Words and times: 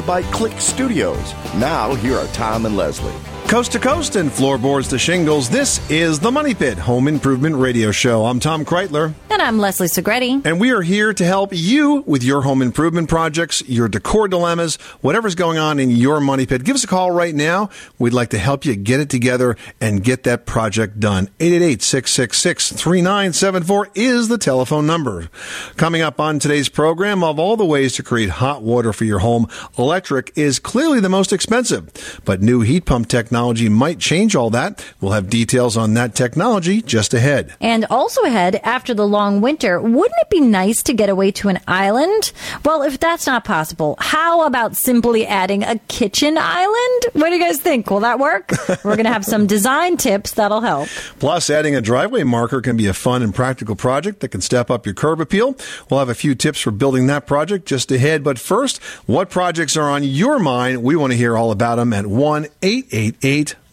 You 0.00 0.06
by 0.06 0.22
Click 0.22 0.58
Studios. 0.60 1.34
Now, 1.56 1.94
here 1.94 2.16
are 2.16 2.26
Tom 2.28 2.66
and 2.66 2.76
Leslie. 2.76 3.29
Coast 3.50 3.72
to 3.72 3.80
coast 3.80 4.14
and 4.14 4.30
floorboards 4.32 4.86
to 4.88 4.98
shingles, 4.98 5.50
this 5.50 5.80
is 5.90 6.20
the 6.20 6.30
Money 6.30 6.54
Pit 6.54 6.78
Home 6.78 7.08
Improvement 7.08 7.56
Radio 7.56 7.90
Show. 7.90 8.24
I'm 8.24 8.38
Tom 8.38 8.64
Kraeutler, 8.64 9.12
And 9.28 9.42
I'm 9.42 9.58
Leslie 9.58 9.88
Segrete. 9.88 10.46
and 10.46 10.60
we 10.60 10.70
are 10.70 10.82
here 10.82 11.12
to 11.12 11.24
help 11.24 11.50
you 11.52 12.04
with 12.06 12.22
your 12.22 12.42
home 12.42 12.62
improvement 12.62 13.08
projects, 13.08 13.60
your 13.68 13.88
decor 13.88 14.28
dilemmas, 14.28 14.76
whatever's 15.00 15.34
going 15.34 15.58
on 15.58 15.80
in 15.80 15.90
your 15.90 16.20
Money 16.20 16.46
Pit. 16.46 16.62
Give 16.62 16.76
us 16.76 16.84
a 16.84 16.86
call 16.86 17.10
right 17.10 17.34
now. 17.34 17.70
We'd 17.98 18.12
like 18.12 18.30
to 18.30 18.38
help 18.38 18.64
you 18.64 18.76
get 18.76 19.00
it 19.00 19.10
together 19.10 19.56
and 19.80 20.04
get 20.04 20.22
that 20.22 20.46
project 20.46 21.00
done. 21.00 21.28
888-666-3974 21.40 23.86
is 23.96 24.28
the 24.28 24.38
telephone 24.38 24.86
number. 24.86 25.28
Coming 25.76 26.02
up 26.02 26.20
on 26.20 26.38
today's 26.38 26.68
program, 26.68 27.24
of 27.24 27.40
all 27.40 27.56
the 27.56 27.66
ways 27.66 27.96
to 27.96 28.04
create 28.04 28.30
hot 28.30 28.62
water 28.62 28.92
for 28.92 29.04
your 29.04 29.18
home, 29.18 29.48
electric 29.76 30.30
is 30.36 30.60
clearly 30.60 31.00
the 31.00 31.08
most 31.08 31.32
expensive, 31.32 32.20
but 32.24 32.40
new 32.40 32.60
heat 32.60 32.84
pump 32.84 33.08
technology 33.08 33.39
might 33.48 33.98
change 33.98 34.36
all 34.36 34.50
that. 34.50 34.84
We'll 35.00 35.12
have 35.12 35.30
details 35.30 35.76
on 35.76 35.94
that 35.94 36.14
technology 36.14 36.82
just 36.82 37.14
ahead. 37.14 37.54
And 37.60 37.84
also 37.86 38.22
ahead, 38.22 38.56
after 38.62 38.94
the 38.94 39.06
long 39.06 39.40
winter, 39.40 39.80
wouldn't 39.80 40.20
it 40.20 40.30
be 40.30 40.40
nice 40.40 40.82
to 40.84 40.92
get 40.92 41.08
away 41.08 41.30
to 41.32 41.48
an 41.48 41.60
island? 41.66 42.32
Well, 42.64 42.82
if 42.82 43.00
that's 43.00 43.26
not 43.26 43.44
possible, 43.44 43.96
how 43.98 44.46
about 44.46 44.76
simply 44.76 45.26
adding 45.26 45.62
a 45.62 45.78
kitchen 45.88 46.36
island? 46.38 47.02
What 47.12 47.30
do 47.30 47.36
you 47.36 47.40
guys 47.40 47.60
think? 47.60 47.90
Will 47.90 48.00
that 48.00 48.18
work? 48.18 48.52
We're 48.84 48.96
going 48.96 49.04
to 49.04 49.12
have 49.12 49.24
some 49.24 49.46
design 49.46 49.96
tips 49.96 50.32
that'll 50.32 50.60
help. 50.60 50.88
Plus, 51.18 51.50
adding 51.50 51.74
a 51.74 51.80
driveway 51.80 52.22
marker 52.24 52.60
can 52.60 52.76
be 52.76 52.86
a 52.86 52.94
fun 52.94 53.22
and 53.22 53.34
practical 53.34 53.76
project 53.76 54.20
that 54.20 54.28
can 54.28 54.40
step 54.40 54.70
up 54.70 54.86
your 54.86 54.94
curb 54.94 55.20
appeal. 55.20 55.56
We'll 55.88 56.00
have 56.00 56.08
a 56.08 56.14
few 56.14 56.34
tips 56.34 56.60
for 56.60 56.70
building 56.70 57.06
that 57.06 57.26
project 57.26 57.66
just 57.66 57.90
ahead. 57.90 58.22
But 58.22 58.38
first, 58.38 58.82
what 59.06 59.30
projects 59.30 59.76
are 59.76 59.88
on 59.88 60.04
your 60.04 60.38
mind? 60.38 60.82
We 60.82 60.96
want 60.96 61.12
to 61.12 61.16
hear 61.16 61.36
all 61.36 61.50
about 61.50 61.76
them 61.76 61.92
at 61.92 62.06
1 62.06 62.46
888 62.62 63.16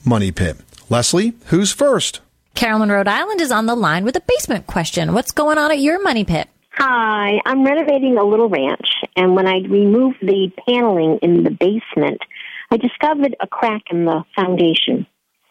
Money 0.05 0.31
Pit. 0.31 0.57
Leslie, 0.87 1.33
who's 1.47 1.71
first? 1.71 2.21
Carolyn, 2.53 2.91
Rhode 2.91 3.07
Island 3.07 3.41
is 3.41 3.51
on 3.51 3.65
the 3.65 3.73
line 3.73 4.03
with 4.03 4.15
a 4.15 4.21
basement 4.21 4.67
question. 4.67 5.13
What's 5.13 5.31
going 5.31 5.57
on 5.57 5.71
at 5.71 5.79
your 5.79 6.01
money 6.01 6.23
pit? 6.23 6.47
Hi, 6.73 7.41
I'm 7.43 7.65
renovating 7.65 8.19
a 8.19 8.23
little 8.23 8.49
ranch, 8.49 8.87
and 9.15 9.35
when 9.35 9.47
I 9.47 9.61
removed 9.67 10.17
the 10.21 10.51
paneling 10.67 11.17
in 11.23 11.43
the 11.43 11.49
basement, 11.49 12.21
I 12.69 12.77
discovered 12.77 13.35
a 13.39 13.47
crack 13.47 13.81
in 13.89 14.05
the 14.05 14.23
foundation. 14.35 15.07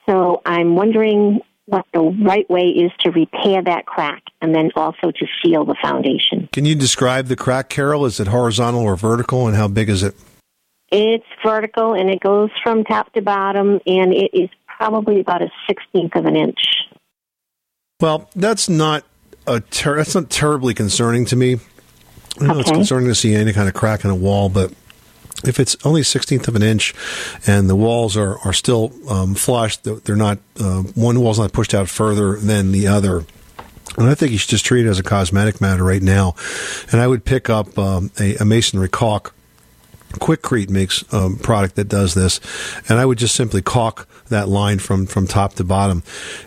So 0.09 0.41
I'm 0.47 0.77
wondering 0.77 1.41
what 1.65 1.84
the 1.93 2.00
right 2.00 2.49
way 2.49 2.69
is 2.69 2.93
to 3.00 3.11
repair 3.11 3.61
that 3.61 3.87
crack 3.87 4.22
and 4.41 4.55
then 4.55 4.71
also 4.77 5.11
to 5.11 5.27
seal 5.43 5.65
the 5.65 5.75
foundation. 5.83 6.49
Can 6.53 6.65
you 6.65 6.77
describe 6.77 7.27
the 7.27 7.34
crack, 7.34 7.69
Carol? 7.69 8.06
Is 8.06 8.21
it 8.21 8.28
horizontal 8.28 8.83
or 8.83 8.95
vertical, 8.95 9.49
and 9.49 9.56
how 9.56 9.66
big 9.66 9.89
is 9.89 10.05
it? 10.05 10.15
It's 10.91 11.26
vertical 11.44 11.94
and 11.94 12.08
it 12.08 12.20
goes 12.20 12.50
from 12.62 12.84
top 12.84 13.12
to 13.14 13.22
bottom, 13.22 13.80
and 13.86 14.12
it 14.12 14.30
is 14.32 14.48
probably 14.66 15.20
about 15.20 15.42
a 15.42 15.50
sixteenth 15.66 16.14
of 16.14 16.26
an 16.26 16.36
inch. 16.36 16.60
Well, 18.00 18.30
that's 18.36 18.69
not 18.69 19.04
a 19.47 19.60
ter- 19.60 19.97
that's 19.97 20.14
not 20.14 20.30
terribly 20.30 20.74
concerning 20.74 21.24
to 21.26 21.36
me. 21.36 21.58
I 22.41 22.47
know 22.47 22.58
it's 22.58 22.70
concerning 22.70 23.08
to 23.08 23.14
see 23.14 23.34
any 23.34 23.52
kind 23.52 23.66
of 23.66 23.74
crack 23.74 24.04
in 24.04 24.10
a 24.10 24.14
wall, 24.14 24.48
but 24.48 24.72
if 25.44 25.58
it's 25.58 25.76
only 25.84 26.02
sixteenth 26.02 26.47
of 26.48 26.56
an 26.56 26.62
inch 26.62 26.94
and 27.47 27.68
the 27.68 27.76
walls 27.76 28.16
are 28.16 28.38
are 28.44 28.53
still 28.53 28.92
um, 29.08 29.34
flush, 29.34 29.78
they're 29.78 29.97
they're 29.97 30.16
not 30.16 30.38
uh, 30.60 30.82
one 30.94 31.18
wall's 31.20 31.38
not 31.38 31.53
pushed 31.53 31.74
out 31.74 31.88
further 31.88 32.36
than 32.36 32.72
the 32.72 32.86
other. 32.86 33.24
And 33.98 34.08
I 34.08 34.14
think 34.14 34.32
you 34.32 34.38
should 34.38 34.50
just 34.50 34.66
treat 34.66 34.84
it 34.84 34.91
as 34.91 34.98
a 34.98 35.03
cosmetic 35.03 35.60
matter 35.60 35.82
right 35.82 36.03
now. 36.03 36.34
And 36.92 37.00
I 37.00 37.06
would 37.06 37.24
pick 37.24 37.48
up 37.48 37.78
um, 37.78 38.10
a, 38.20 38.36
a 38.36 38.44
masonry 38.44 38.91
caulk 38.91 39.34
Quikrete 40.15 40.71
makes 40.71 41.05
a 41.12 41.31
product 41.43 41.77
that 41.77 41.89
does 41.89 42.15
this, 42.15 42.41
and 42.89 42.99
I 42.99 43.06
would 43.06 43.19
just 43.19 43.34
simply 43.34 43.62
caulk 43.62 44.09
that 44.28 44.49
line 44.49 44.78
from, 44.78 45.06
from 45.06 45.27
top 45.27 45.55
to 45.55 45.65
bottom. 45.65 46.03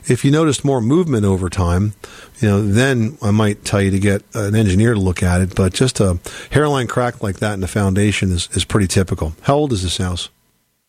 If 0.08 0.26
you 0.26 0.32
noticed 0.32 0.66
more 0.66 0.82
movement 0.82 1.26
over 1.26 1.50
time, 1.50 1.94
you 2.40 2.48
know, 2.48 2.62
then 2.62 3.18
I 3.22 3.32
might 3.32 3.66
tell 3.66 3.82
you 3.82 3.92
to 3.92 4.00
get 4.00 4.24
an 4.34 4.56
engineer 4.56 4.94
to 4.94 5.00
look 5.00 5.22
at 5.22 5.42
it. 5.42 5.56
But 5.56 5.74
just 5.74 6.00
a 6.00 6.20
hairline 6.52 6.88
crack 6.88 7.22
like 7.22 7.40
that 7.40 7.54
in 7.54 7.60
the 7.60 7.68
foundation 7.68 8.32
is, 8.32 8.50
is 8.54 8.66
pretty 8.66 8.88
typical. 8.88 9.34
How 9.42 9.56
old 9.56 9.74
is 9.74 9.84
this 9.84 9.98
house? 9.98 10.30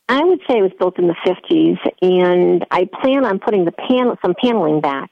I 0.08 0.24
would 0.24 0.40
say 0.48 0.58
it 0.58 0.62
was 0.62 0.72
built 0.78 0.98
in 0.98 1.06
the 1.06 1.14
50s, 1.24 1.78
and 2.02 2.66
I 2.72 2.88
plan 3.00 3.24
on 3.24 3.38
putting 3.38 3.64
the 3.64 3.72
pan- 3.72 4.16
some 4.22 4.34
paneling 4.34 4.80
back. 4.80 5.10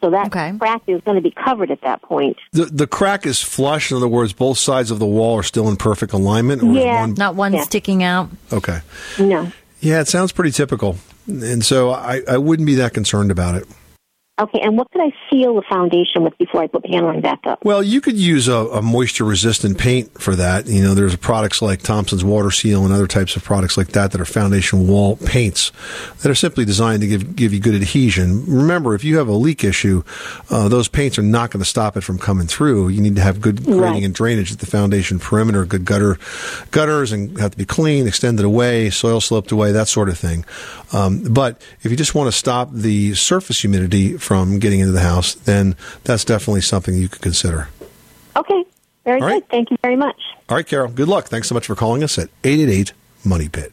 So 0.00 0.10
that 0.10 0.26
Okay. 0.28 0.52
crack 0.58 0.82
is 0.86 1.00
going 1.04 1.16
to 1.16 1.20
be 1.22 1.32
covered 1.32 1.70
at 1.72 1.80
that 1.82 2.02
point. 2.02 2.36
The 2.52 2.66
the 2.66 2.86
crack 2.86 3.26
is 3.26 3.42
flush. 3.42 3.90
In 3.90 3.96
other 3.96 4.06
words, 4.08 4.32
both 4.32 4.58
sides 4.58 4.90
of 4.92 4.98
the 5.00 5.06
wall 5.06 5.36
are 5.38 5.42
still 5.42 5.68
in 5.68 5.76
perfect 5.76 6.12
alignment. 6.12 6.62
Or 6.62 6.66
Yeah. 6.72 7.00
one- 7.00 7.14
Not 7.14 7.34
one 7.34 7.52
Yeah. 7.52 7.62
sticking 7.62 8.02
out. 8.04 8.28
okay. 8.52 8.80
No. 9.18 9.50
Yeah, 9.80 10.00
it 10.00 10.08
sounds 10.08 10.32
pretty 10.32 10.50
typical, 10.52 10.96
and 11.28 11.64
so 11.64 11.90
I, 11.90 12.22
I 12.28 12.38
wouldn't 12.38 12.66
be 12.66 12.74
that 12.76 12.94
concerned 12.94 13.30
about 13.30 13.54
it. 13.54 13.64
Okay, 14.38 14.60
and 14.60 14.76
what 14.76 14.90
could 14.92 15.00
I 15.02 15.12
seal 15.28 15.54
the 15.56 15.62
foundation 15.68 16.22
with 16.22 16.36
before 16.38 16.62
I 16.62 16.68
put 16.68 16.82
the 16.82 16.88
paneling 16.88 17.20
back 17.20 17.40
up? 17.44 17.64
Well, 17.64 17.82
you 17.82 18.00
could 18.00 18.16
use 18.16 18.46
a, 18.46 18.54
a 18.54 18.80
moisture 18.82 19.24
resistant 19.24 19.78
paint 19.78 20.20
for 20.20 20.36
that. 20.36 20.66
You 20.66 20.82
know, 20.82 20.94
there's 20.94 21.16
products 21.16 21.60
like 21.60 21.82
Thompson's 21.82 22.24
Water 22.24 22.50
Seal 22.52 22.84
and 22.84 22.92
other 22.94 23.08
types 23.08 23.34
of 23.34 23.42
products 23.42 23.76
like 23.76 23.88
that 23.88 24.12
that 24.12 24.20
are 24.20 24.24
foundation 24.24 24.86
wall 24.86 25.16
paints 25.16 25.72
that 26.22 26.30
are 26.30 26.36
simply 26.36 26.64
designed 26.64 27.00
to 27.02 27.08
give 27.08 27.34
give 27.34 27.52
you 27.52 27.58
good 27.60 27.74
adhesion. 27.74 28.44
Remember, 28.46 28.94
if 28.94 29.02
you 29.02 29.18
have 29.18 29.26
a 29.28 29.32
leak 29.32 29.64
issue, 29.64 30.04
uh, 30.50 30.68
those 30.68 30.86
paints 30.88 31.18
are 31.18 31.22
not 31.22 31.50
going 31.50 31.62
to 31.62 31.68
stop 31.68 31.96
it 31.96 32.02
from 32.02 32.18
coming 32.18 32.46
through. 32.46 32.88
You 32.88 33.00
need 33.00 33.16
to 33.16 33.22
have 33.22 33.40
good 33.40 33.64
grading 33.64 33.80
Right. 33.82 34.02
and 34.04 34.14
drainage 34.14 34.52
at 34.52 34.60
the 34.60 34.66
foundation 34.66 35.18
perimeter, 35.18 35.64
good 35.64 35.84
gutter 35.84 36.16
gutters, 36.70 37.10
and 37.12 37.36
have 37.38 37.50
to 37.52 37.56
be 37.58 37.64
clean, 37.64 38.06
extended 38.06 38.44
away, 38.44 38.90
soil 38.90 39.20
sloped 39.20 39.50
away, 39.50 39.72
that 39.72 39.88
sort 39.88 40.08
of 40.08 40.16
thing. 40.18 40.44
Um, 40.92 41.22
but 41.24 41.60
if 41.82 41.90
you 41.90 41.96
just 41.96 42.14
want 42.14 42.28
to 42.28 42.32
stop 42.38 42.70
the 42.72 43.14
surface 43.14 43.60
humidity 43.60 44.16
from 44.28 44.58
getting 44.58 44.80
into 44.80 44.92
the 44.92 45.00
house, 45.00 45.32
then 45.34 45.74
that's 46.04 46.22
definitely 46.22 46.60
something 46.60 46.94
you 46.94 47.08
could 47.08 47.22
consider. 47.22 47.70
Okay, 48.36 48.62
very 49.06 49.22
All 49.22 49.26
good. 49.26 49.34
right. 49.34 49.44
Thank 49.50 49.70
you 49.70 49.78
very 49.80 49.96
much. 49.96 50.20
All 50.50 50.56
right, 50.56 50.66
Carol. 50.66 50.90
Good 50.90 51.08
luck. 51.08 51.28
Thanks 51.28 51.48
so 51.48 51.54
much 51.54 51.66
for 51.66 51.74
calling 51.74 52.04
us 52.04 52.18
at 52.18 52.28
888 52.44 52.92
Money 53.24 53.48
Pit. 53.48 53.72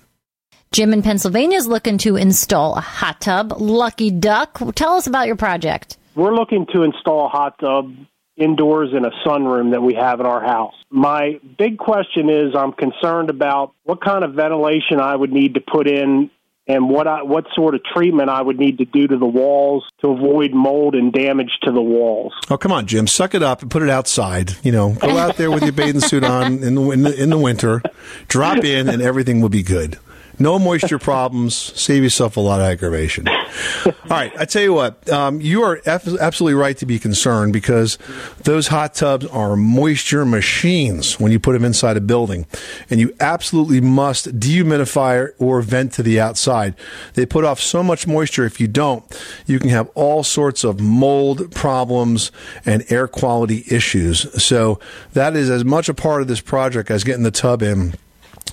Jim 0.72 0.94
in 0.94 1.02
Pennsylvania 1.02 1.58
is 1.58 1.68
looking 1.68 1.98
to 2.00 2.16
install 2.16 2.78
a 2.78 2.80
hot 2.80 3.20
tub. 3.20 3.54
Lucky 3.58 4.12
duck. 4.12 4.58
Tell 4.76 4.94
us 4.94 5.08
about 5.08 5.28
your 5.28 5.36
project. 5.36 5.98
We're 6.16 6.34
looking 6.34 6.66
to 6.68 6.84
install 6.84 7.26
a 7.26 7.30
hot 7.30 7.60
tub 7.60 7.94
indoors 8.38 8.92
in 8.94 9.04
a 9.04 9.12
sunroom 9.26 9.72
that 9.72 9.82
we 9.82 9.94
have 9.96 10.22
in 10.22 10.26
our 10.26 10.42
house. 10.42 10.74
My 10.90 11.40
big 11.58 11.78
question 11.78 12.30
is 12.30 12.56
I'm 12.56 12.72
concerned 12.72 13.30
about 13.30 13.74
what 13.84 14.02
kind 14.02 14.24
of 14.24 14.34
ventilation 14.34 15.02
I 15.02 15.18
would 15.18 15.34
need 15.34 15.56
to 15.56 15.62
put 15.62 15.88
in 15.88 16.32
and 16.68 16.90
what 16.90 17.08
I, 17.08 17.24
what 17.24 17.46
sort 17.54 17.76
of 17.76 17.82
treatment 17.84 18.30
I 18.30 18.42
would 18.42 18.60
need 18.60 18.80
to 18.80 18.86
do 18.86 19.08
to 19.08 19.18
the 19.18 19.26
walls 19.26 19.84
to 20.02 20.10
avoid 20.10 20.54
mold 20.54 20.96
and 20.96 21.14
damage 21.14 21.52
to 21.64 21.72
the 21.72 21.82
walls. 21.82 22.34
Oh, 22.50 22.58
come 22.58 22.72
on, 22.72 22.88
Jim. 22.88 23.08
Suck 23.08 23.36
it 23.36 23.44
up 23.44 23.62
and 23.62 23.70
put 23.70 23.84
it 23.84 23.90
outside. 23.90 24.56
You 24.64 24.72
know, 24.72 24.94
go 24.94 25.18
out 25.18 25.38
there 25.38 25.52
with 25.52 25.64
your 25.64 25.72
bathing 25.72 26.02
suit 26.02 26.24
on 26.24 26.64
in 26.64 26.76
the, 26.76 26.92
in 26.92 27.02
the, 27.04 27.24
in 27.24 27.30
the 27.30 27.38
winter, 27.38 27.82
drop 28.28 28.64
in, 28.64 28.90
and 28.90 29.02
everything 29.02 29.42
will 29.42 29.50
be 29.50 29.64
good. 29.64 30.00
No 30.40 30.60
moisture 30.60 31.00
problems. 31.00 31.56
Save 31.56 32.04
yourself 32.04 32.38
a 32.38 32.42
lot 32.42 32.60
of 32.60 32.68
aggravation. 32.68 33.28
All 33.28 33.94
right, 34.10 34.34
I 34.38 34.46
tell 34.46 34.62
you 34.62 34.74
what, 34.74 35.10
um, 35.10 35.42
you 35.42 35.64
are 35.64 35.82
ab- 35.86 36.18
absolutely 36.20 36.56
right 36.56 36.78
to 36.78 36.86
be 36.86 37.00
concerned 37.00 37.54
because 37.54 37.98
those 38.44 38.68
hot 38.68 38.94
tubs 38.94 39.26
are 39.28 39.56
moisture 39.56 40.26
machines 40.26 41.20
when 41.20 41.32
you 41.32 41.40
put 41.40 41.54
them 41.54 41.66
inside 41.66 41.98
a 41.98 42.02
building, 42.02 42.46
and 42.90 43.00
you 43.00 43.16
absolutely 43.20 43.82
must 43.82 44.40
dehumidify 44.40 45.30
or 45.40 45.62
vent 45.62 45.94
to 45.94 46.04
the 46.04 46.20
outside. 46.20 46.76
They 47.14 47.26
put 47.26 47.46
off 47.46 47.60
so 47.60 47.82
much 47.82 48.06
moisture. 48.06 48.46
If 48.46 48.60
you 48.60 48.68
don't, 48.68 49.04
you 49.48 49.60
can 49.60 49.70
have 49.70 49.90
all 49.96 50.24
sorts 50.24 50.64
of 50.64 50.80
mold 50.80 51.54
problems 51.56 52.32
and 52.66 52.84
air 52.90 53.08
quality 53.08 53.64
issues. 53.70 54.44
So 54.44 54.80
that 55.14 55.36
is 55.36 55.50
as 55.50 55.64
much 55.66 55.90
a 55.90 55.94
part 55.94 56.22
of 56.22 56.28
this 56.28 56.42
project 56.42 56.92
as 56.92 57.04
getting 57.04 57.24
the 57.24 57.32
tub 57.32 57.62
in 57.62 57.96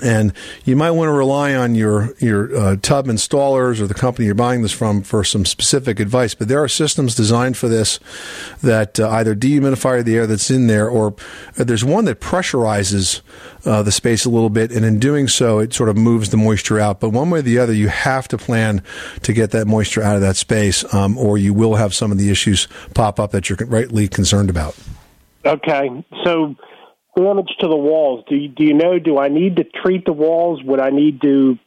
and 0.01 0.33
you 0.65 0.75
might 0.75 0.93
want 0.93 1.09
to 1.09 1.13
rely 1.13 1.55
on 1.55 1.75
your 1.75 2.15
your 2.19 2.57
uh, 2.57 2.77
tub 2.77 3.07
installers 3.07 3.81
or 3.81 3.87
the 3.87 3.95
company 3.95 4.27
you're 4.27 4.35
buying 4.35 4.63
this 4.63 4.73
from 4.73 5.03
for 5.03 5.23
some 5.23 5.45
specific 5.45 6.01
advice. 6.01 6.35
But 6.35 6.49
there 6.49 6.63
are 6.63 6.69
systems 6.69 7.15
designed 7.15 7.57
for 7.57 7.69
this 7.69 8.01
that 8.63 8.99
uh, 8.99 9.11
either 9.11 9.35
dehumidify 9.35 10.05
the 10.05 10.17
air 10.17 10.27
that's 10.27 10.51
in 10.51 10.67
there, 10.67 10.89
or 10.89 11.15
uh, 11.59 11.65
there's 11.65 11.85
one 11.85 12.07
that 12.07 12.21
pressurizes 12.21 13.21
uh, 13.67 13.83
the 13.83 13.93
space 13.93 14.25
a 14.25 14.31
little 14.31 14.51
bit, 14.51 14.73
and 14.73 14.85
in 14.85 14.99
doing 14.99 15.29
so, 15.29 15.59
it 15.59 15.75
sort 15.75 15.89
of 15.89 15.97
moves 15.97 16.31
the 16.31 16.37
moisture 16.37 16.81
out. 16.81 17.01
But 17.01 17.11
one 17.11 17.31
way 17.31 17.41
or 17.41 17.43
the 17.43 17.59
other, 17.59 17.73
you 17.73 17.89
have 17.89 18.29
to 18.29 18.39
plan 18.39 18.83
to 19.23 19.33
get 19.33 19.51
that 19.51 19.67
moisture 19.67 20.03
out 20.03 20.17
of 20.17 20.23
that 20.23 20.37
space, 20.37 20.93
um, 20.95 21.19
or 21.19 21.37
you 21.37 21.53
will 21.53 21.75
have 21.75 21.95
some 21.95 22.11
of 22.11 22.19
the 22.19 22.31
issues 22.31 22.67
pop 22.95 23.21
up 23.21 23.33
that 23.33 23.51
you're 23.51 23.59
rightly 23.67 24.09
concerned 24.09 24.49
about. 24.49 24.75
Okay, 25.45 26.05
so 26.25 26.55
damage 27.17 27.51
to 27.61 27.69
the 27.69 27.77
walls. 27.77 28.25
Do 28.29 28.37
you, 28.37 28.49
do 28.49 28.65
you 28.65 28.75
know? 28.75 28.99
Do 28.99 29.19
I 29.19 29.29
need 29.29 29.57
to 29.57 29.65
treat 29.65 30.05
the 30.05 30.13
walls? 30.13 30.63
Would 30.65 30.81
I 30.81 30.91
need 30.91 31.21
to, 31.23 31.59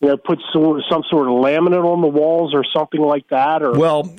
you 0.00 0.08
know, 0.08 0.16
put 0.16 0.38
some, 0.52 0.80
some 0.90 1.02
sort 1.10 1.26
of 1.26 1.34
laminate 1.34 1.84
on 1.84 2.00
the 2.00 2.08
walls 2.08 2.54
or 2.54 2.64
something 2.76 3.00
like 3.00 3.28
that? 3.28 3.62
Or 3.62 3.72
Well, 3.72 4.14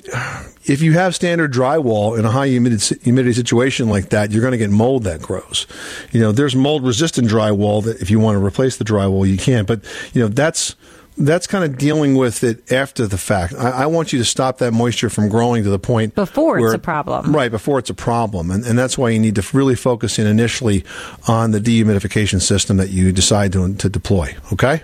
if 0.64 0.82
you 0.82 0.92
have 0.92 1.14
standard 1.14 1.52
drywall 1.52 2.18
in 2.18 2.24
a 2.24 2.30
high 2.30 2.48
humidity, 2.48 2.96
humidity 3.02 3.32
situation 3.32 3.88
like 3.88 4.10
that, 4.10 4.30
you're 4.30 4.42
going 4.42 4.52
to 4.52 4.58
get 4.58 4.70
mold 4.70 5.04
that 5.04 5.22
grows. 5.22 5.66
You 6.12 6.20
know, 6.20 6.32
there's 6.32 6.54
mold 6.54 6.84
resistant 6.84 7.28
drywall 7.28 7.82
that 7.84 8.00
if 8.02 8.10
you 8.10 8.20
want 8.20 8.38
to 8.38 8.44
replace 8.44 8.76
the 8.76 8.84
drywall, 8.84 9.26
you 9.26 9.38
can. 9.38 9.64
But 9.64 9.82
you 10.12 10.20
know, 10.20 10.28
that's 10.28 10.76
that's 11.26 11.46
kind 11.46 11.64
of 11.64 11.78
dealing 11.78 12.14
with 12.16 12.42
it 12.42 12.70
after 12.72 13.06
the 13.06 13.18
fact. 13.18 13.54
I, 13.54 13.70
I 13.70 13.86
want 13.86 14.12
you 14.12 14.18
to 14.18 14.24
stop 14.24 14.58
that 14.58 14.72
moisture 14.72 15.10
from 15.10 15.28
growing 15.28 15.64
to 15.64 15.70
the 15.70 15.78
point 15.78 16.14
Before 16.14 16.58
it's 16.58 16.74
a 16.74 16.78
problem. 16.78 17.34
right? 17.34 17.50
Before 17.50 17.78
it's 17.78 17.90
a 17.90 17.94
problem, 17.94 18.50
and, 18.50 18.64
and 18.64 18.78
that's 18.78 18.96
why 18.96 19.10
you 19.10 19.18
need 19.18 19.34
to 19.36 19.46
really 19.56 19.74
focus 19.74 20.18
in 20.18 20.26
initially 20.26 20.84
on 21.28 21.50
the 21.50 21.60
dehumidification 21.60 22.40
system 22.40 22.76
that 22.78 22.90
you 22.90 23.12
decide 23.12 23.52
to 23.52 23.74
to 23.74 23.88
deploy. 23.88 24.34
Okay. 24.52 24.82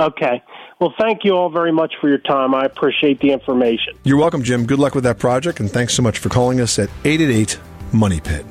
okay. 0.00 0.42
Well, 0.80 0.92
thank 0.98 1.24
you 1.24 1.32
all 1.32 1.50
very 1.50 1.72
much 1.72 1.94
for 2.00 2.08
your 2.08 2.18
time. 2.18 2.54
I 2.54 2.64
appreciate 2.64 3.20
the 3.20 3.30
information. 3.30 3.94
You're 4.02 4.18
welcome, 4.18 4.42
Jim. 4.42 4.66
Good 4.66 4.78
luck 4.78 4.94
with 4.94 5.04
that 5.04 5.18
project, 5.18 5.60
and 5.60 5.70
thanks 5.70 5.94
so 5.94 6.02
much 6.02 6.18
for 6.18 6.28
calling 6.28 6.60
us 6.60 6.78
at 6.78 6.88
888 7.04 7.58
Money 7.92 8.20
Pit. 8.20 8.44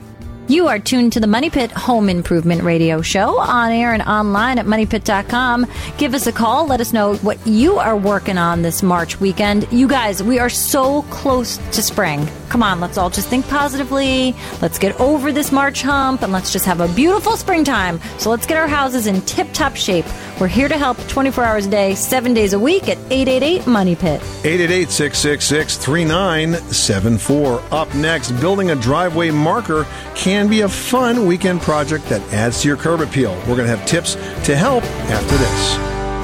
You 0.50 0.68
are 0.68 0.78
tuned 0.78 1.14
to 1.14 1.22
the 1.22 1.28
Money 1.28 1.50
Pit 1.50 1.72
Home 1.72 2.10
Improvement 2.10 2.64
Radio 2.64 3.02
Show 3.02 3.40
on 3.40 3.72
air 3.72 3.94
and 3.94 4.02
online 4.04 4.60
at 4.60 4.66
moneypit.com. 4.66 5.66
Give 5.98 6.14
us 6.14 6.28
a 6.28 6.34
call. 6.34 6.68
Let 6.68 6.82
us 6.82 6.92
know 6.92 7.16
what 7.18 7.38
you 7.48 7.78
are 7.78 7.96
working 7.96 8.38
on 8.38 8.62
this 8.62 8.84
March 8.84 9.22
weekend. 9.22 9.66
You 9.72 9.88
guys, 9.88 10.22
we 10.22 10.40
are 10.40 10.50
so 10.50 11.04
close 11.04 11.58
to 11.72 11.82
spring. 11.82 12.28
Come 12.50 12.62
on, 12.62 12.82
let's 12.82 12.98
all 12.98 13.10
just 13.10 13.30
think 13.30 13.48
positively. 13.48 14.36
Let's 14.62 14.78
get 14.78 15.00
over 15.00 15.32
this 15.32 15.52
March 15.52 15.82
hump 15.82 16.24
and 16.24 16.34
let's 16.34 16.52
just 16.52 16.66
have 16.66 16.82
a 16.82 16.90
beautiful 16.90 17.38
springtime. 17.38 18.02
So 18.18 18.30
let's 18.30 18.46
get 18.46 18.58
our 18.58 18.68
houses 18.68 19.08
in 19.08 19.22
tip 19.22 19.48
top 19.54 19.78
shape. 19.78 20.06
We're 20.42 20.48
here 20.48 20.68
to 20.68 20.78
help 20.78 20.98
24 21.08 21.44
hours 21.46 21.66
a 21.68 21.70
day, 21.70 21.96
seven 21.96 22.34
days 22.34 22.52
a 22.52 22.60
week 22.60 22.90
at 22.90 22.98
888 23.10 23.66
Money 23.66 23.96
Pit. 23.96 24.22
888 24.44 24.90
666 24.90 25.78
3974. 25.78 27.64
Up 27.72 27.96
next, 27.96 28.32
building 28.34 28.72
a 28.72 28.76
driveway 28.76 29.32
marker 29.32 29.88
can 30.16 30.33
be 30.50 30.62
a 30.62 30.70
fun 30.70 31.26
weekend 31.26 31.62
project 31.62 32.10
that 32.10 32.22
adds 32.34 32.62
to 32.62 32.68
your 32.68 32.78
curb 32.78 33.02
appeal. 33.02 33.34
We're 33.48 33.56
going 33.56 33.68
to 33.70 33.76
have 33.76 33.86
tips 33.86 34.16
to 34.46 34.56
help 34.56 34.84
after 34.84 35.38
this. 35.38 35.74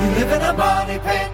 You 0.01 0.25
live 0.25 0.31
in 0.31 0.41
a 0.41 0.53
money 0.53 1.00
pit. 1.00 1.31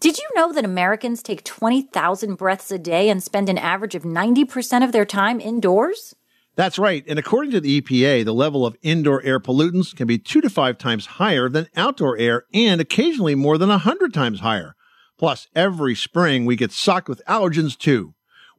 Did 0.00 0.18
you 0.18 0.28
know 0.34 0.52
that 0.52 0.64
Americans 0.64 1.22
take 1.22 1.44
20,000 1.44 2.34
breaths 2.34 2.70
a 2.72 2.78
day 2.78 3.08
and 3.08 3.22
spend 3.22 3.48
an 3.48 3.56
average 3.56 3.94
of 3.94 4.02
90% 4.02 4.84
of 4.84 4.92
their 4.92 5.04
time 5.04 5.40
indoors? 5.40 6.14
That's 6.54 6.78
right. 6.78 7.04
And 7.08 7.18
according 7.18 7.52
to 7.52 7.60
the 7.60 7.80
EPA, 7.80 8.24
the 8.24 8.34
level 8.34 8.66
of 8.66 8.76
indoor 8.82 9.22
air 9.22 9.40
pollutants 9.40 9.94
can 9.94 10.06
be 10.06 10.18
two 10.18 10.40
to 10.42 10.50
five 10.50 10.76
times 10.76 11.06
higher 11.06 11.48
than 11.48 11.68
outdoor 11.76 12.18
air 12.18 12.44
and 12.52 12.80
occasionally 12.80 13.34
more 13.34 13.56
than 13.56 13.70
a 13.70 13.78
hundred 13.78 14.12
times 14.12 14.40
higher. 14.40 14.74
Plus, 15.18 15.46
every 15.54 15.94
spring 15.94 16.44
we 16.44 16.56
get 16.56 16.72
socked 16.72 17.08
with 17.08 17.22
allergens 17.28 17.78
too. 17.78 18.14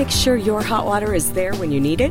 Make 0.00 0.10
sure 0.10 0.36
your 0.36 0.62
hot 0.62 0.86
water 0.86 1.12
is 1.12 1.30
there 1.34 1.54
when 1.56 1.70
you 1.70 1.78
need 1.78 2.00
it? 2.00 2.10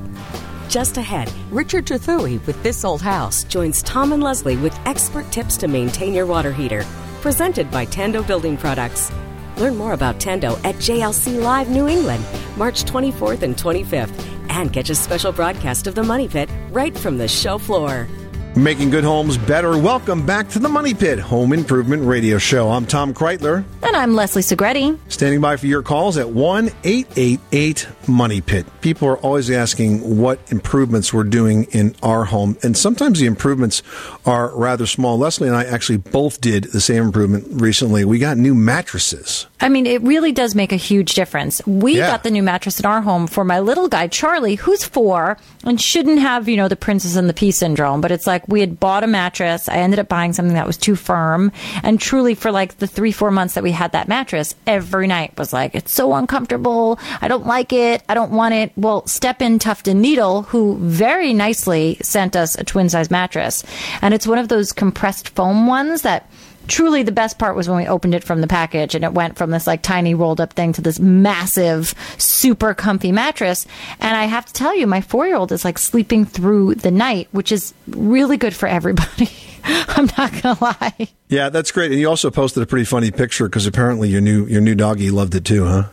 Just 0.69 0.97
ahead, 0.97 1.33
Richard 1.49 1.87
Trethewey 1.87 2.45
with 2.45 2.61
This 2.61 2.85
Old 2.85 3.01
House 3.01 3.43
joins 3.45 3.81
Tom 3.81 4.13
and 4.13 4.21
Leslie 4.21 4.57
with 4.57 4.79
expert 4.85 5.31
tips 5.31 5.57
to 5.57 5.67
maintain 5.67 6.13
your 6.13 6.27
water 6.27 6.53
heater. 6.53 6.85
Presented 7.21 7.71
by 7.71 7.85
Tando 7.85 8.21
Building 8.21 8.57
Products. 8.57 9.11
Learn 9.57 9.75
more 9.75 9.93
about 9.93 10.19
Tando 10.19 10.55
at 10.57 10.75
JLC 10.75 11.41
Live 11.41 11.71
New 11.71 11.87
England, 11.87 12.23
March 12.57 12.83
24th 12.83 13.41
and 13.41 13.57
25th. 13.57 14.13
And 14.51 14.71
catch 14.71 14.91
a 14.91 14.95
special 14.95 15.31
broadcast 15.31 15.87
of 15.87 15.95
the 15.95 16.03
Money 16.03 16.27
Pit 16.27 16.47
right 16.69 16.95
from 16.95 17.17
the 17.17 17.27
show 17.27 17.57
floor. 17.57 18.07
Making 18.55 18.89
good 18.89 19.03
homes 19.05 19.37
better. 19.37 19.77
Welcome 19.77 20.25
back 20.25 20.49
to 20.49 20.59
the 20.59 20.67
Money 20.67 20.93
Pit 20.93 21.17
Home 21.19 21.53
Improvement 21.53 22.03
Radio 22.03 22.37
Show. 22.39 22.69
I'm 22.71 22.85
Tom 22.85 23.13
Kraeutler, 23.13 23.63
And 23.83 23.95
I'm 23.95 24.15
Leslie 24.15 24.41
Segrete. 24.41 24.97
standing 25.07 25.39
by 25.39 25.55
for 25.55 25.67
your 25.67 25.81
calls 25.81 26.17
at 26.17 26.31
1 26.31 26.69
888 26.83 27.87
Money 28.07 28.41
Pit. 28.41 28.65
People 28.81 29.07
are 29.07 29.17
always 29.19 29.49
asking 29.49 30.17
what 30.17 30.39
improvements 30.51 31.13
we're 31.13 31.23
doing 31.23 31.65
in 31.71 31.95
our 32.03 32.25
home, 32.25 32.57
and 32.61 32.75
sometimes 32.75 33.19
the 33.19 33.27
improvements 33.27 33.81
are 34.25 34.49
rather 34.57 34.85
small. 34.87 35.17
Leslie 35.17 35.47
and 35.47 35.55
I 35.55 35.63
actually 35.63 35.97
both 35.97 36.41
did 36.41 36.65
the 36.65 36.81
same 36.81 37.03
improvement 37.03 37.45
recently. 37.61 38.03
We 38.03 38.19
got 38.19 38.35
new 38.37 38.55
mattresses. 38.55 39.45
I 39.61 39.69
mean, 39.69 39.85
it 39.85 40.01
really 40.01 40.31
does 40.31 40.55
make 40.55 40.71
a 40.73 40.77
huge 40.77 41.13
difference. 41.13 41.61
We 41.67 41.97
Yeah. 41.97 42.07
got 42.07 42.23
the 42.23 42.31
new 42.31 42.43
mattress 42.43 42.79
in 42.79 42.85
our 42.85 43.01
home 43.01 43.27
for 43.27 43.45
my 43.45 43.59
little 43.59 43.87
guy, 43.87 44.07
Charlie, 44.07 44.55
who's 44.55 44.83
four 44.83 45.37
and 45.63 45.79
shouldn't 45.79 46.19
have, 46.19 46.49
you 46.49 46.57
know, 46.57 46.67
the 46.67 46.75
princess 46.75 47.15
and 47.15 47.29
the 47.29 47.33
pea 47.33 47.51
syndrome. 47.51 48.01
But 48.01 48.11
it's 48.11 48.25
like 48.27 48.38
we 48.47 48.59
had 48.61 48.79
bought 48.79 49.03
a 49.03 49.07
mattress. 49.07 49.67
I 49.67 49.77
ended 49.77 49.99
up 49.99 50.07
buying 50.07 50.33
something 50.33 50.55
that 50.55 50.67
was 50.67 50.77
too 50.77 50.95
firm. 50.95 51.51
And 51.83 51.99
truly, 51.99 52.35
for 52.35 52.51
like 52.51 52.77
the 52.77 52.87
three, 52.87 53.11
four 53.11 53.31
months 53.31 53.55
that 53.55 53.63
we 53.63 53.71
had 53.71 53.91
that 53.91 54.07
mattress, 54.07 54.55
every 54.67 55.07
night 55.07 55.37
was 55.37 55.53
like, 55.53 55.75
it's 55.75 55.91
so 55.91 56.13
uncomfortable. 56.13 56.99
I 57.21 57.27
don't 57.27 57.45
like 57.45 57.73
it. 57.73 58.03
I 58.07 58.13
don't 58.13 58.31
want 58.31 58.53
it. 58.53 58.71
Well, 58.75 59.05
step 59.07 59.41
in 59.41 59.59
Tuft 59.59 59.87
and 59.87 60.01
Needle, 60.01 60.43
who 60.43 60.77
very 60.77 61.33
nicely 61.33 61.97
sent 62.01 62.35
us 62.35 62.55
a 62.55 62.63
twin 62.63 62.89
size 62.89 63.11
mattress. 63.11 63.63
And 64.01 64.13
it's 64.13 64.27
one 64.27 64.37
of 64.37 64.47
those 64.47 64.71
compressed 64.71 65.29
foam 65.29 65.67
ones 65.67 66.03
that 66.03 66.29
truly 66.69 67.03
the 67.03 67.11
best 67.11 67.37
part 67.37 67.55
was 67.55 67.67
when 67.67 67.77
we 67.77 67.87
opened 67.87 68.15
it 68.15 68.23
from 68.23 68.41
the 68.41 68.47
package 68.47 68.95
and 68.95 69.03
it 69.03 69.13
went 69.13 69.37
from 69.37 69.51
this 69.51 69.67
like 69.67 69.81
tiny 69.81 70.13
rolled 70.13 70.39
up 70.39 70.53
thing 70.53 70.73
to 70.73 70.81
this 70.81 70.99
massive, 70.99 71.93
super 72.17 72.73
comfy 72.73 73.11
mattress. 73.11 73.65
And 73.99 74.15
I 74.15 74.25
have 74.25 74.45
to 74.45 74.53
tell 74.53 74.75
you, 74.75 74.87
my 74.87 75.01
four 75.01 75.27
year 75.27 75.35
old 75.35 75.51
is 75.51 75.65
like 75.65 75.77
sleeping 75.77 76.25
through 76.25 76.75
the 76.75 76.91
night, 76.91 77.27
which 77.31 77.51
is 77.51 77.73
really 77.87 78.37
good 78.37 78.55
for 78.55 78.67
everybody. 78.67 79.29
I'm 79.87 80.09
not 80.17 80.41
gonna 80.41 80.57
lie. 80.59 81.07
Yeah, 81.27 81.49
that's 81.49 81.71
great. 81.71 81.91
And 81.91 81.99
you 81.99 82.09
also 82.09 82.31
posted 82.31 82.63
a 82.63 82.65
pretty 82.65 82.85
funny 82.85 83.11
picture 83.11 83.47
because 83.47 83.67
apparently 83.67 84.09
your 84.09 84.21
new 84.21 84.45
your 84.47 84.61
new 84.61 84.73
doggy 84.73 85.11
loved 85.11 85.35
it 85.35 85.45
too, 85.45 85.65
huh? 85.65 85.83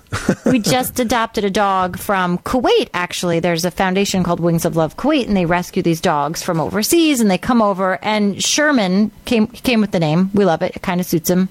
we 0.47 0.59
just 0.59 0.99
adopted 0.99 1.45
a 1.45 1.51
dog 1.51 1.99
from 1.99 2.39
Kuwait, 2.39 2.89
actually. 2.95 3.41
There's 3.41 3.67
a 3.67 3.71
foundation 3.71 4.25
called 4.25 4.41
Wings 4.41 4.65
of 4.65 4.77
Love 4.77 4.97
Kuwait, 4.97 5.27
and 5.27 5.37
they 5.37 5.45
rescue 5.45 5.83
these 5.83 6.01
dogs 6.01 6.43
from 6.43 6.59
overseas, 6.59 7.21
and 7.21 7.31
they 7.31 7.39
come 7.39 7.61
over. 7.61 7.99
And 8.03 8.43
Sherman 8.43 9.11
came 9.27 9.47
came 9.49 9.83
with 9.83 9.91
the 9.91 10.01
name. 10.01 10.31
We 10.33 10.47
love 10.47 10.63
it. 10.63 10.77
It 10.77 10.83
kind 10.83 11.01
of 11.01 11.07
suits 11.07 11.29
him. 11.29 11.51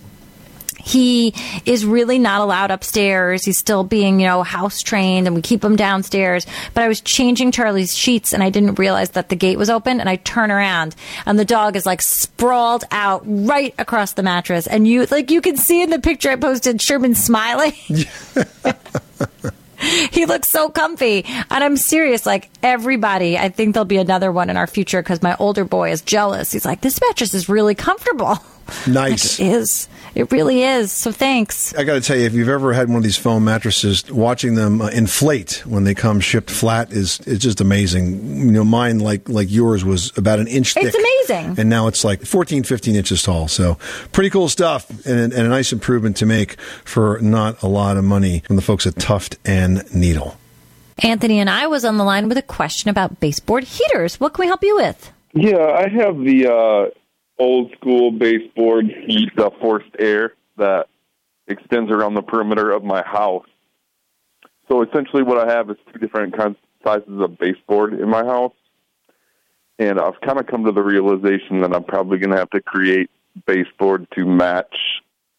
He 0.86 1.34
is 1.66 1.84
really 1.84 2.20
not 2.20 2.42
allowed 2.42 2.70
upstairs. 2.70 3.44
He's 3.44 3.58
still 3.58 3.84
being, 3.84 4.20
you 4.20 4.28
know, 4.28 4.44
house 4.44 4.82
trained 4.82 5.26
and 5.26 5.36
we 5.36 5.42
keep 5.42 5.64
him 5.64 5.76
downstairs. 5.76 6.46
But 6.76 6.84
I 6.84 6.88
was 6.88 7.02
changing 7.02 7.52
Charlie's 7.52 7.98
sheets 7.98 8.34
and 8.34 8.44
I 8.44 8.52
didn't 8.52 8.78
realize 8.78 9.10
that 9.12 9.30
the 9.30 9.36
gate 9.36 9.58
was 9.58 9.72
open 9.72 10.00
and 10.00 10.08
I 10.08 10.18
turn 10.18 10.52
around 10.52 10.96
and 11.26 11.40
the 11.40 11.46
dog 11.46 11.76
is 11.76 11.88
like 11.88 12.04
sprawled 12.04 12.84
out 12.92 13.24
right 13.26 13.74
across 13.80 14.14
the 14.14 14.22
mattress. 14.22 14.68
And 14.68 14.88
you, 14.88 15.08
like, 15.08 15.32
you 15.32 15.42
can 15.42 15.58
see 15.58 15.82
in 15.82 15.90
the 15.90 16.00
picture 16.00 16.30
I 16.30 16.36
posted 16.36 16.80
Sherman 16.80 17.16
smiling. 17.16 17.74
he 20.12 20.26
looks 20.28 20.50
so 20.50 20.70
comfy. 20.70 21.26
And 21.26 21.64
I'm 21.64 21.78
serious, 21.78 22.28
like 22.28 22.50
everybody, 22.62 23.38
I 23.40 23.50
think 23.50 23.74
there'll 23.74 23.86
be 23.86 23.98
another 23.98 24.32
one 24.32 24.52
in 24.52 24.58
our 24.58 24.68
future 24.68 25.02
because 25.02 25.22
my 25.24 25.36
older 25.40 25.66
boy 25.66 25.92
is 25.92 26.02
jealous. 26.02 26.52
He's 26.52 26.66
like, 26.66 26.82
this 26.82 27.02
mattress 27.02 27.34
is 27.34 27.50
really 27.50 27.74
comfortable. 27.76 28.38
Nice. 28.88 29.40
It 29.40 29.48
is. 29.48 29.88
It 30.16 30.32
really 30.32 30.64
is. 30.64 30.92
So 30.92 31.12
thanks. 31.12 31.76
I 31.76 31.84
got 31.84 31.96
to 31.96 32.02
tell 32.02 32.18
you, 32.18 32.26
if 32.26 32.34
you've 32.34 32.50
ever 32.50 32.72
had 32.74 32.88
one 32.88 32.98
of 32.98 33.04
these 33.04 33.18
foam 33.18 33.44
mattresses, 33.44 34.10
watching 34.10 34.56
them 34.56 34.82
uh, 34.82 34.88
inflate 34.88 35.64
when 35.66 35.84
they 35.84 35.94
come 35.94 36.20
shipped 36.20 36.50
flat 36.50 36.92
is 36.92 37.20
it's 37.22 37.44
just 37.44 37.60
amazing. 37.60 38.40
You 38.40 38.52
know, 38.52 38.64
mine 38.64 39.00
like 39.00 39.28
like 39.28 39.52
yours 39.52 39.84
was 39.84 40.18
about 40.18 40.40
an 40.40 40.48
inch 40.48 40.74
thick. 40.74 40.86
It's 40.86 40.96
amazing. 40.96 41.60
And 41.60 41.70
now 41.70 41.88
it's 41.88 42.04
like 42.04 42.22
14, 42.22 42.64
15 42.64 42.96
inches 42.96 43.24
tall. 43.24 43.48
So 43.48 43.78
pretty 44.14 44.30
cool 44.30 44.48
stuff 44.48 44.90
and, 45.06 45.34
and 45.34 45.46
a 45.46 45.50
nice 45.50 45.74
improvement 45.74 46.18
to 46.18 46.26
make 46.26 46.60
for 46.86 47.20
not 47.22 47.62
a 47.62 47.68
lot 47.68 47.98
of 47.98 48.04
money 48.04 48.42
from 48.48 48.56
the 48.56 48.62
folks 48.62 48.88
at 48.88 48.96
Tuft 48.98 49.38
and 49.46 49.84
Needle. 49.94 50.38
Anthony 51.00 51.40
and 51.40 51.50
I 51.50 51.68
was 51.68 51.84
on 51.84 51.98
the 51.98 52.06
line 52.06 52.30
with 52.30 52.38
a 52.38 52.42
question 52.42 52.90
about 52.90 53.20
baseboard 53.20 53.66
heaters. 53.66 54.20
What 54.20 54.34
can 54.34 54.44
we 54.44 54.48
help 54.48 54.64
you 54.64 54.78
with? 54.78 55.12
Yeah, 55.34 55.66
I 55.66 55.90
have 55.90 56.18
the 56.20 56.48
uh, 56.48 57.00
old 57.38 57.72
school 57.74 58.12
baseboard 58.12 58.86
heat, 58.86 59.30
the 59.36 59.52
forced 59.62 59.90
air 60.00 60.34
that 60.58 60.88
extends 61.48 61.92
around 61.92 62.14
the 62.14 62.22
perimeter 62.22 62.72
of 62.72 62.84
my 62.84 63.04
house. 63.04 63.48
So 64.70 64.82
essentially, 64.82 65.24
what 65.24 65.38
I 65.38 65.54
have 65.54 65.70
is 65.70 65.78
two 65.92 66.00
different 66.00 66.36
kinds 66.38 66.58
sizes 66.84 67.20
of 67.20 67.38
baseboard 67.38 67.94
in 67.94 68.10
my 68.10 68.24
house, 68.24 68.54
and 69.80 70.00
I've 70.00 70.20
kind 70.22 70.40
of 70.40 70.48
come 70.48 70.66
to 70.66 70.72
the 70.72 70.84
realization 70.84 71.62
that 71.62 71.74
I'm 71.74 71.84
probably 71.84 72.20
going 72.20 72.32
to 72.32 72.38
have 72.38 72.50
to 72.52 72.62
create 72.62 73.10
baseboard 73.46 74.08
to 74.16 74.26
match 74.26 74.76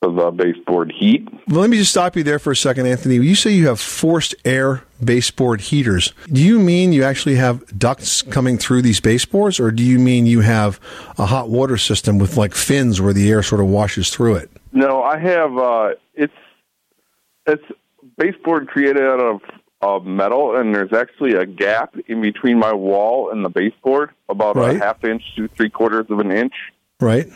the 0.02 0.30
baseboard 0.30 0.92
heat. 0.96 1.26
Well, 1.48 1.60
let 1.60 1.70
me 1.70 1.78
just 1.78 1.90
stop 1.90 2.16
you 2.16 2.22
there 2.22 2.38
for 2.38 2.50
a 2.50 2.56
second, 2.56 2.86
Anthony. 2.86 3.16
You 3.16 3.34
say 3.34 3.50
you 3.50 3.66
have 3.68 3.80
forced 3.80 4.34
air 4.44 4.82
baseboard 5.02 5.60
heaters. 5.60 6.12
Do 6.30 6.42
you 6.42 6.58
mean 6.58 6.92
you 6.92 7.02
actually 7.02 7.36
have 7.36 7.66
ducts 7.78 8.22
coming 8.22 8.58
through 8.58 8.82
these 8.82 9.00
baseboards, 9.00 9.58
or 9.58 9.70
do 9.70 9.82
you 9.82 9.98
mean 9.98 10.26
you 10.26 10.40
have 10.40 10.78
a 11.18 11.26
hot 11.26 11.48
water 11.48 11.76
system 11.76 12.18
with 12.18 12.36
like 12.36 12.54
fins 12.54 13.00
where 13.00 13.12
the 13.12 13.30
air 13.30 13.42
sort 13.42 13.60
of 13.60 13.68
washes 13.68 14.10
through 14.10 14.36
it? 14.36 14.50
No, 14.72 15.02
I 15.02 15.18
have. 15.18 15.56
Uh, 15.56 15.90
it's 16.14 16.32
it's 17.46 17.64
baseboard 18.18 18.68
created 18.68 19.02
out 19.02 19.20
of 19.20 19.40
uh, 19.82 20.04
metal, 20.04 20.56
and 20.56 20.74
there's 20.74 20.92
actually 20.92 21.34
a 21.34 21.46
gap 21.46 21.94
in 22.06 22.20
between 22.20 22.58
my 22.58 22.72
wall 22.72 23.30
and 23.30 23.44
the 23.44 23.48
baseboard, 23.50 24.10
about 24.28 24.56
Right. 24.56 24.76
a 24.76 24.78
half 24.78 25.02
inch 25.04 25.22
to 25.36 25.48
three 25.48 25.70
quarters 25.70 26.06
of 26.10 26.18
an 26.18 26.30
inch 26.32 26.54
Right? 27.00 27.26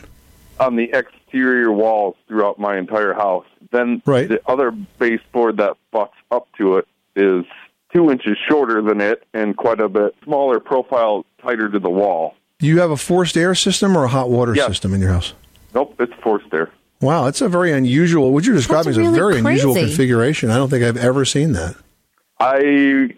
On 0.60 0.76
the 0.76 0.90
exterior 0.92 1.72
walls 1.72 2.14
throughout 2.28 2.58
my 2.58 2.76
entire 2.76 3.14
house. 3.14 3.46
Then 3.72 4.02
Right. 4.06 4.28
the 4.28 4.40
other 4.46 4.70
baseboard 4.98 5.56
that 5.56 5.76
butts 5.90 6.14
up 6.30 6.46
to 6.58 6.76
it 6.76 6.86
is 7.16 7.44
two 7.92 8.10
inches 8.10 8.36
shorter 8.48 8.82
than 8.82 9.00
it 9.00 9.24
and 9.34 9.56
quite 9.56 9.80
a 9.80 9.88
bit 9.88 10.14
smaller 10.22 10.60
profile, 10.60 11.24
tighter 11.42 11.68
to 11.68 11.78
the 11.78 11.90
wall. 11.90 12.34
Do 12.58 12.66
you 12.66 12.78
have 12.80 12.90
a 12.90 12.96
forced 12.96 13.36
air 13.36 13.54
system 13.54 13.96
or 13.96 14.04
a 14.04 14.08
hot 14.08 14.28
water 14.28 14.54
Yes. 14.54 14.66
system 14.68 14.92
in 14.94 15.00
your 15.00 15.10
house? 15.10 15.32
Nope, 15.74 15.94
it's 15.98 16.12
forced 16.22 16.52
air. 16.52 16.68
Wow, 17.00 17.24
that's 17.24 17.40
a 17.40 17.48
very 17.48 17.72
unusual. 17.72 18.32
What 18.32 18.44
you're 18.44 18.54
describing 18.54 18.92
That's 18.92 18.98
is 18.98 19.06
a 19.06 19.10
really 19.10 19.14
very 19.18 19.38
unusual 19.38 19.74
configuration. 19.74 20.50
I 20.50 20.56
don't 20.58 20.68
think 20.68 20.84
I've 20.84 20.98
ever 20.98 21.24
seen 21.24 21.52
that. 21.52 21.74
I 22.38 22.58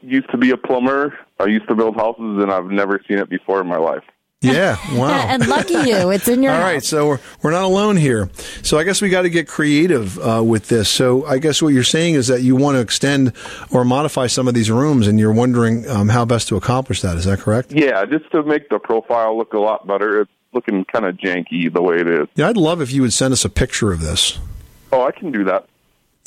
used 0.02 0.30
to 0.30 0.37
be 0.37 0.50
a 0.50 0.56
plumber. 0.56 1.18
I 1.40 1.46
used 1.46 1.66
to 1.68 1.75
build 1.75 1.96
houses, 1.96 2.40
and 2.42 2.52
I've 2.52 2.66
never 2.70 3.00
seen 3.08 3.18
it 3.18 3.28
before 3.28 3.61
in 3.61 3.66
my 3.66 3.76
life. 3.78 4.04
Yeah, 4.42 4.76
wow. 4.99 5.08
and 5.11 5.46
lucky 5.46 5.75
you, 5.75 6.11
it's 6.11 6.26
in 6.28 6.42
your 6.42 6.52
All 6.52 6.58
house. 6.61 6.72
right, 6.72 6.84
so 6.84 7.06
we're, 7.08 7.20
we're 7.42 7.50
not 7.52 7.62
alone 7.62 7.96
here. 7.96 8.28
So 8.62 8.76
I 8.78 8.82
guess 8.84 9.00
we 9.00 9.08
got 9.08 9.22
to 9.22 9.30
get 9.30 9.46
creative 9.49 10.18
uh, 10.18 10.42
with 10.44 10.68
this. 10.68 10.88
So 10.88 11.25
I 11.26 11.38
guess 11.38 11.62
what 11.62 11.68
you're 11.68 11.84
saying 11.84 12.14
is 12.14 12.26
that 12.26 12.42
you 12.42 12.56
want 12.56 12.75
to 12.75 12.80
extend 12.80 13.32
or 13.70 13.84
modify 13.84 14.26
some 14.26 14.49
of 14.49 14.54
these 14.54 14.70
rooms, 14.70 15.06
and 15.06 15.18
you're 15.18 15.32
wondering 15.32 15.88
um, 15.88 16.08
how 16.08 16.25
best 16.25 16.49
to 16.49 16.56
accomplish 16.56 17.00
that. 17.02 17.16
Is 17.16 17.25
that 17.25 17.38
correct? 17.38 17.72
Yeah, 17.72 18.04
just 18.04 18.30
to 18.32 18.42
make 18.42 18.68
the 18.68 18.78
profile 18.80 19.38
look 19.38 19.52
a 19.54 19.58
lot 19.61 19.87
better. 19.87 20.22
It's 20.22 20.30
looking 20.52 20.84
kind 20.87 21.04
of 21.06 21.16
janky 21.16 21.72
the 21.72 21.80
way 21.80 21.96
it 22.00 22.08
is. 22.08 22.26
Yeah, 22.34 22.49
I'd 22.49 22.56
love 22.56 22.82
if 22.82 22.92
you 22.92 23.02
would 23.02 23.12
send 23.12 23.32
us 23.32 23.44
a 23.44 23.49
picture 23.49 23.92
of 23.92 24.00
this. 24.00 24.38
Oh, 24.90 25.02
I 25.04 25.12
can 25.12 25.30
do 25.32 25.44
that. 25.44 25.66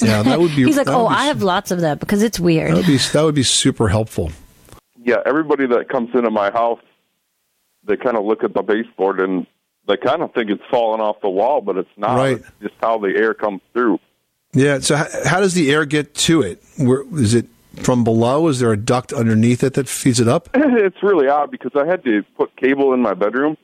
Yeah, 0.01 0.23
that 0.23 0.39
would 0.39 0.55
be. 0.55 0.63
He's 0.65 0.77
like, 0.77 0.87
oh, 0.89 1.07
be- 1.09 1.15
I 1.15 1.25
have 1.25 1.43
lots 1.43 1.69
of 1.71 1.81
that 1.81 1.99
because 1.99 2.23
it's 2.23 2.39
weird. 2.39 2.71
That 2.71 2.77
would 2.77 2.87
be 2.87 2.97
that 2.97 3.21
would 3.23 3.35
be 3.35 3.43
super 3.43 3.89
helpful. 3.89 4.31
Yeah, 5.03 5.17
everybody 5.25 5.67
that 5.67 5.87
comes 5.89 6.09
into 6.15 6.31
my 6.31 6.49
house, 6.49 6.79
they 7.87 7.97
kind 7.97 8.17
of 8.17 8.25
look 8.25 8.43
at 8.43 8.53
the 8.53 8.61
baseboard 8.61 9.19
and 9.19 9.45
they 9.87 9.97
kind 9.97 10.21
of 10.21 10.33
think 10.33 10.49
it's 10.49 10.63
falling 10.69 11.01
off 11.01 11.17
the 11.21 11.29
wall, 11.29 11.61
but 11.61 11.77
it's 11.77 11.89
not. 11.97 12.15
Right. 12.15 12.37
It's 12.37 12.51
just 12.61 12.75
how 12.81 12.97
the 12.97 13.13
air 13.15 13.33
comes 13.33 13.61
through. 13.73 13.99
Yeah. 14.53 14.79
So 14.79 14.95
how, 14.95 15.07
how 15.25 15.39
does 15.39 15.53
the 15.53 15.71
air 15.71 15.85
get 15.85 16.15
to 16.15 16.41
it? 16.41 16.63
Where, 16.77 17.03
is 17.19 17.33
it 17.33 17.47
from 17.83 18.03
below? 18.03 18.47
Is 18.47 18.59
there 18.59 18.71
a 18.71 18.77
duct 18.77 19.13
underneath 19.13 19.63
it 19.63 19.73
that 19.73 19.87
feeds 19.87 20.19
it 20.19 20.27
up? 20.27 20.49
it's 20.53 21.01
really 21.03 21.27
odd 21.27 21.51
because 21.51 21.71
I 21.75 21.85
had 21.85 22.03
to 22.05 22.23
put 22.37 22.55
cable 22.55 22.93
in 22.93 23.01
my 23.01 23.13
bedroom, 23.13 23.57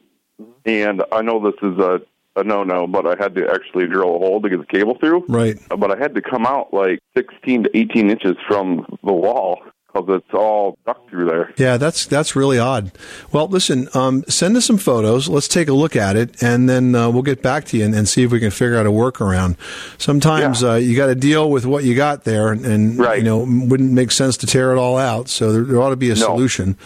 and 0.66 1.04
I 1.12 1.22
know 1.22 1.40
this 1.40 1.60
is 1.62 1.78
a 1.80 2.01
a 2.36 2.44
no 2.44 2.63
no, 2.63 2.88
but 2.88 3.06
I 3.06 3.22
had 3.22 3.36
to 3.36 3.50
actually 3.50 3.88
drill 3.88 4.16
a 4.16 4.20
hole 4.20 4.42
to 4.42 4.50
get 4.50 4.60
the 4.60 4.66
cable 4.66 4.98
through. 4.98 5.25
Right. 5.28 5.58
But 5.70 5.92
I 5.92 5.98
had 5.98 6.16
to 6.16 6.22
come 6.22 6.46
out 6.46 6.74
like 6.74 7.00
16 7.18 7.63
to 7.63 7.78
18 7.78 8.10
inches 8.10 8.38
from 8.48 8.86
the 9.04 9.12
wall 9.12 9.62
because 9.93 10.07
it's 10.24 10.33
all 10.33 10.77
duct 10.86 11.10
through 11.10 11.25
there. 11.25 11.53
Yeah, 11.57 11.77
that's 11.77 12.05
that's 12.05 12.36
really 12.36 12.57
odd. 12.60 12.91
Well, 13.31 13.48
listen, 13.48 13.89
um, 13.93 14.24
send 14.27 14.55
us 14.57 14.65
some 14.65 14.77
photos. 14.77 15.27
Let's 15.27 15.48
take 15.48 15.67
a 15.67 15.74
look 15.74 15.95
at 15.95 16.15
it, 16.15 16.41
and 16.41 16.69
then 16.69 16.95
uh, 16.95 17.10
we'll 17.10 17.24
get 17.24 17.41
back 17.41 17.65
to 17.65 17.77
you 17.77 17.86
and, 17.86 17.93
and 17.95 18.07
see 18.07 18.24
if 18.24 18.31
we 18.31 18.39
can 18.39 18.51
figure 18.51 18.77
out 18.77 18.86
a 18.86 18.89
workaround. 18.91 19.57
Sometimes 20.00 20.63
uh, 20.63 20.75
you 20.75 20.95
got 20.95 21.07
to 21.07 21.15
deal 21.15 21.50
with 21.50 21.65
what 21.65 21.83
you 21.83 21.95
got 21.95 22.24
there, 22.24 22.51
and, 22.51 22.65
and 22.65 22.98
you 22.98 23.24
know, 23.24 23.39
wouldn't 23.39 23.91
make 23.91 24.12
sense 24.12 24.38
to 24.38 24.48
tear 24.48 24.71
it 24.71 24.77
all 24.77 24.98
out. 24.98 25.27
So 25.29 25.51
there, 25.51 25.63
there 25.63 25.81
ought 25.81 25.89
to 25.89 25.95
be 25.95 26.10
a 26.12 26.15
No. 26.15 26.21
solution, 26.25 26.77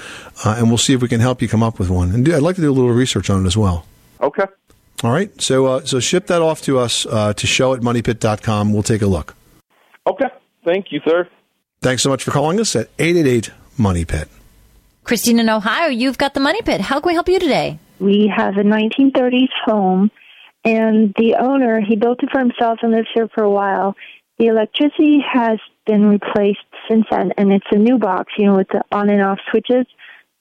uh, 0.44 0.56
and 0.58 0.70
we'll 0.70 0.78
see 0.78 0.94
if 0.94 1.02
we 1.02 1.08
can 1.08 1.20
help 1.22 1.42
you 1.42 1.48
come 1.48 1.64
up 1.64 1.78
with 1.80 1.90
one. 1.90 2.12
And 2.12 2.26
do, 2.26 2.36
I'd 2.36 2.42
like 2.42 2.56
to 2.56 2.62
do 2.62 2.72
a 2.72 2.74
little 2.74 2.92
research 2.92 3.30
on 3.30 3.44
it 3.44 3.48
as 3.48 3.56
well. 3.58 3.86
Okay. 4.22 4.46
All 5.04 5.12
right. 5.12 5.30
So 5.42 5.66
uh, 5.68 5.86
so 5.86 6.00
ship 6.00 6.28
that 6.28 6.42
off 6.42 6.62
to 6.64 6.80
us 6.80 7.06
uh, 7.06 7.34
to 7.34 7.46
show 7.46 7.74
at 7.74 7.82
moneypit.com. 7.82 8.74
We'll 8.74 8.82
take 8.84 9.02
a 9.02 9.08
look. 9.08 9.36
Okay. 10.08 10.26
Thank 10.64 10.88
you, 10.92 11.02
sir. 11.06 11.28
Thanks 11.86 12.02
so 12.02 12.10
much 12.10 12.24
for 12.24 12.32
calling 12.32 12.60
us 12.60 12.76
at 12.76 12.90
888 12.98 13.52
Money 13.78 14.06
Pit. 14.06 14.28
Christine 15.04 15.38
in 15.38 15.48
Ohio, 15.52 15.88
you've 15.88 16.18
got 16.18 16.34
the 16.34 16.40
money 16.40 16.64
pit. 16.64 16.82
How 16.82 17.00
can 17.00 17.10
we 17.10 17.14
help 17.14 17.30
you 17.30 17.38
today? 17.38 17.78
We 18.00 18.34
have 18.36 18.58
a 18.58 18.64
1930s 18.64 19.50
home, 19.66 20.10
and 20.64 21.14
the 21.16 21.36
owner, 21.40 21.80
he 21.88 21.96
built 21.96 22.24
it 22.24 22.30
for 22.32 22.40
himself 22.40 22.80
and 22.82 22.92
lives 22.92 23.10
here 23.14 23.28
for 23.36 23.44
a 23.44 23.52
while. 23.52 23.96
The 24.40 24.48
electricity 24.48 25.20
has 25.32 25.60
been 25.86 26.10
replaced 26.10 26.66
since 26.90 27.06
then, 27.12 27.34
and 27.38 27.54
it's 27.54 27.68
a 27.70 27.78
new 27.78 28.00
box, 28.00 28.34
you 28.36 28.48
know, 28.48 28.56
with 28.56 28.70
the 28.70 28.82
on 28.92 29.12
and 29.12 29.22
off 29.22 29.38
switches 29.52 29.86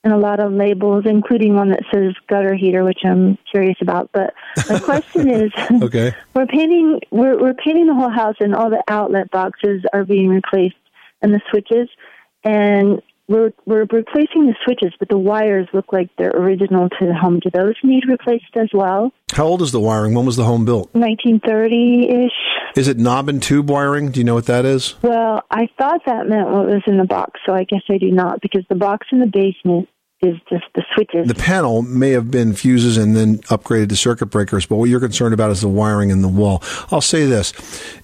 and 0.03 0.15
a 0.15 0.19
lot 0.19 0.41
of 0.41 0.51
labels, 0.51 1.05
including 1.05 1.57
one 1.57 1.69
that 1.69 1.83
says 1.93 2.15
gutter 2.27 2.55
heater, 2.55 2.85
which 2.85 3.01
I'm 3.05 3.37
curious 3.51 3.77
about. 3.83 4.09
But 4.15 4.33
my 4.71 4.79
question 4.79 5.29
is, 5.29 5.53
Okay. 5.83 6.15
we're 6.35 6.47
painting 6.47 7.01
we're 7.11 7.39
we're 7.39 7.53
painting 7.53 7.87
the 7.87 7.95
whole 7.95 8.09
house 8.09 8.37
and 8.41 8.55
all 8.55 8.71
the 8.71 8.83
outlet 8.89 9.31
boxes 9.31 9.83
are 9.93 10.05
being 10.05 10.29
replaced 10.29 10.77
and 11.25 11.33
the 11.35 11.41
switches 11.51 11.89
and 12.45 13.01
we're 13.27 13.53
we're 13.65 13.87
replacing 13.91 14.45
the 14.47 14.55
switches 14.65 14.93
but 14.99 15.09
the 15.09 15.17
wires 15.17 15.67
look 15.73 15.93
like 15.93 16.11
they're 16.19 16.37
original 16.37 16.91
to 16.91 17.07
the 17.07 17.15
home 17.15 17.41
do 17.41 17.49
those 17.51 17.75
need 17.83 18.05
replaced 18.07 18.55
as 18.57 18.69
well 18.75 19.11
How 19.33 19.47
old 19.47 19.63
is 19.63 19.73
the 19.73 19.81
wiring? 19.81 20.13
When 20.15 20.27
was 20.27 20.37
the 20.37 20.45
home 20.45 20.67
built? 20.67 20.93
1930ish 20.93 22.29
Is 22.77 22.87
it 22.89 22.99
knob 22.99 23.29
and 23.31 23.43
tube 23.43 23.71
wiring? 23.71 24.11
Do 24.11 24.21
you 24.21 24.25
know 24.25 24.35
what 24.35 24.47
that 24.47 24.65
is? 24.67 24.95
well 25.03 25.43
i 25.51 25.67
thought 25.79 26.03
that 26.07 26.29
meant 26.29 26.51
what 26.51 26.67
was 26.67 26.83
in 26.87 26.99
the 26.99 27.05
box 27.05 27.41
so 27.47 27.55
i 27.55 27.65
guess 27.65 27.83
i 27.91 27.97
do 27.97 28.11
not 28.11 28.41
because 28.43 28.65
the 28.69 28.75
box 28.75 29.07
in 29.11 29.21
the 29.21 29.27
basement 29.27 29.89
is 30.25 30.37
just 30.49 30.65
the 30.75 30.83
switches. 30.95 31.29
The 31.29 31.35
panel 31.35 31.83
may 31.83 32.11
have 32.11 32.31
been 32.31 32.55
fuses 32.55 32.97
and 32.97 33.17
then 33.17 33.39
upgraded 33.45 33.91
to 33.91 33.97
circuit 33.97 34.27
breakers, 34.27 34.67
but 34.67 34.77
what 34.77 34.89
you're 34.89 35.01
concerned 35.01 35.35
about 35.35 35.51
is 35.51 35.61
the 35.61 35.69
wiring 35.69 36.11
in 36.11 36.23
the 36.23 36.29
wall. 36.29 36.63
I'll 36.91 37.01
say 37.01 37.27
this. 37.27 37.53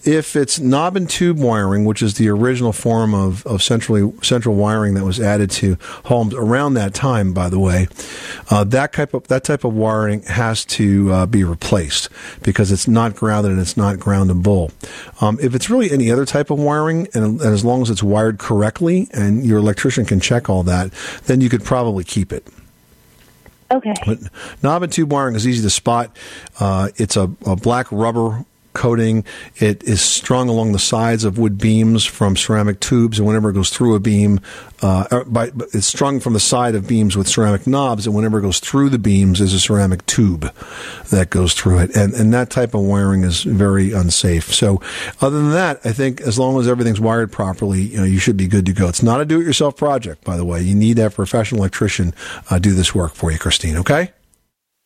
If 0.04 0.36
it's 0.36 0.58
knob 0.58 0.96
and 0.96 1.08
tube 1.08 1.38
wiring, 1.38 1.84
which 1.84 2.02
is 2.02 2.14
the 2.14 2.28
original 2.28 2.72
form 2.72 3.14
of, 3.14 3.46
of 3.46 3.62
centrally, 3.62 4.12
central 4.22 4.54
wiring 4.54 4.94
that 4.94 5.04
was 5.04 5.20
added 5.20 5.50
to 5.52 5.76
homes 6.04 6.34
around 6.34 6.74
that 6.74 6.94
time, 6.94 7.32
by 7.32 7.48
the 7.48 7.58
way, 7.58 7.88
uh, 8.50 8.64
that 8.64 8.92
type 8.92 9.14
of, 9.14 9.26
that 9.28 9.44
type 9.44 9.64
of 9.64 9.74
wiring 9.74 10.22
has 10.22 10.64
to 10.64 11.12
uh, 11.12 11.26
be 11.26 11.44
replaced 11.44 12.08
because 12.42 12.70
it's 12.70 12.86
not 12.86 13.14
grounded 13.14 13.52
and 13.52 13.60
it's 13.60 13.76
not 13.76 13.96
groundable. 13.96 14.72
Um, 15.22 15.38
if 15.40 15.54
it's 15.54 15.70
really 15.70 15.90
any 15.90 16.10
other 16.10 16.26
type 16.26 16.50
of 16.50 16.58
wiring, 16.58 17.08
and, 17.14 17.40
and 17.40 17.52
as 17.52 17.64
long 17.64 17.82
as 17.82 17.90
it's 17.90 18.02
wired 18.02 18.38
correctly 18.38 19.08
and 19.12 19.44
your 19.44 19.58
electrician 19.58 20.04
can 20.04 20.20
check 20.20 20.48
all 20.48 20.62
that, 20.64 20.90
then 21.24 21.40
you 21.40 21.48
could 21.48 21.64
probably 21.64 22.04
keep 22.10 22.32
it. 22.32 22.46
Okay. 23.70 23.94
But 24.04 24.18
knob 24.62 24.82
and 24.82 24.92
tube 24.92 25.12
wiring 25.12 25.36
is 25.36 25.46
easy 25.46 25.62
to 25.62 25.70
spot. 25.70 26.16
Uh, 26.58 26.88
it's 26.96 27.16
a, 27.16 27.30
a 27.46 27.54
black 27.54 27.86
rubber 27.92 28.44
coating. 28.72 29.24
It 29.56 29.82
is 29.84 30.00
strung 30.00 30.48
along 30.48 30.72
the 30.72 30.78
sides 30.78 31.24
of 31.24 31.38
wood 31.38 31.58
beams 31.58 32.04
from 32.04 32.36
ceramic 32.36 32.80
tubes, 32.80 33.18
and 33.18 33.26
whenever 33.26 33.50
it 33.50 33.54
goes 33.54 33.70
through 33.70 33.94
a 33.94 34.00
beam, 34.00 34.40
uh, 34.82 35.24
by, 35.24 35.50
it's 35.74 35.86
strung 35.86 36.20
from 36.20 36.32
the 36.32 36.40
side 36.40 36.74
of 36.74 36.86
beams 36.86 37.16
with 37.16 37.28
ceramic 37.28 37.66
knobs, 37.66 38.06
and 38.06 38.14
whenever 38.14 38.38
it 38.38 38.42
goes 38.42 38.60
through 38.60 38.88
the 38.88 38.98
beams, 38.98 39.40
is 39.40 39.52
a 39.52 39.60
ceramic 39.60 40.04
tube 40.06 40.52
that 41.10 41.30
goes 41.30 41.54
through 41.54 41.78
it, 41.78 41.94
and 41.96 42.14
and 42.14 42.32
that 42.32 42.50
type 42.50 42.74
of 42.74 42.80
wiring 42.80 43.24
is 43.24 43.42
very 43.42 43.92
unsafe. 43.92 44.54
So, 44.54 44.80
other 45.20 45.38
than 45.38 45.50
that, 45.50 45.80
I 45.84 45.92
think 45.92 46.20
as 46.20 46.38
long 46.38 46.58
as 46.58 46.68
everything's 46.68 47.00
wired 47.00 47.32
properly, 47.32 47.82
you 47.82 47.98
know, 47.98 48.04
you 48.04 48.18
should 48.18 48.36
be 48.36 48.46
good 48.46 48.66
to 48.66 48.72
go. 48.72 48.88
It's 48.88 49.02
not 49.02 49.20
a 49.20 49.24
do-it-yourself 49.24 49.76
project, 49.76 50.24
by 50.24 50.36
the 50.36 50.44
way. 50.44 50.62
You 50.62 50.74
need 50.74 50.96
to 50.96 51.02
have 51.02 51.12
a 51.12 51.16
professional 51.16 51.60
electrician 51.60 52.14
uh, 52.50 52.58
do 52.58 52.72
this 52.72 52.94
work 52.94 53.14
for 53.14 53.30
you, 53.30 53.38
Christine. 53.38 53.76
Okay. 53.76 54.12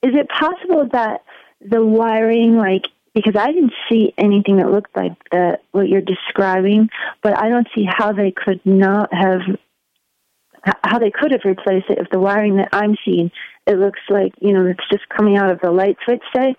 Is 0.03 0.14
it 0.14 0.29
possible 0.29 0.88
that 0.93 1.25
the 1.61 1.85
wiring, 1.85 2.57
like, 2.57 2.88
because 3.14 3.35
I 3.37 3.52
didn't 3.52 3.73
see 3.90 4.12
anything 4.18 4.56
that 4.56 4.71
looked 4.71 4.94
like 4.97 5.12
the, 5.30 5.59
what 5.71 5.88
you're 5.88 6.00
describing, 6.00 6.88
but 7.23 7.38
I 7.38 7.49
don't 7.49 7.68
see 7.75 7.87
how 7.88 8.12
they 8.12 8.33
could 8.33 8.61
not 8.64 9.09
have, 9.12 9.40
how 10.83 10.99
they 10.99 11.11
could 11.11 11.30
have 11.30 11.42
replaced 11.44 11.90
it 11.90 11.99
if 11.99 12.11
the 12.11 12.18
wiring 12.18 12.56
that 12.56 12.71
I'm 12.73 12.97
seeing, 13.04 13.30
it 13.66 13.78
looks 13.78 14.00
like, 14.11 14.33
you 14.40 14.52
know, 14.52 14.66
it's 14.66 14.88
just 14.90 15.09
coming 15.09 15.37
out 15.37 15.50
of 15.50 15.61
the 15.61 15.71
light 15.71 15.97
switch, 16.04 16.23
say, 16.35 16.56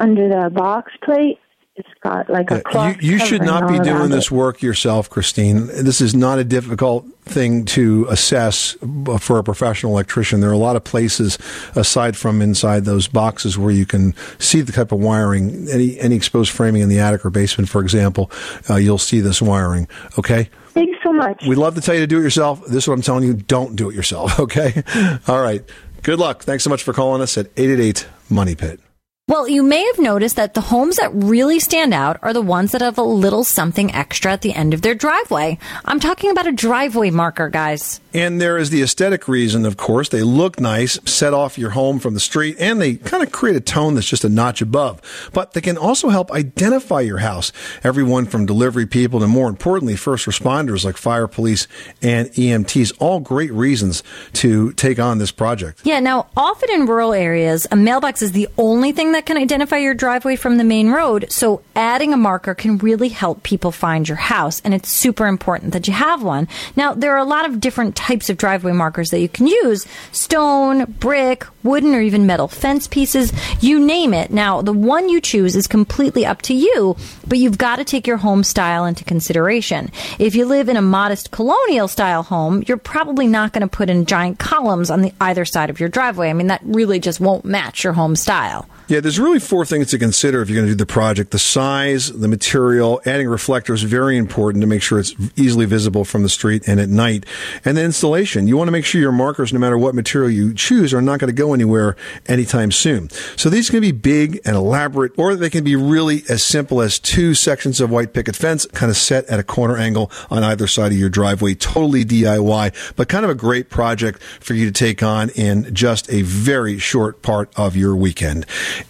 under 0.00 0.28
the 0.28 0.50
box 0.50 0.92
plate. 1.04 1.38
It's 1.78 1.88
got 2.02 2.28
like 2.28 2.50
a 2.50 2.60
You, 3.00 3.12
you 3.12 3.18
should 3.18 3.42
not 3.42 3.68
be 3.68 3.78
doing 3.78 4.10
this 4.10 4.26
it. 4.26 4.30
work 4.32 4.62
yourself, 4.62 5.08
Christine. 5.08 5.68
This 5.68 6.00
is 6.00 6.12
not 6.12 6.38
a 6.40 6.44
difficult 6.44 7.06
thing 7.22 7.64
to 7.66 8.06
assess 8.10 8.76
for 9.20 9.38
a 9.38 9.44
professional 9.44 9.92
electrician. 9.92 10.40
There 10.40 10.50
are 10.50 10.54
a 10.54 10.58
lot 10.58 10.74
of 10.74 10.82
places 10.82 11.38
aside 11.76 12.16
from 12.16 12.42
inside 12.42 12.84
those 12.84 13.06
boxes 13.06 13.56
where 13.56 13.70
you 13.70 13.86
can 13.86 14.14
see 14.40 14.60
the 14.60 14.72
type 14.72 14.90
of 14.90 14.98
wiring. 14.98 15.68
Any 15.70 15.98
any 16.00 16.16
exposed 16.16 16.50
framing 16.50 16.82
in 16.82 16.88
the 16.88 16.98
attic 16.98 17.24
or 17.24 17.30
basement, 17.30 17.68
for 17.68 17.80
example, 17.80 18.30
uh, 18.68 18.74
you'll 18.76 18.98
see 18.98 19.20
this 19.20 19.40
wiring. 19.40 19.86
Okay. 20.18 20.50
Thanks 20.70 20.98
so 21.04 21.12
much. 21.12 21.44
We'd 21.46 21.58
love 21.58 21.76
to 21.76 21.80
tell 21.80 21.94
you 21.94 22.00
to 22.00 22.06
do 22.08 22.18
it 22.18 22.22
yourself. 22.22 22.64
This 22.66 22.84
is 22.84 22.88
what 22.88 22.94
I'm 22.94 23.02
telling 23.02 23.24
you. 23.24 23.34
Don't 23.34 23.76
do 23.76 23.88
it 23.88 23.94
yourself. 23.94 24.38
Okay. 24.48 24.82
All 25.28 25.40
right. 25.40 25.62
Good 26.02 26.18
luck. 26.18 26.42
Thanks 26.42 26.64
so 26.64 26.70
much 26.70 26.82
for 26.82 26.92
calling 26.92 27.20
us 27.22 27.36
at 27.38 27.46
888 27.56 28.08
Money 28.30 28.54
Pit. 28.54 28.80
Well, 29.28 29.46
you 29.46 29.62
may 29.62 29.84
have 29.84 29.98
noticed 29.98 30.36
that 30.36 30.54
the 30.54 30.62
homes 30.62 30.96
that 30.96 31.10
really 31.12 31.60
stand 31.60 31.92
out 31.92 32.18
are 32.22 32.32
the 32.32 32.40
ones 32.40 32.72
that 32.72 32.80
have 32.80 32.96
a 32.96 33.02
little 33.02 33.44
something 33.44 33.92
extra 33.94 34.32
at 34.32 34.40
the 34.40 34.54
end 34.54 34.72
of 34.72 34.80
their 34.80 34.94
driveway. 34.94 35.58
I'm 35.84 36.00
talking 36.00 36.30
about 36.30 36.46
a 36.46 36.52
driveway 36.52 37.10
marker, 37.10 37.50
guys. 37.50 38.00
And 38.14 38.40
there 38.40 38.56
is 38.56 38.70
the 38.70 38.80
aesthetic 38.80 39.28
reason, 39.28 39.66
of 39.66 39.76
course. 39.76 40.08
They 40.08 40.22
look 40.22 40.58
nice, 40.58 40.98
set 41.04 41.34
off 41.34 41.58
your 41.58 41.70
home 41.70 41.98
from 41.98 42.14
the 42.14 42.20
street, 42.20 42.56
and 42.58 42.80
they 42.80 42.94
kind 42.94 43.22
of 43.22 43.30
create 43.30 43.54
a 43.54 43.60
tone 43.60 43.94
that's 43.94 44.08
just 44.08 44.24
a 44.24 44.30
notch 44.30 44.62
above. 44.62 45.02
But 45.34 45.52
they 45.52 45.60
can 45.60 45.76
also 45.76 46.08
help 46.08 46.32
identify 46.32 47.02
your 47.02 47.18
house. 47.18 47.52
Everyone 47.84 48.24
from 48.24 48.46
delivery 48.46 48.86
people 48.86 49.20
to 49.20 49.26
more 49.26 49.50
importantly, 49.50 49.96
first 49.96 50.24
responders 50.26 50.86
like 50.86 50.96
fire, 50.96 51.26
police, 51.26 51.68
and 52.00 52.30
EMTs. 52.30 52.94
All 52.98 53.20
great 53.20 53.52
reasons 53.52 54.02
to 54.34 54.72
take 54.72 54.98
on 54.98 55.18
this 55.18 55.32
project. 55.32 55.82
Yeah, 55.84 56.00
now 56.00 56.30
often 56.34 56.70
in 56.70 56.86
rural 56.86 57.12
areas, 57.12 57.66
a 57.70 57.76
mailbox 57.76 58.22
is 58.22 58.32
the 58.32 58.48
only 58.56 58.92
thing 58.92 59.12
that 59.12 59.17
can 59.26 59.36
identify 59.36 59.78
your 59.78 59.94
driveway 59.94 60.36
from 60.36 60.56
the 60.56 60.64
main 60.64 60.90
road. 60.90 61.26
So 61.30 61.62
adding 61.74 62.12
a 62.12 62.16
marker 62.16 62.54
can 62.54 62.78
really 62.78 63.08
help 63.08 63.42
people 63.42 63.72
find 63.72 64.08
your 64.08 64.16
house. 64.16 64.60
And 64.64 64.74
it's 64.74 64.88
super 64.88 65.26
important 65.26 65.72
that 65.72 65.86
you 65.86 65.94
have 65.94 66.22
one. 66.22 66.48
Now, 66.76 66.94
there 66.94 67.12
are 67.12 67.18
a 67.18 67.24
lot 67.24 67.46
of 67.46 67.60
different 67.60 67.96
types 67.96 68.30
of 68.30 68.36
driveway 68.36 68.72
markers 68.72 69.10
that 69.10 69.20
you 69.20 69.28
can 69.28 69.46
use 69.46 69.86
stone, 70.12 70.84
brick, 70.84 71.44
wooden, 71.62 71.94
or 71.94 72.00
even 72.00 72.26
metal 72.26 72.48
fence 72.48 72.86
pieces. 72.86 73.32
You 73.60 73.78
name 73.78 74.14
it. 74.14 74.30
Now, 74.30 74.62
the 74.62 74.72
one 74.72 75.08
you 75.08 75.20
choose 75.20 75.56
is 75.56 75.66
completely 75.66 76.24
up 76.24 76.42
to 76.42 76.54
you, 76.54 76.96
but 77.26 77.38
you've 77.38 77.58
got 77.58 77.76
to 77.76 77.84
take 77.84 78.06
your 78.06 78.16
home 78.16 78.44
style 78.44 78.84
into 78.84 79.04
consideration. 79.04 79.90
If 80.18 80.34
you 80.34 80.46
live 80.46 80.68
in 80.68 80.76
a 80.76 80.82
modest 80.82 81.30
colonial 81.30 81.88
style 81.88 82.22
home, 82.22 82.62
you're 82.66 82.76
probably 82.76 83.26
not 83.26 83.52
going 83.52 83.68
to 83.68 83.76
put 83.76 83.90
in 83.90 84.06
giant 84.06 84.38
columns 84.38 84.90
on 84.90 85.02
the 85.02 85.12
either 85.20 85.44
side 85.44 85.70
of 85.70 85.80
your 85.80 85.88
driveway. 85.88 86.30
I 86.30 86.32
mean, 86.32 86.48
that 86.48 86.62
really 86.64 86.98
just 86.98 87.20
won't 87.20 87.44
match 87.44 87.84
your 87.84 87.92
home 87.92 88.16
style. 88.16 88.68
Yeah, 88.88 89.00
there's 89.00 89.20
really 89.20 89.38
four 89.38 89.66
things 89.66 89.88
to 89.88 89.98
consider 89.98 90.40
if 90.40 90.48
you're 90.48 90.56
going 90.56 90.66
to 90.66 90.72
do 90.72 90.76
the 90.76 90.86
project. 90.86 91.30
The 91.30 91.38
size, 91.38 92.10
the 92.10 92.26
material, 92.26 93.02
adding 93.04 93.28
reflectors, 93.28 93.82
very 93.82 94.16
important 94.16 94.62
to 94.62 94.66
make 94.66 94.80
sure 94.80 94.98
it's 94.98 95.14
easily 95.36 95.66
visible 95.66 96.06
from 96.06 96.22
the 96.22 96.30
street 96.30 96.66
and 96.66 96.80
at 96.80 96.88
night. 96.88 97.26
And 97.66 97.76
the 97.76 97.84
installation. 97.84 98.48
You 98.48 98.56
want 98.56 98.68
to 98.68 98.72
make 98.72 98.86
sure 98.86 98.98
your 98.98 99.12
markers, 99.12 99.52
no 99.52 99.58
matter 99.58 99.76
what 99.76 99.94
material 99.94 100.30
you 100.30 100.54
choose, 100.54 100.94
are 100.94 101.02
not 101.02 101.20
going 101.20 101.28
to 101.28 101.36
go 101.36 101.52
anywhere 101.52 101.96
anytime 102.28 102.72
soon. 102.72 103.10
So 103.36 103.50
these 103.50 103.68
can 103.68 103.82
be 103.82 103.92
big 103.92 104.40
and 104.46 104.56
elaborate, 104.56 105.12
or 105.18 105.36
they 105.36 105.50
can 105.50 105.64
be 105.64 105.76
really 105.76 106.22
as 106.30 106.42
simple 106.42 106.80
as 106.80 106.98
two 106.98 107.34
sections 107.34 107.82
of 107.82 107.90
white 107.90 108.14
picket 108.14 108.36
fence 108.36 108.64
kind 108.72 108.88
of 108.88 108.96
set 108.96 109.26
at 109.26 109.38
a 109.38 109.44
corner 109.44 109.76
angle 109.76 110.10
on 110.30 110.42
either 110.42 110.66
side 110.66 110.92
of 110.92 110.98
your 110.98 111.10
driveway. 111.10 111.54
Totally 111.54 112.06
DIY, 112.06 112.94
but 112.96 113.10
kind 113.10 113.26
of 113.26 113.30
a 113.30 113.34
great 113.34 113.68
project 113.68 114.22
for 114.40 114.54
you 114.54 114.64
to 114.64 114.72
take 114.72 115.02
on 115.02 115.28
in 115.30 115.74
just 115.74 116.10
a 116.10 116.22
very 116.22 116.78
short 116.78 117.20
part 117.20 117.52
of 117.54 117.76
your 117.76 117.94
weekend. 117.94 118.46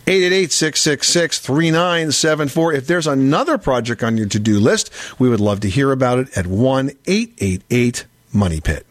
888-666-3974. 0.07 2.74
If 2.74 2.87
there's 2.87 3.07
another 3.07 3.59
project 3.59 4.03
on 4.03 4.16
your 4.16 4.27
to-do 4.29 4.59
list, 4.59 4.90
we 5.18 5.29
would 5.29 5.40
love 5.40 5.61
to 5.61 5.68
hear 5.68 5.92
about 5.92 6.18
it 6.18 6.35
at 6.37 6.46
1-888-MONEY 6.46 8.61
PIT. 8.61 8.87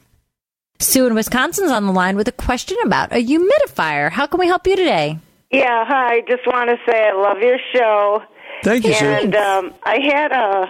Sue 0.79 1.07
in 1.07 1.15
Wisconsin's 1.15 1.71
on 1.71 1.87
the 1.87 1.91
line 1.91 2.15
with 2.15 2.27
a 2.27 2.31
question 2.31 2.77
about 2.85 3.11
a 3.11 3.23
humidifier. 3.23 4.11
How 4.11 4.27
can 4.27 4.39
we 4.39 4.45
help 4.47 4.67
you 4.67 4.75
today? 4.75 5.17
Yeah, 5.51 5.83
hi. 5.87 6.21
Just 6.27 6.45
want 6.45 6.69
to 6.69 6.77
say 6.85 7.07
I 7.07 7.13
love 7.13 7.39
your 7.39 7.57
show. 7.73 8.21
Thank 8.63 8.85
you, 8.85 8.93
Sue. 8.93 9.05
And 9.05 9.35
um, 9.35 9.73
I 9.83 9.99
had 9.99 10.31
a 10.31 10.67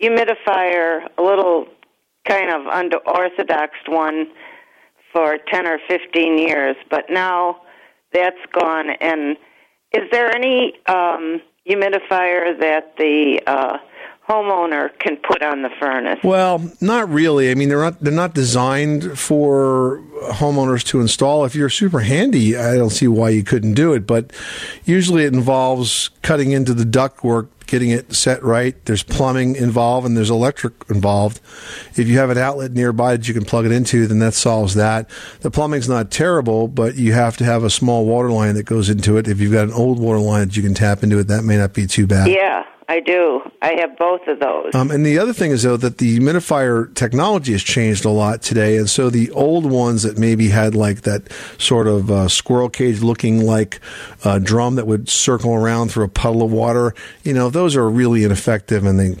humidifier, 0.00 1.06
a 1.18 1.22
little 1.22 1.66
kind 2.26 2.50
of 2.50 2.66
unorthodox 2.66 3.74
one, 3.86 4.26
for 5.12 5.38
10 5.50 5.66
or 5.66 5.78
15 5.88 6.38
years, 6.38 6.76
but 6.90 7.04
now 7.08 7.62
that's 8.12 8.36
gone. 8.52 8.90
And 9.00 9.36
is 9.92 10.02
there 10.10 10.34
any 10.34 10.74
um, 10.86 11.40
humidifier 11.68 12.58
that 12.60 12.96
the 12.98 13.40
uh, 13.46 13.78
homeowner 14.28 14.90
can 14.98 15.16
put 15.16 15.42
on 15.42 15.62
the 15.62 15.70
furnace? 15.80 16.18
Well, 16.22 16.70
not 16.80 17.08
really. 17.08 17.50
I 17.50 17.54
mean, 17.54 17.68
they're 17.68 17.80
not 17.80 18.00
they're 18.00 18.12
not 18.12 18.34
designed 18.34 19.18
for 19.18 20.02
homeowners 20.30 20.84
to 20.86 21.00
install. 21.00 21.44
If 21.44 21.54
you're 21.54 21.70
super 21.70 22.00
handy, 22.00 22.56
I 22.56 22.76
don't 22.76 22.90
see 22.90 23.08
why 23.08 23.30
you 23.30 23.42
couldn't 23.44 23.74
do 23.74 23.92
it. 23.92 24.06
But 24.06 24.32
usually, 24.84 25.24
it 25.24 25.34
involves 25.34 26.10
cutting 26.22 26.52
into 26.52 26.74
the 26.74 26.84
ductwork, 26.84 27.48
getting 27.66 27.90
it 27.90 28.14
set 28.14 28.42
right. 28.42 28.82
There's 28.84 29.02
plumbing 29.02 29.56
involved, 29.56 30.06
and 30.06 30.16
there's 30.16 30.30
electric 30.30 30.74
involved. 30.88 31.40
If 31.96 32.08
you 32.08 32.18
have 32.18 32.30
an 32.30 32.38
outlet 32.38 32.72
nearby 32.72 33.16
that 33.16 33.28
you 33.28 33.34
can 33.34 33.44
plug 33.44 33.66
it 33.66 33.72
into, 33.72 34.06
then 34.06 34.18
that 34.20 34.34
solves 34.34 34.74
that. 34.74 35.08
The 35.40 35.50
plumbing's 35.50 35.88
not 35.88 36.10
terrible, 36.10 36.68
but 36.68 36.96
you 36.96 37.12
have 37.12 37.36
to 37.38 37.44
have 37.44 37.64
a 37.64 37.70
small 37.70 38.06
water 38.06 38.30
line 38.30 38.54
that 38.54 38.64
goes 38.64 38.88
into 38.88 39.16
it. 39.16 39.28
If 39.28 39.40
you've 39.40 39.52
got 39.52 39.64
an 39.64 39.74
old 39.74 39.98
water 39.98 40.20
line 40.20 40.48
that 40.48 40.56
you 40.56 40.62
can 40.62 40.74
tap 40.74 41.02
into 41.02 41.18
it, 41.18 41.28
that 41.28 41.42
may 41.42 41.56
not 41.56 41.72
be 41.72 41.86
too 41.86 42.06
bad. 42.06 42.28
Yeah, 42.28 42.64
I 42.88 43.00
do. 43.00 43.40
I 43.60 43.74
have 43.80 43.98
both 43.98 44.26
of 44.28 44.38
those. 44.38 44.74
Um, 44.74 44.92
and 44.92 45.04
the 45.04 45.18
other 45.18 45.32
thing 45.32 45.50
is 45.50 45.64
though 45.64 45.76
that 45.76 45.98
the 45.98 46.18
humidifier 46.18 46.94
technology 46.94 47.52
has 47.52 47.62
changed 47.62 48.04
a 48.04 48.10
lot 48.10 48.42
today, 48.42 48.76
and 48.76 48.88
so 48.88 49.10
the 49.10 49.30
old 49.32 49.66
ones 49.66 50.04
that 50.04 50.18
maybe 50.18 50.48
had 50.48 50.76
like 50.76 51.02
that 51.02 51.22
sort 51.58 51.88
of 51.88 52.10
uh, 52.10 52.28
squirrel 52.28 52.68
cage 52.68 53.00
looking 53.00 53.44
like 53.44 53.80
uh, 54.22 54.38
drum 54.38 54.76
that 54.76 54.86
would 54.86 55.08
circle 55.08 55.52
around 55.52 55.90
through 55.90 56.04
a 56.04 56.08
puddle 56.08 56.42
of 56.42 56.52
water, 56.52 56.94
you 57.24 57.32
know, 57.32 57.50
those 57.50 57.74
are 57.74 57.88
really 57.90 58.22
ineffective, 58.22 58.84
and 58.84 59.00
they 59.00 59.16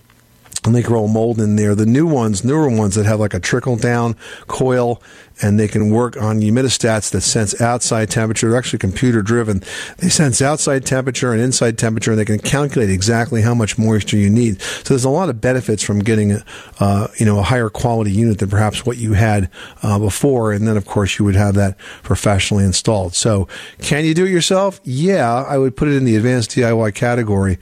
and 0.66 0.74
they 0.74 0.82
grow 0.82 1.06
mold 1.06 1.40
in 1.40 1.56
there. 1.56 1.74
The 1.74 1.86
new 1.86 2.06
ones, 2.06 2.44
newer 2.44 2.68
ones 2.68 2.96
that 2.96 3.06
have 3.06 3.20
like 3.20 3.34
a 3.34 3.40
trickle 3.40 3.76
down 3.76 4.16
coil 4.48 5.00
and 5.42 5.58
they 5.58 5.68
can 5.68 5.90
work 5.90 6.16
on 6.16 6.40
humidistats 6.40 7.10
that 7.10 7.20
sense 7.20 7.60
outside 7.60 8.10
temperature. 8.10 8.48
They're 8.48 8.58
actually 8.58 8.78
computer 8.78 9.22
driven. 9.22 9.62
They 9.98 10.08
sense 10.08 10.40
outside 10.40 10.86
temperature 10.86 11.32
and 11.32 11.40
inside 11.40 11.78
temperature 11.78 12.12
and 12.12 12.20
they 12.20 12.24
can 12.24 12.38
calculate 12.38 12.90
exactly 12.90 13.42
how 13.42 13.54
much 13.54 13.78
moisture 13.78 14.16
you 14.16 14.30
need. 14.30 14.60
So 14.62 14.94
there's 14.94 15.04
a 15.04 15.10
lot 15.10 15.28
of 15.28 15.40
benefits 15.40 15.82
from 15.82 16.00
getting 16.00 16.32
a, 16.32 16.44
uh, 16.80 17.08
you 17.18 17.26
know, 17.26 17.38
a 17.38 17.42
higher 17.42 17.68
quality 17.68 18.12
unit 18.12 18.38
than 18.38 18.48
perhaps 18.48 18.86
what 18.86 18.96
you 18.96 19.12
had 19.12 19.50
uh, 19.82 19.98
before. 19.98 20.52
And 20.52 20.66
then 20.66 20.76
of 20.76 20.86
course 20.86 21.18
you 21.18 21.24
would 21.24 21.36
have 21.36 21.54
that 21.54 21.78
professionally 22.02 22.64
installed. 22.64 23.14
So 23.14 23.48
can 23.80 24.04
you 24.04 24.14
do 24.14 24.24
it 24.24 24.30
yourself? 24.30 24.80
Yeah, 24.84 25.32
I 25.32 25.58
would 25.58 25.76
put 25.76 25.88
it 25.88 25.96
in 25.96 26.04
the 26.04 26.16
advanced 26.16 26.50
DIY 26.50 26.94
category. 26.94 27.58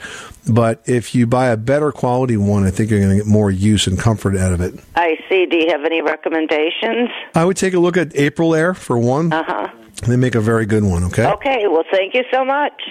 But 0.48 0.82
if 0.84 1.14
you 1.14 1.26
buy 1.26 1.48
a 1.48 1.56
better 1.56 1.90
quality 1.90 2.36
one, 2.36 2.64
I 2.64 2.70
think 2.70 2.90
you're 2.90 3.00
going 3.00 3.16
to 3.16 3.16
get 3.16 3.26
more 3.26 3.50
use 3.50 3.86
and 3.86 3.98
comfort 3.98 4.36
out 4.36 4.52
of 4.52 4.60
it. 4.60 4.74
I 4.94 5.16
see. 5.28 5.46
Do 5.46 5.56
you 5.56 5.68
have 5.70 5.84
any 5.84 6.02
recommendations? 6.02 7.08
I 7.34 7.44
would 7.44 7.56
take 7.64 7.74
a 7.74 7.80
look 7.80 7.96
at 7.96 8.10
Aprilaire 8.10 8.76
for 8.76 8.98
one. 8.98 9.32
Uh 9.32 9.42
huh. 9.46 9.68
They 10.06 10.16
make 10.16 10.34
a 10.34 10.40
very 10.40 10.66
good 10.66 10.84
one, 10.84 11.04
okay? 11.04 11.26
Okay. 11.26 11.66
Well, 11.66 11.84
thank 11.90 12.14
you 12.14 12.24
so 12.32 12.44
much. 12.44 12.82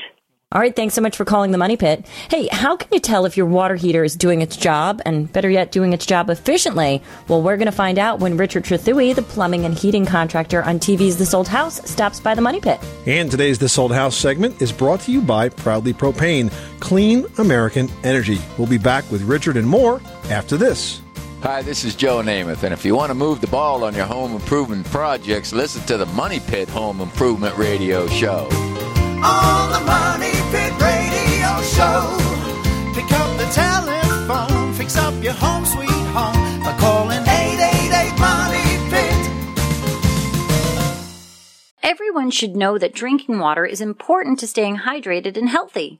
All 0.52 0.62
right, 0.62 0.76
thanks 0.76 0.94
so 0.94 1.02
much 1.02 1.18
for 1.18 1.26
calling 1.26 1.52
the 1.52 1.58
Money 1.58 1.78
Pit. 1.78 2.06
Hey, 2.30 2.48
how 2.52 2.78
can 2.78 2.88
you 2.92 3.00
tell 3.00 3.26
if 3.26 3.36
your 3.36 3.48
water 3.48 3.76
heater 3.76 4.04
is 4.04 4.16
doing 4.16 4.42
its 4.42 4.56
job 4.56 5.02
and 5.04 5.32
better 5.34 5.50
yet, 5.50 5.72
doing 5.72 5.94
its 5.94 6.06
job 6.06 6.30
efficiently? 6.30 7.02
Well, 7.28 7.42
we're 7.42 7.58
going 7.58 7.66
to 7.66 7.72
find 7.72 7.98
out 7.98 8.20
when 8.20 8.38
Richard 8.38 8.64
Trethewey, 8.64 9.16
the 9.16 9.24
plumbing 9.24 9.66
and 9.66 9.74
heating 9.74 10.06
contractor 10.06 10.62
on 10.62 10.80
TV's 10.80 11.18
This 11.18 11.34
Old 11.34 11.48
House, 11.48 11.90
stops 11.90 12.20
by 12.20 12.36
the 12.36 12.42
Money 12.42 12.62
Pit. 12.62 12.80
And 13.08 13.32
today's 13.32 13.58
This 13.58 13.80
Old 13.80 13.92
House 13.92 14.16
segment 14.16 14.62
is 14.62 14.72
brought 14.72 15.00
to 15.02 15.12
you 15.12 15.22
by 15.22 15.50
Proudly 15.50 15.94
Propane, 15.94 16.52
clean 16.80 17.26
American 17.40 17.90
energy. 18.04 18.40
We'll 18.60 18.68
be 18.68 18.78
back 18.78 19.10
with 19.12 19.24
Richard 19.24 19.58
and 19.58 19.68
more 19.68 20.02
after 20.30 20.56
this. 20.56 21.03
Hi, 21.43 21.62
this 21.62 21.84
is 21.84 21.93
Joe 21.93 22.21
Namath, 22.21 22.63
and 22.63 22.73
if 22.73 22.86
you 22.86 22.95
want 22.95 23.10
to 23.10 23.13
move 23.13 23.41
the 23.41 23.47
ball 23.47 23.84
on 23.84 23.93
your 23.93 24.06
home 24.06 24.34
improvement 24.34 24.86
projects, 24.86 25.51
listen 25.51 25.86
to 25.88 25.97
the 25.97 26.06
Money 26.06 26.39
Pit 26.39 26.69
Home 26.69 27.01
Improvement 27.01 27.58
Radio 27.58 28.08
Show. 28.08 28.47
On 28.47 29.71
the 29.73 29.82
Money 29.86 30.32
Pit 30.51 30.71
Radio 30.79 31.62
Show. 31.75 32.15
Pick 32.95 33.12
up 33.12 33.38
the 33.38 33.45
telephone, 33.51 34.71
fix 34.75 34.95
up 34.95 35.21
your 35.21 35.34
home 35.34 35.65
sweet 35.65 35.89
home 35.89 36.62
by 36.63 36.73
calling 36.79 37.19
888 37.19 38.17
Money 38.21 38.79
Pit. 38.89 39.32
Everyone 41.84 42.32
should 42.32 42.56
know 42.56 42.77
that 42.77 42.93
drinking 42.93 43.39
water 43.39 43.65
is 43.65 43.82
important 43.82 44.39
to 44.39 44.47
staying 44.47 44.77
hydrated 44.77 45.36
and 45.36 45.49
healthy. 45.49 45.99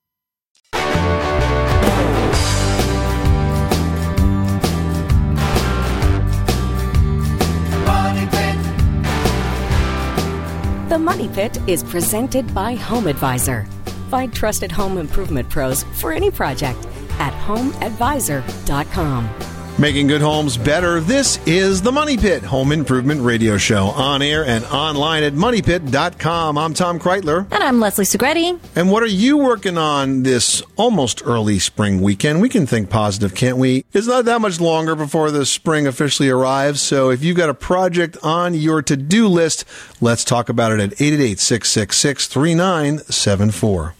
The 10.91 10.99
Money 10.99 11.29
Pit 11.29 11.57
is 11.67 11.85
presented 11.85 12.53
by 12.53 12.73
Home 12.73 13.07
Advisor. 13.07 13.65
Find 14.09 14.33
trusted 14.33 14.73
home 14.73 14.97
improvement 14.97 15.49
pros 15.49 15.83
for 15.83 16.11
any 16.11 16.29
project 16.29 16.85
at 17.17 17.31
homeadvisor.com. 17.47 19.50
Making 19.79 20.07
good 20.07 20.21
homes 20.21 20.57
better. 20.57 20.99
This 20.99 21.39
is 21.47 21.81
the 21.81 21.91
Money 21.91 22.15
Pit 22.15 22.43
Home 22.43 22.71
Improvement 22.71 23.21
Radio 23.21 23.57
Show 23.57 23.85
on 23.87 24.21
air 24.21 24.45
and 24.45 24.63
online 24.65 25.23
at 25.23 25.33
moneypit.com. 25.33 26.55
I'm 26.57 26.75
Tom 26.75 26.99
Kraeutler. 26.99 27.47
And 27.51 27.63
I'm 27.63 27.79
Leslie 27.79 28.05
Segrete. 28.05 28.59
And 28.75 28.91
what 28.91 29.01
are 29.01 29.07
you 29.07 29.37
working 29.37 29.79
on 29.79 30.21
this 30.21 30.61
almost 30.75 31.23
early 31.25 31.57
spring 31.57 31.99
weekend? 32.01 32.41
We 32.41 32.49
can 32.49 32.67
think 32.67 32.91
positive, 32.91 33.33
can't 33.33 33.57
we? 33.57 33.83
It's 33.91 34.05
not 34.05 34.25
that 34.25 34.39
much 34.39 34.59
longer 34.59 34.93
before 34.95 35.31
the 35.31 35.47
spring 35.47 35.87
officially 35.87 36.29
arrives. 36.29 36.79
So 36.79 37.09
if 37.09 37.23
you've 37.23 37.37
got 37.37 37.49
a 37.49 37.55
project 37.55 38.17
on 38.21 38.53
your 38.53 38.83
to 38.83 38.95
do 38.95 39.27
list, 39.27 39.65
let's 39.99 40.23
talk 40.23 40.49
about 40.49 40.73
it 40.73 40.79
at 40.79 41.01
888 41.01 41.39
666 41.39 42.27
3974. 42.27 43.95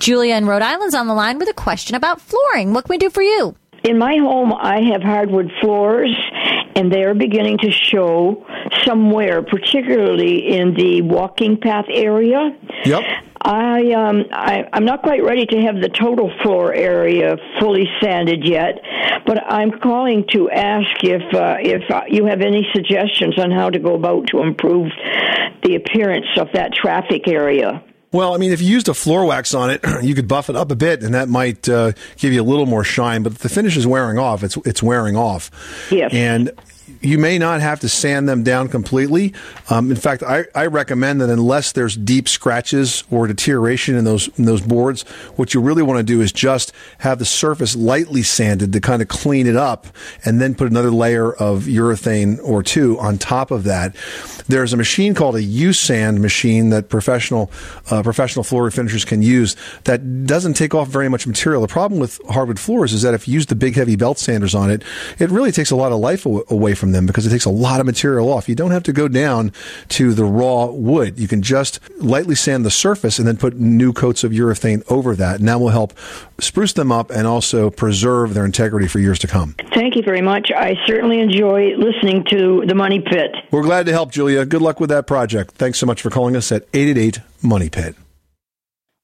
Julia 0.00 0.34
in 0.34 0.46
Rhode 0.46 0.62
Island's 0.62 0.96
on 0.96 1.06
the 1.06 1.14
line 1.14 1.38
with 1.38 1.48
a 1.48 1.54
question 1.54 1.94
about 1.94 2.20
flooring. 2.20 2.72
What 2.72 2.86
can 2.86 2.94
we 2.94 2.98
do 2.98 3.08
for 3.08 3.22
you? 3.22 3.54
In 3.84 3.98
my 3.98 4.16
home, 4.16 4.52
I 4.52 4.80
have 4.92 5.02
hardwood 5.02 5.50
floors, 5.60 6.14
and 6.76 6.92
they 6.92 7.02
are 7.02 7.14
beginning 7.14 7.58
to 7.58 7.70
show 7.70 8.46
somewhere, 8.84 9.42
particularly 9.42 10.56
in 10.56 10.74
the 10.74 11.02
walking 11.02 11.58
path 11.58 11.86
area. 11.88 12.56
Yep. 12.84 13.02
I 13.44 13.90
um 13.92 14.24
I 14.30 14.68
I'm 14.72 14.84
not 14.84 15.02
quite 15.02 15.24
ready 15.24 15.46
to 15.46 15.60
have 15.62 15.80
the 15.80 15.88
total 15.88 16.32
floor 16.42 16.72
area 16.72 17.36
fully 17.58 17.88
sanded 18.00 18.46
yet, 18.46 18.80
but 19.26 19.42
I'm 19.50 19.72
calling 19.80 20.24
to 20.30 20.48
ask 20.48 21.02
if 21.02 21.34
uh, 21.34 21.56
if 21.58 21.90
uh, 21.90 22.02
you 22.08 22.26
have 22.26 22.40
any 22.40 22.68
suggestions 22.72 23.36
on 23.38 23.50
how 23.50 23.68
to 23.68 23.80
go 23.80 23.96
about 23.96 24.28
to 24.28 24.42
improve 24.42 24.92
the 25.64 25.74
appearance 25.74 26.26
of 26.36 26.48
that 26.54 26.72
traffic 26.72 27.26
area. 27.26 27.82
Well, 28.12 28.34
I 28.34 28.36
mean, 28.36 28.52
if 28.52 28.60
you 28.60 28.68
used 28.68 28.88
a 28.88 28.94
floor 28.94 29.24
wax 29.24 29.54
on 29.54 29.70
it, 29.70 29.80
you 30.02 30.14
could 30.14 30.28
buff 30.28 30.50
it 30.50 30.56
up 30.56 30.70
a 30.70 30.76
bit, 30.76 31.02
and 31.02 31.14
that 31.14 31.28
might 31.28 31.68
uh, 31.68 31.92
give 32.18 32.32
you 32.32 32.42
a 32.42 32.44
little 32.44 32.66
more 32.66 32.84
shine. 32.84 33.22
But 33.22 33.38
the 33.38 33.48
finish 33.48 33.76
is 33.76 33.86
wearing 33.86 34.18
off. 34.18 34.42
It's 34.42 34.56
it's 34.58 34.82
wearing 34.82 35.16
off. 35.16 35.50
Yes. 35.90 36.12
And 36.12 36.50
you 37.00 37.18
may 37.18 37.38
not 37.38 37.60
have 37.60 37.80
to 37.80 37.88
sand 37.88 38.28
them 38.28 38.42
down 38.42 38.68
completely. 38.68 39.34
Um, 39.70 39.90
in 39.90 39.96
fact, 39.96 40.22
I, 40.22 40.44
I 40.54 40.66
recommend 40.66 41.20
that 41.20 41.30
unless 41.30 41.72
there's 41.72 41.96
deep 41.96 42.28
scratches 42.28 43.04
or 43.10 43.26
deterioration 43.26 43.96
in 43.96 44.04
those 44.04 44.28
in 44.38 44.44
those 44.44 44.60
boards, 44.60 45.02
what 45.36 45.54
you 45.54 45.60
really 45.60 45.82
want 45.82 45.98
to 45.98 46.02
do 46.02 46.20
is 46.20 46.32
just 46.32 46.72
have 46.98 47.18
the 47.18 47.24
surface 47.24 47.74
lightly 47.76 48.22
sanded 48.22 48.72
to 48.72 48.80
kind 48.80 49.02
of 49.02 49.08
clean 49.08 49.46
it 49.46 49.56
up, 49.56 49.86
and 50.24 50.40
then 50.40 50.54
put 50.54 50.70
another 50.70 50.90
layer 50.90 51.32
of 51.32 51.64
urethane 51.64 52.38
or 52.44 52.62
two 52.62 52.98
on 52.98 53.18
top 53.18 53.50
of 53.50 53.64
that. 53.64 53.96
There's 54.48 54.72
a 54.72 54.76
machine 54.76 55.14
called 55.14 55.36
a 55.36 55.42
U-sand 55.42 56.20
machine 56.20 56.70
that 56.70 56.88
professional 56.88 57.50
uh, 57.90 58.02
professional 58.02 58.44
floor 58.44 58.70
finishers 58.70 59.04
can 59.04 59.22
use 59.22 59.56
that 59.84 60.26
doesn't 60.26 60.54
take 60.54 60.74
off 60.74 60.88
very 60.88 61.08
much 61.08 61.26
material. 61.26 61.62
The 61.62 61.68
problem 61.68 62.00
with 62.00 62.20
hardwood 62.28 62.58
floors 62.58 62.92
is 62.92 63.02
that 63.02 63.14
if 63.14 63.26
you 63.26 63.34
use 63.34 63.46
the 63.46 63.54
big 63.54 63.76
heavy 63.76 63.96
belt 63.96 64.18
sanders 64.18 64.54
on 64.54 64.70
it, 64.70 64.82
it 65.18 65.30
really 65.30 65.52
takes 65.52 65.70
a 65.70 65.76
lot 65.76 65.92
of 65.92 65.98
life 66.00 66.26
aw- 66.26 66.42
away 66.72 66.78
from 66.78 66.92
them 66.92 67.06
because 67.06 67.26
it 67.26 67.30
takes 67.30 67.44
a 67.44 67.50
lot 67.50 67.80
of 67.80 67.86
material 67.86 68.32
off. 68.32 68.48
You 68.48 68.54
don't 68.54 68.70
have 68.70 68.82
to 68.84 68.92
go 68.92 69.08
down 69.08 69.52
to 69.90 70.14
the 70.14 70.24
raw 70.24 70.66
wood. 70.66 71.18
You 71.18 71.28
can 71.28 71.42
just 71.42 71.80
lightly 71.98 72.34
sand 72.34 72.64
the 72.64 72.70
surface 72.70 73.18
and 73.18 73.28
then 73.28 73.36
put 73.36 73.56
new 73.56 73.92
coats 73.92 74.24
of 74.24 74.32
urethane 74.32 74.82
over 74.90 75.14
that, 75.16 75.38
and 75.38 75.48
that 75.48 75.60
will 75.60 75.68
help 75.68 75.92
spruce 76.40 76.72
them 76.72 76.90
up 76.90 77.10
and 77.10 77.26
also 77.26 77.70
preserve 77.70 78.34
their 78.34 78.44
integrity 78.44 78.88
for 78.88 78.98
years 78.98 79.18
to 79.20 79.26
come. 79.26 79.54
Thank 79.74 79.96
you 79.96 80.02
very 80.02 80.22
much. 80.22 80.50
I 80.56 80.76
certainly 80.86 81.20
enjoy 81.20 81.76
listening 81.76 82.24
to 82.30 82.64
the 82.66 82.74
Money 82.74 83.00
Pit. 83.00 83.32
We're 83.50 83.62
glad 83.62 83.86
to 83.86 83.92
help, 83.92 84.10
Julia. 84.10 84.46
Good 84.46 84.62
luck 84.62 84.80
with 84.80 84.90
that 84.90 85.06
project. 85.06 85.54
Thanks 85.54 85.78
so 85.78 85.86
much 85.86 86.00
for 86.00 86.10
calling 86.10 86.36
us 86.36 86.50
at 86.50 86.62
888 86.72 87.20
Money 87.42 87.68
Pit. 87.68 87.94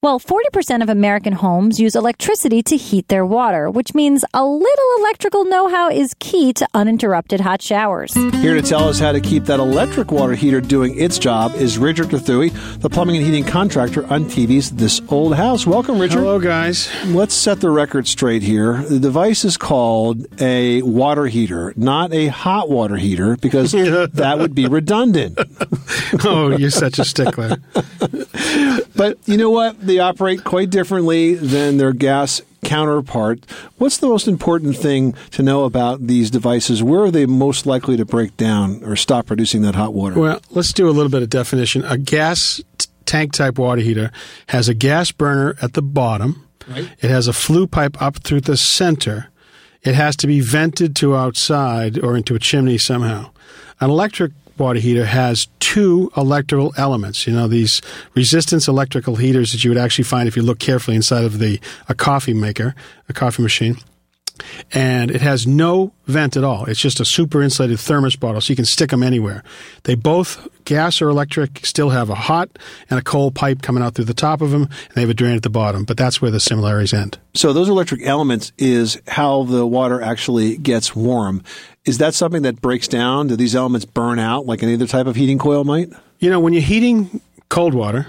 Well, 0.00 0.20
40% 0.20 0.80
of 0.80 0.88
American 0.88 1.32
homes 1.32 1.80
use 1.80 1.96
electricity 1.96 2.62
to 2.62 2.76
heat 2.76 3.08
their 3.08 3.26
water, 3.26 3.68
which 3.68 3.94
means 3.94 4.24
a 4.32 4.44
little 4.44 4.86
electrical 5.00 5.44
know 5.44 5.66
how 5.66 5.90
is 5.90 6.14
key 6.20 6.52
to 6.52 6.68
uninterrupted 6.72 7.40
hot 7.40 7.60
showers. 7.60 8.14
Here 8.14 8.54
to 8.54 8.62
tell 8.62 8.88
us 8.88 9.00
how 9.00 9.10
to 9.10 9.20
keep 9.20 9.46
that 9.46 9.58
electric 9.58 10.12
water 10.12 10.36
heater 10.36 10.60
doing 10.60 10.96
its 10.96 11.18
job 11.18 11.56
is 11.56 11.78
Richard 11.78 12.10
Trethewey, 12.10 12.78
the 12.78 12.88
plumbing 12.88 13.16
and 13.16 13.26
heating 13.26 13.42
contractor 13.42 14.06
on 14.06 14.26
TV's 14.26 14.70
This 14.70 15.02
Old 15.08 15.34
House. 15.34 15.66
Welcome, 15.66 15.98
Richard. 15.98 16.20
Hello, 16.20 16.38
guys. 16.38 16.88
Let's 17.06 17.34
set 17.34 17.60
the 17.60 17.70
record 17.70 18.06
straight 18.06 18.42
here. 18.44 18.76
The 18.76 19.00
device 19.00 19.44
is 19.44 19.56
called 19.56 20.26
a 20.40 20.80
water 20.82 21.26
heater, 21.26 21.74
not 21.76 22.12
a 22.12 22.28
hot 22.28 22.70
water 22.70 22.98
heater, 22.98 23.36
because 23.36 23.72
that 23.72 24.36
would 24.38 24.54
be 24.54 24.68
redundant. 24.68 25.36
oh, 26.24 26.56
you're 26.56 26.70
such 26.70 27.00
a 27.00 27.04
stickler. 27.04 27.56
but 28.94 29.18
you 29.26 29.36
know 29.36 29.50
what? 29.50 29.87
They 29.88 30.00
operate 30.00 30.44
quite 30.44 30.68
differently 30.68 31.34
than 31.34 31.78
their 31.78 31.94
gas 31.94 32.42
counterpart. 32.62 33.46
What's 33.78 33.96
the 33.96 34.06
most 34.06 34.28
important 34.28 34.76
thing 34.76 35.14
to 35.30 35.42
know 35.42 35.64
about 35.64 36.06
these 36.06 36.30
devices? 36.30 36.82
Where 36.82 37.00
are 37.04 37.10
they 37.10 37.24
most 37.24 37.64
likely 37.64 37.96
to 37.96 38.04
break 38.04 38.36
down 38.36 38.84
or 38.84 38.96
stop 38.96 39.24
producing 39.24 39.62
that 39.62 39.74
hot 39.74 39.94
water? 39.94 40.20
Well, 40.20 40.42
let's 40.50 40.74
do 40.74 40.90
a 40.90 40.92
little 40.92 41.10
bit 41.10 41.22
of 41.22 41.30
definition. 41.30 41.86
A 41.86 41.96
gas 41.96 42.62
t- 42.76 42.88
tank 43.06 43.32
type 43.32 43.58
water 43.58 43.80
heater 43.80 44.12
has 44.48 44.68
a 44.68 44.74
gas 44.74 45.10
burner 45.10 45.56
at 45.62 45.72
the 45.72 45.80
bottom. 45.80 46.46
Right. 46.68 46.90
It 47.00 47.08
has 47.08 47.26
a 47.26 47.32
flue 47.32 47.66
pipe 47.66 48.00
up 48.02 48.18
through 48.18 48.42
the 48.42 48.58
center. 48.58 49.30
It 49.82 49.94
has 49.94 50.16
to 50.16 50.26
be 50.26 50.40
vented 50.40 50.94
to 50.96 51.16
outside 51.16 51.98
or 51.98 52.14
into 52.14 52.34
a 52.34 52.38
chimney 52.38 52.76
somehow. 52.76 53.30
An 53.80 53.88
electric 53.88 54.32
water 54.58 54.80
heater 54.80 55.04
has 55.04 55.48
two 55.60 56.10
electrical 56.16 56.72
elements. 56.76 57.26
You 57.26 57.34
know, 57.34 57.48
these 57.48 57.80
resistance 58.14 58.68
electrical 58.68 59.16
heaters 59.16 59.52
that 59.52 59.64
you 59.64 59.70
would 59.70 59.78
actually 59.78 60.04
find 60.04 60.28
if 60.28 60.36
you 60.36 60.42
look 60.42 60.58
carefully 60.58 60.96
inside 60.96 61.24
of 61.24 61.38
the 61.38 61.60
a 61.88 61.94
coffee 61.94 62.34
maker, 62.34 62.74
a 63.08 63.12
coffee 63.12 63.42
machine. 63.42 63.76
And 64.72 65.10
it 65.10 65.20
has 65.20 65.46
no 65.46 65.92
vent 66.06 66.36
at 66.36 66.44
all. 66.44 66.64
It's 66.66 66.80
just 66.80 67.00
a 67.00 67.04
super 67.04 67.42
insulated 67.42 67.80
thermos 67.80 68.14
bottle, 68.16 68.40
so 68.40 68.52
you 68.52 68.56
can 68.56 68.64
stick 68.64 68.90
them 68.90 69.02
anywhere. 69.02 69.42
They 69.82 69.96
both, 69.96 70.46
gas 70.64 71.02
or 71.02 71.08
electric, 71.08 71.66
still 71.66 71.90
have 71.90 72.08
a 72.08 72.14
hot 72.14 72.48
and 72.88 73.00
a 73.00 73.02
cold 73.02 73.34
pipe 73.34 73.62
coming 73.62 73.82
out 73.82 73.94
through 73.96 74.04
the 74.04 74.14
top 74.14 74.40
of 74.40 74.50
them, 74.50 74.62
and 74.62 74.94
they 74.94 75.00
have 75.00 75.10
a 75.10 75.14
drain 75.14 75.34
at 75.34 75.42
the 75.42 75.50
bottom. 75.50 75.84
But 75.84 75.96
that's 75.96 76.22
where 76.22 76.30
the 76.30 76.38
similarities 76.40 76.94
end. 76.94 77.18
So 77.34 77.52
those 77.52 77.68
electric 77.68 78.02
elements 78.06 78.52
is 78.58 79.00
how 79.08 79.42
the 79.42 79.66
water 79.66 80.00
actually 80.00 80.56
gets 80.56 80.94
warm. 80.94 81.42
Is 81.88 81.96
that 81.98 82.12
something 82.12 82.42
that 82.42 82.60
breaks 82.60 82.86
down? 82.86 83.28
Do 83.28 83.36
these 83.36 83.56
elements 83.56 83.86
burn 83.86 84.18
out 84.18 84.44
like 84.44 84.62
any 84.62 84.74
other 84.74 84.86
type 84.86 85.06
of 85.06 85.16
heating 85.16 85.38
coil 85.38 85.64
might? 85.64 85.88
You 86.18 86.28
know, 86.28 86.38
when 86.38 86.52
you're 86.52 86.60
heating 86.60 87.22
cold 87.48 87.72
water, 87.72 88.06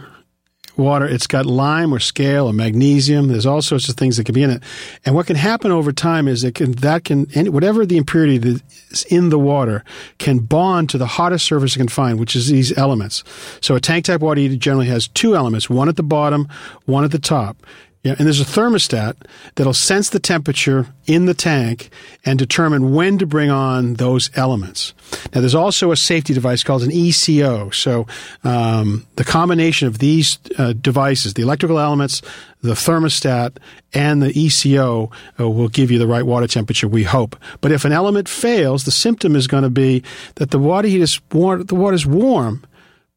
water, 0.75 1.07
it's 1.07 1.27
got 1.27 1.45
lime 1.45 1.93
or 1.93 1.99
scale 1.99 2.47
or 2.47 2.53
magnesium. 2.53 3.29
There's 3.29 3.45
all 3.45 3.61
sorts 3.61 3.87
of 3.87 3.95
things 3.95 4.17
that 4.17 4.25
can 4.25 4.35
be 4.35 4.43
in 4.43 4.49
it. 4.49 4.63
And 5.05 5.15
what 5.15 5.27
can 5.27 5.37
happen 5.37 5.71
over 5.71 5.93
time 5.93 6.27
is 6.27 6.43
it 6.43 6.55
can, 6.55 6.73
that 6.73 7.05
can, 7.05 7.27
whatever 7.53 7.85
the 7.85 7.95
impurity 7.95 8.37
that 8.37 8.61
is 8.89 9.05
in 9.05 9.29
the 9.29 9.39
water 9.39 9.85
can 10.17 10.39
bond 10.39 10.89
to 10.89 10.97
the 10.97 11.07
hottest 11.07 11.45
surface 11.45 11.77
it 11.77 11.79
can 11.79 11.87
find, 11.87 12.19
which 12.19 12.35
is 12.35 12.49
these 12.49 12.77
elements. 12.77 13.23
So 13.61 13.75
a 13.75 13.79
tank 13.79 14.03
type 14.03 14.19
water 14.19 14.41
heater 14.41 14.57
generally 14.57 14.87
has 14.87 15.07
two 15.07 15.37
elements, 15.37 15.69
one 15.69 15.87
at 15.87 15.95
the 15.95 16.03
bottom, 16.03 16.49
one 16.83 17.05
at 17.05 17.11
the 17.11 17.19
top. 17.19 17.55
Yeah, 18.01 18.15
and 18.17 18.25
there's 18.25 18.39
a 18.39 18.45
thermostat 18.45 19.15
that'll 19.55 19.73
sense 19.73 20.09
the 20.09 20.21
temperature 20.21 20.87
in 21.05 21.25
the 21.25 21.33
tank 21.33 21.89
and 22.23 22.39
determine 22.39 22.93
when 22.93 23.17
to 23.17 23.25
bring 23.25 23.49
on 23.49 23.95
those 23.95 24.29
elements. 24.35 24.93
Now, 25.33 25.41
there's 25.41 25.55
also 25.55 25.91
a 25.91 25.97
safety 25.97 26.33
device 26.33 26.63
called 26.63 26.83
an 26.83 26.91
ECO. 26.93 27.71
So, 27.71 28.07
um, 28.45 29.05
the 29.17 29.25
combination 29.25 29.89
of 29.89 29.97
these 29.97 30.39
uh, 30.57 30.73
devices, 30.73 31.33
the 31.33 31.41
electrical 31.41 31.77
elements, 31.77 32.21
the 32.61 32.73
thermostat, 32.73 33.57
and 33.93 34.21
the 34.21 34.31
ECO, 34.31 35.11
uh, 35.37 35.49
will 35.49 35.67
give 35.67 35.91
you 35.91 35.99
the 35.99 36.07
right 36.07 36.25
water 36.25 36.47
temperature. 36.47 36.87
We 36.87 37.03
hope. 37.03 37.35
But 37.59 37.73
if 37.73 37.83
an 37.83 37.91
element 37.91 38.29
fails, 38.29 38.85
the 38.85 38.91
symptom 38.91 39.35
is 39.35 39.47
going 39.47 39.63
to 39.63 39.69
be 39.69 40.03
that 40.35 40.51
the 40.51 40.59
water 40.59 40.87
heat 40.87 41.01
is 41.01 41.19
the 41.29 41.75
water's 41.75 42.05
warm, 42.05 42.65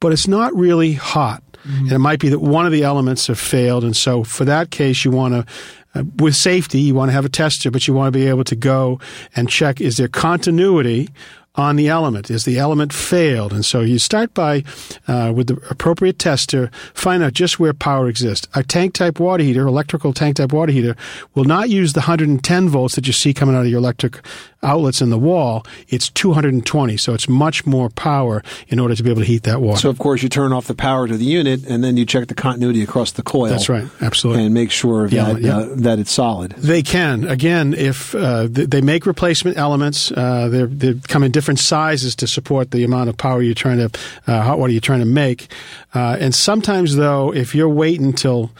but 0.01 0.11
it's 0.11 0.27
not 0.27 0.53
really 0.57 0.95
hot. 0.95 1.41
And 1.65 1.93
it 1.93 1.99
might 1.99 2.21
be 2.21 2.29
that 2.29 2.41
one 2.41 2.67
of 2.67 2.73
the 2.73 2.83
elements 2.83 3.27
have 3.29 3.39
failed. 3.39 3.85
And 3.85 3.97
so 3.97 4.25
for 4.25 4.45
that 4.45 4.71
case, 4.71 5.05
you 5.05 5.11
want 5.11 5.35
to, 5.35 5.47
uh, 5.95 6.05
with 6.17 6.35
safety, 6.35 6.81
you 6.81 6.95
want 6.95 7.11
to 7.11 7.13
have 7.13 7.25
a 7.25 7.29
tester, 7.29 7.71
but 7.71 7.87
you 7.87 7.95
want 7.95 8.13
to 8.13 8.19
be 8.19 8.27
able 8.27 8.45
to 8.45 8.57
go 8.57 8.99
and 9.37 9.49
check 9.49 9.81
is 9.81 9.97
there 9.97 10.09
continuity 10.09 11.09
on 11.55 11.77
the 11.77 11.89
element? 11.89 12.31
Is 12.31 12.45
the 12.45 12.59
element 12.59 12.93
failed? 12.93 13.53
And 13.53 13.65
so 13.65 13.81
you 13.81 13.99
start 13.99 14.33
by, 14.33 14.65
uh, 15.07 15.33
with 15.35 15.49
the 15.49 15.61
appropriate 15.71 16.19
tester, 16.19 16.71
find 16.95 17.23
out 17.23 17.35
just 17.35 17.61
where 17.61 17.75
power 17.75 18.09
exists. 18.09 18.49
A 18.55 18.63
tank 18.63 18.95
type 18.95 19.21
water 19.21 19.43
heater, 19.43 19.67
electrical 19.67 20.13
tank 20.13 20.37
type 20.37 20.53
water 20.53 20.73
heater, 20.73 20.97
will 21.35 21.45
not 21.45 21.69
use 21.69 21.93
the 21.93 22.01
110 22.01 22.69
volts 22.69 22.95
that 22.95 23.07
you 23.07 23.13
see 23.13 23.35
coming 23.35 23.55
out 23.55 23.63
of 23.63 23.69
your 23.69 23.79
electric 23.79 24.21
outlets 24.63 25.03
in 25.03 25.11
the 25.11 25.19
wall. 25.19 25.67
It's 25.89 26.09
220, 26.11 26.97
so 26.97 27.13
it's 27.13 27.29
much 27.29 27.67
more 27.67 27.91
power 27.91 28.43
in 28.69 28.79
order 28.79 28.95
to 28.95 29.03
be 29.03 29.11
able 29.11 29.21
to 29.21 29.27
heat 29.27 29.43
that 29.43 29.61
water. 29.61 29.81
So, 29.81 29.91
of 29.91 29.99
course, 29.99 30.23
you 30.23 30.29
turn 30.29 30.53
off 30.53 30.69
the 30.69 30.75
power 30.75 31.07
to 31.07 31.17
the 31.17 31.25
unit 31.25 31.67
and 31.67 31.83
then 31.85 31.97
you 31.97 32.07
check 32.07 32.29
the 32.29 32.35
continuity 32.35 32.83
across 32.83 33.13
the 33.13 33.23
coil. 33.23 33.49
That's 33.49 33.69
right, 33.69 33.85
absolutely. 34.01 34.45
And 34.45 34.55
make 34.55 34.71
sure 34.71 35.09
that, 35.09 35.41
yeah. 35.41 35.59
Uh, 35.59 35.69
that 35.77 35.99
it's 35.99 36.13
solid. 36.13 36.53
They 36.53 36.83
can. 36.83 37.25
Again, 37.25 37.75
if 37.75 38.15
uh, 38.15 38.47
they 38.49 38.81
make 38.81 39.05
replacement 39.05 39.57
elements, 39.57 40.13
uh, 40.13 40.49
they're, 40.49 40.67
they 40.67 40.95
come 41.09 41.23
in 41.23 41.33
different 41.33 41.42
sizes 41.57 42.15
to 42.17 42.27
support 42.27 42.71
the 42.71 42.85
amount 42.85 43.09
of 43.09 43.17
power 43.17 43.43
you're 43.43 43.55
trying 43.55 43.79
to, 43.79 43.99
uh, 44.27 44.43
hot 44.43 44.59
water 44.59 44.73
you're 44.73 44.81
trying 44.81 45.01
to 45.01 45.07
make. 45.07 45.49
Uh, 45.95 46.17
and 46.21 46.35
sometimes, 46.35 46.97
though, 46.97 47.33
if 47.33 47.55
you're 47.55 47.69
waiting 47.69 48.07
until 48.07 48.51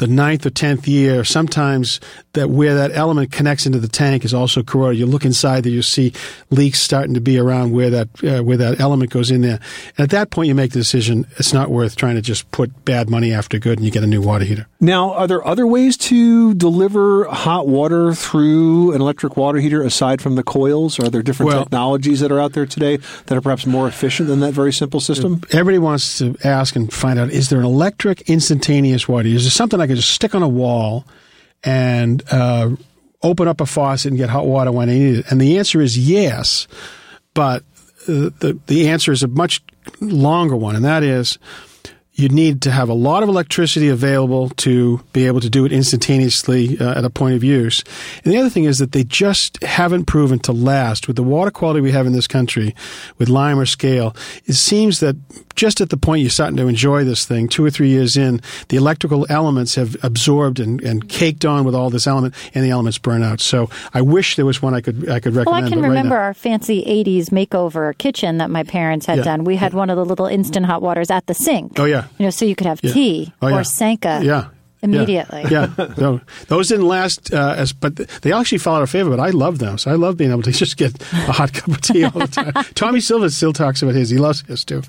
the 0.00 0.06
ninth 0.08 0.46
or 0.46 0.50
tenth 0.50 0.88
year, 0.88 1.24
sometimes 1.24 2.00
that 2.32 2.48
where 2.48 2.74
that 2.74 2.90
element 2.94 3.30
connects 3.30 3.66
into 3.66 3.78
the 3.78 3.86
tank 3.88 4.24
is 4.24 4.32
also 4.32 4.62
corroded. 4.62 4.98
You 4.98 5.04
look 5.04 5.26
inside 5.26 5.64
there, 5.64 5.72
you 5.72 5.82
see 5.82 6.14
leaks 6.48 6.80
starting 6.80 7.12
to 7.14 7.20
be 7.20 7.38
around 7.38 7.72
where 7.72 7.90
that 7.90 8.08
uh, 8.24 8.42
where 8.42 8.56
that 8.56 8.80
element 8.80 9.10
goes 9.10 9.30
in 9.30 9.42
there. 9.42 9.60
And 9.98 10.04
at 10.04 10.10
that 10.10 10.30
point, 10.30 10.48
you 10.48 10.54
make 10.54 10.72
the 10.72 10.78
decision 10.78 11.26
it's 11.36 11.52
not 11.52 11.70
worth 11.70 11.96
trying 11.96 12.14
to 12.14 12.22
just 12.22 12.50
put 12.50 12.84
bad 12.86 13.10
money 13.10 13.32
after 13.32 13.58
good, 13.58 13.78
and 13.78 13.84
you 13.84 13.90
get 13.92 14.02
a 14.02 14.06
new 14.06 14.22
water 14.22 14.44
heater. 14.44 14.66
Now, 14.80 15.12
are 15.12 15.26
there 15.26 15.46
other 15.46 15.66
ways 15.66 15.98
to 15.98 16.54
deliver 16.54 17.24
hot 17.24 17.68
water 17.68 18.14
through 18.14 18.92
an 18.94 19.02
electric 19.02 19.36
water 19.36 19.58
heater 19.58 19.82
aside 19.82 20.22
from 20.22 20.36
the 20.36 20.42
coils? 20.42 20.98
Are 20.98 21.10
there 21.10 21.22
different 21.22 21.52
Well- 21.52 21.62
technologies 21.64 22.20
that 22.20 22.32
are 22.32 22.40
out 22.40 22.54
there 22.54 22.64
today 22.66 22.98
that 23.26 23.36
are 23.36 23.42
perhaps 23.42 23.66
more 23.66 23.86
efficient 23.86 24.28
than 24.30 24.40
that 24.40 24.54
very 24.54 24.72
simple 24.72 25.00
system? 25.00 25.42
Everybody 25.50 25.78
wants 25.78 26.16
to 26.18 26.36
ask 26.42 26.74
and 26.74 26.90
find 26.90 27.18
out: 27.18 27.28
Is 27.30 27.50
there 27.50 27.58
an 27.58 27.66
electric 27.66 28.22
instantaneous 28.22 29.06
water? 29.06 29.28
heater? 29.28 29.36
Is 29.36 29.44
there 29.44 29.50
something 29.50 29.78
I 29.78 29.89
can 29.90 29.96
just 29.96 30.10
stick 30.10 30.34
on 30.34 30.42
a 30.42 30.48
wall 30.48 31.04
and 31.62 32.22
uh, 32.30 32.70
open 33.22 33.48
up 33.48 33.60
a 33.60 33.66
faucet 33.66 34.10
and 34.10 34.18
get 34.18 34.30
hot 34.30 34.46
water 34.46 34.72
when 34.72 34.88
I 34.88 34.94
need 34.94 35.18
it? 35.18 35.30
And 35.30 35.40
the 35.40 35.58
answer 35.58 35.80
is 35.80 35.98
yes, 35.98 36.66
but 37.34 37.62
uh, 38.02 38.30
the 38.40 38.58
the 38.66 38.88
answer 38.88 39.12
is 39.12 39.22
a 39.22 39.28
much 39.28 39.62
longer 40.00 40.56
one, 40.56 40.76
and 40.76 40.84
that 40.84 41.02
is 41.02 41.38
you'd 42.20 42.32
need 42.32 42.62
to 42.62 42.70
have 42.70 42.88
a 42.88 42.94
lot 42.94 43.22
of 43.22 43.28
electricity 43.28 43.88
available 43.88 44.50
to 44.50 45.00
be 45.12 45.26
able 45.26 45.40
to 45.40 45.50
do 45.50 45.64
it 45.64 45.72
instantaneously 45.72 46.78
uh, 46.78 46.98
at 46.98 47.04
a 47.04 47.10
point 47.10 47.34
of 47.34 47.42
use. 47.44 47.82
And 48.24 48.32
the 48.32 48.36
other 48.38 48.50
thing 48.50 48.64
is 48.64 48.78
that 48.78 48.92
they 48.92 49.04
just 49.04 49.62
haven't 49.62 50.04
proven 50.04 50.38
to 50.40 50.52
last. 50.52 51.06
With 51.06 51.16
the 51.16 51.22
water 51.22 51.50
quality 51.50 51.80
we 51.80 51.92
have 51.92 52.06
in 52.06 52.12
this 52.12 52.26
country, 52.26 52.74
with 53.18 53.28
lime 53.28 53.58
or 53.58 53.66
scale, 53.66 54.14
it 54.46 54.52
seems 54.54 55.00
that 55.00 55.16
just 55.56 55.80
at 55.80 55.90
the 55.90 55.96
point 55.96 56.20
you're 56.22 56.30
starting 56.30 56.56
to 56.56 56.68
enjoy 56.68 57.04
this 57.04 57.24
thing, 57.26 57.48
two 57.48 57.64
or 57.64 57.70
three 57.70 57.88
years 57.88 58.16
in, 58.16 58.40
the 58.68 58.76
electrical 58.76 59.26
elements 59.28 59.74
have 59.74 59.96
absorbed 60.02 60.60
and, 60.60 60.80
and 60.82 61.08
caked 61.08 61.44
on 61.44 61.64
with 61.64 61.74
all 61.74 61.90
this 61.90 62.06
element, 62.06 62.34
and 62.54 62.64
the 62.64 62.70
elements 62.70 62.98
burn 62.98 63.22
out. 63.22 63.40
So 63.40 63.68
I 63.94 64.00
wish 64.02 64.36
there 64.36 64.46
was 64.46 64.62
one 64.62 64.74
I 64.74 64.80
could 64.80 65.08
I 65.08 65.20
could 65.20 65.34
recommend. 65.34 65.46
Well. 65.46 65.54
I 65.64 65.68
can 65.68 65.80
right 65.80 65.88
remember 65.88 66.14
now- 66.16 66.20
our 66.22 66.34
fancy 66.34 66.82
80s 66.86 67.30
makeover 67.30 67.96
kitchen 67.98 68.38
that 68.38 68.50
my 68.50 68.62
parents 68.62 69.06
had 69.06 69.18
Yeah. 69.18 69.24
done. 69.24 69.44
We 69.44 69.56
had 69.56 69.74
one 69.74 69.90
of 69.90 69.96
the 69.96 70.04
little 70.04 70.26
instant 70.26 70.66
hot 70.66 70.82
waters 70.82 71.10
at 71.10 71.26
the 71.26 71.34
sink. 71.34 71.78
Oh 71.78 71.84
yeah. 71.84 72.04
You 72.18 72.26
know, 72.26 72.30
so 72.30 72.44
you 72.44 72.54
could 72.54 72.66
have 72.66 72.80
Yeah. 72.82 72.92
tea 72.92 73.32
Oh, 73.40 73.46
or 73.48 73.50
yeah. 73.50 73.62
Sanka 73.62 74.20
Yeah. 74.22 74.44
immediately. 74.82 75.44
Yeah, 75.50 75.68
No, 75.98 76.20
those 76.48 76.68
didn't 76.68 76.86
last 76.88 77.32
uh, 77.34 77.54
as, 77.56 77.72
but 77.72 77.96
they 78.22 78.32
actually 78.32 78.58
fell 78.58 78.74
out 78.76 78.82
of 78.82 78.88
favor. 78.90 79.10
But 79.10 79.20
I 79.20 79.30
love 79.30 79.58
them, 79.58 79.76
so 79.78 79.90
I 79.90 79.94
love 79.94 80.16
being 80.16 80.30
able 80.30 80.42
to 80.42 80.50
just 80.64 80.76
get 80.76 81.00
a 81.12 81.32
hot 81.32 81.52
cup 81.52 81.68
of 81.68 81.80
tea 81.82 82.04
all 82.04 82.10
the 82.12 82.26
time. 82.26 82.52
Tommy 82.74 83.00
Silva 83.00 83.28
still 83.30 83.52
talks 83.52 83.82
about 83.82 83.94
his; 83.94 84.08
he 84.10 84.16
loves 84.18 84.42
his 84.46 84.64
too. 84.64 84.82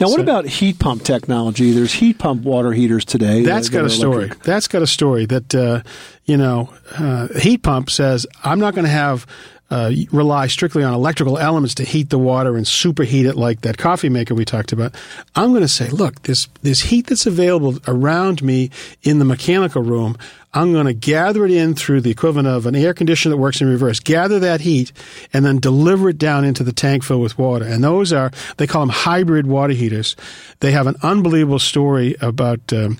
Now, 0.00 0.08
what 0.08 0.20
about 0.20 0.46
heat 0.46 0.78
pump 0.78 1.02
technology? 1.04 1.72
There's 1.72 1.92
heat 1.92 2.18
pump 2.18 2.42
water 2.44 2.72
heaters 2.72 3.04
today. 3.04 3.42
That's 3.42 3.68
that, 3.68 3.72
got 3.74 3.82
that 3.82 3.86
a 3.92 3.94
story. 3.94 4.24
Electric. 4.26 4.42
That's 4.44 4.68
got 4.68 4.82
a 4.82 4.86
story 4.86 5.26
that 5.26 5.54
uh, 5.54 5.82
you 6.24 6.36
know, 6.36 6.72
uh, 6.96 7.28
heat 7.38 7.62
pump 7.62 7.90
says 7.90 8.26
I'm 8.44 8.58
not 8.60 8.74
going 8.74 8.84
to 8.86 8.90
have. 8.92 9.26
Uh, 9.72 9.90
rely 10.10 10.48
strictly 10.48 10.84
on 10.84 10.92
electrical 10.92 11.38
elements 11.38 11.74
to 11.74 11.82
heat 11.82 12.10
the 12.10 12.18
water 12.18 12.58
and 12.58 12.66
superheat 12.66 13.24
it 13.24 13.36
like 13.36 13.62
that 13.62 13.78
coffee 13.78 14.10
maker 14.10 14.34
we 14.34 14.44
talked 14.44 14.70
about. 14.70 14.94
I'm 15.34 15.48
going 15.48 15.62
to 15.62 15.68
say, 15.68 15.88
look, 15.88 16.20
this 16.24 16.46
this 16.60 16.82
heat 16.82 17.06
that's 17.06 17.24
available 17.24 17.78
around 17.88 18.42
me 18.42 18.68
in 19.02 19.18
the 19.18 19.24
mechanical 19.24 19.80
room, 19.80 20.18
I'm 20.52 20.74
going 20.74 20.84
to 20.84 20.92
gather 20.92 21.46
it 21.46 21.50
in 21.50 21.74
through 21.74 22.02
the 22.02 22.10
equivalent 22.10 22.48
of 22.48 22.66
an 22.66 22.76
air 22.76 22.92
conditioner 22.92 23.34
that 23.34 23.40
works 23.40 23.62
in 23.62 23.66
reverse. 23.66 23.98
Gather 23.98 24.38
that 24.40 24.60
heat 24.60 24.92
and 25.32 25.42
then 25.42 25.58
deliver 25.58 26.10
it 26.10 26.18
down 26.18 26.44
into 26.44 26.64
the 26.64 26.74
tank 26.74 27.02
filled 27.02 27.22
with 27.22 27.38
water. 27.38 27.64
And 27.64 27.82
those 27.82 28.12
are 28.12 28.30
they 28.58 28.66
call 28.66 28.82
them 28.82 28.94
hybrid 28.94 29.46
water 29.46 29.72
heaters. 29.72 30.16
They 30.60 30.72
have 30.72 30.86
an 30.86 30.96
unbelievable 31.02 31.58
story 31.58 32.14
about. 32.20 32.74
Um, 32.74 32.98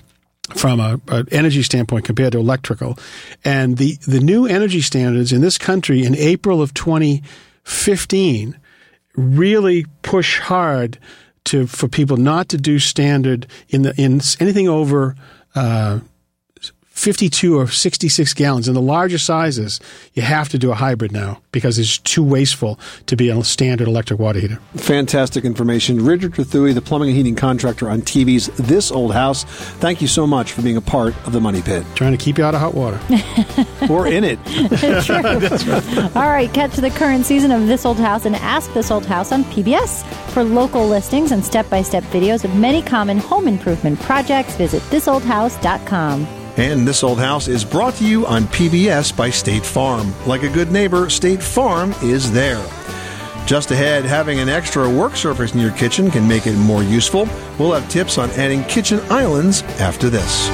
from 0.55 0.79
a, 0.79 0.99
an 1.07 1.27
energy 1.31 1.63
standpoint 1.63 2.05
compared 2.05 2.33
to 2.33 2.39
electrical. 2.39 2.97
And 3.45 3.77
the, 3.77 3.95
the 4.07 4.19
new 4.19 4.45
energy 4.45 4.81
standards 4.81 5.31
in 5.31 5.41
this 5.41 5.57
country 5.57 6.03
in 6.03 6.15
April 6.15 6.61
of 6.61 6.73
2015 6.73 8.59
really 9.15 9.85
push 10.01 10.39
hard 10.39 10.99
to 11.45 11.67
for 11.67 11.87
people 11.87 12.17
not 12.17 12.49
to 12.49 12.57
do 12.57 12.79
standard 12.79 13.47
in 13.69 13.81
the 13.81 13.93
in 14.01 14.21
anything 14.39 14.67
over 14.69 15.15
uh, 15.55 15.99
52 16.93 17.57
or 17.57 17.67
66 17.67 18.33
gallons. 18.33 18.67
In 18.67 18.75
the 18.75 18.81
larger 18.81 19.17
sizes, 19.17 19.79
you 20.13 20.21
have 20.21 20.47
to 20.49 20.59
do 20.59 20.71
a 20.71 20.75
hybrid 20.75 21.11
now 21.11 21.41
because 21.51 21.79
it's 21.79 21.97
too 21.97 22.23
wasteful 22.23 22.79
to 23.07 23.15
be 23.15 23.29
a 23.29 23.43
standard 23.43 23.87
electric 23.87 24.19
water 24.19 24.39
heater. 24.39 24.59
Fantastic 24.75 25.43
information. 25.43 26.05
Richard 26.05 26.33
Trethewey, 26.33 26.73
the 26.73 26.81
plumbing 26.81 27.09
and 27.09 27.17
heating 27.17 27.35
contractor 27.35 27.89
on 27.89 28.03
TV's 28.03 28.47
This 28.57 28.91
Old 28.91 29.11
House. 29.11 29.43
Thank 29.43 30.01
you 30.01 30.07
so 30.07 30.27
much 30.27 30.51
for 30.51 30.61
being 30.61 30.77
a 30.77 30.81
part 30.81 31.15
of 31.25 31.33
the 31.33 31.41
Money 31.41 31.63
Pit. 31.63 31.83
Trying 31.95 32.15
to 32.15 32.23
keep 32.23 32.37
you 32.37 32.45
out 32.45 32.53
of 32.53 32.61
hot 32.61 32.75
water. 32.75 32.99
or 33.89 34.07
in 34.07 34.23
it. 34.23 34.39
True. 35.03 36.03
All 36.15 36.29
right, 36.29 36.53
catch 36.53 36.75
the 36.75 36.91
current 36.91 37.25
season 37.25 37.51
of 37.51 37.67
This 37.67 37.85
Old 37.85 37.97
House 37.97 38.25
and 38.25 38.35
Ask 38.35 38.71
This 38.73 38.91
Old 38.91 39.05
House 39.05 39.31
on 39.31 39.43
PBS. 39.45 40.05
For 40.31 40.43
local 40.43 40.87
listings 40.87 41.31
and 41.31 41.43
step 41.43 41.69
by 41.69 41.81
step 41.81 42.03
videos 42.05 42.43
of 42.43 42.55
many 42.55 42.81
common 42.83 43.17
home 43.17 43.47
improvement 43.47 43.99
projects, 44.01 44.55
visit 44.55 44.81
thisoldhouse.com. 44.83 46.42
And 46.55 46.87
This 46.87 47.03
Old 47.03 47.17
House 47.17 47.47
is 47.47 47.65
brought 47.65 47.95
to 47.95 48.07
you 48.07 48.27
on 48.27 48.43
PBS 48.43 49.15
by 49.17 49.31
State 49.31 49.65
Farm. 49.65 50.13
Like 50.27 50.43
a 50.43 50.49
good 50.49 50.71
neighbor, 50.71 51.09
State 51.09 51.41
Farm 51.41 51.95
is 52.03 52.31
there. 52.31 52.63
Just 53.47 53.71
ahead, 53.71 54.05
having 54.05 54.39
an 54.39 54.49
extra 54.49 54.87
work 54.87 55.15
surface 55.15 55.55
in 55.55 55.59
your 55.59 55.71
kitchen 55.71 56.11
can 56.11 56.27
make 56.27 56.45
it 56.45 56.55
more 56.55 56.83
useful. 56.83 57.27
We'll 57.57 57.73
have 57.73 57.89
tips 57.89 58.19
on 58.19 58.29
adding 58.31 58.63
kitchen 58.65 58.99
islands 59.09 59.63
after 59.79 60.11
this. 60.11 60.47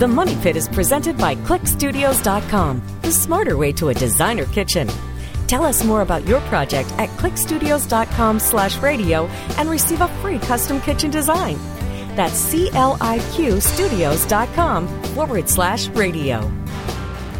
The 0.00 0.08
Money 0.08 0.34
Pit 0.36 0.56
is 0.56 0.66
presented 0.66 1.18
by 1.18 1.34
CliqStudios.com, 1.34 2.82
the 3.02 3.12
smarter 3.12 3.58
way 3.58 3.70
to 3.72 3.90
a 3.90 3.94
designer 3.94 4.46
kitchen. 4.46 4.88
Tell 5.46 5.62
us 5.62 5.84
more 5.84 6.00
about 6.00 6.26
your 6.26 6.40
project 6.48 6.90
at 6.92 7.10
cliqstudios.com 7.18 8.40
slash 8.40 8.78
radio 8.78 9.26
and 9.58 9.68
receive 9.68 10.00
a 10.00 10.08
free 10.22 10.38
custom 10.38 10.80
kitchen 10.80 11.10
design. 11.10 11.58
That's 12.16 12.32
C-L-I-Q 12.32 13.60
studios.com 13.60 15.02
forward 15.12 15.50
slash 15.50 15.88
radio. 15.88 16.50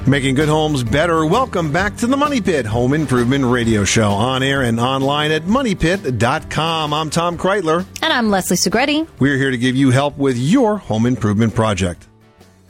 Making 0.06 0.34
good 0.34 0.50
homes 0.50 0.84
better. 0.84 1.24
Welcome 1.24 1.72
back 1.72 1.96
to 1.96 2.06
the 2.06 2.16
Money 2.18 2.42
Pit 2.42 2.66
Home 2.66 2.92
Improvement 2.92 3.46
Radio 3.46 3.84
Show 3.84 4.10
on 4.10 4.42
air 4.42 4.60
and 4.64 4.78
online 4.78 5.30
at 5.30 5.44
moneypit.com. 5.44 6.92
I'm 6.92 7.08
Tom 7.08 7.38
Kraeutler. 7.38 7.86
And 8.02 8.12
I'm 8.12 8.28
Leslie 8.28 8.58
Segrete. 8.58 9.08
We're 9.18 9.38
here 9.38 9.50
to 9.50 9.56
give 9.56 9.76
you 9.76 9.92
help 9.92 10.18
with 10.18 10.36
your 10.36 10.76
home 10.76 11.06
improvement 11.06 11.54
project. 11.54 12.09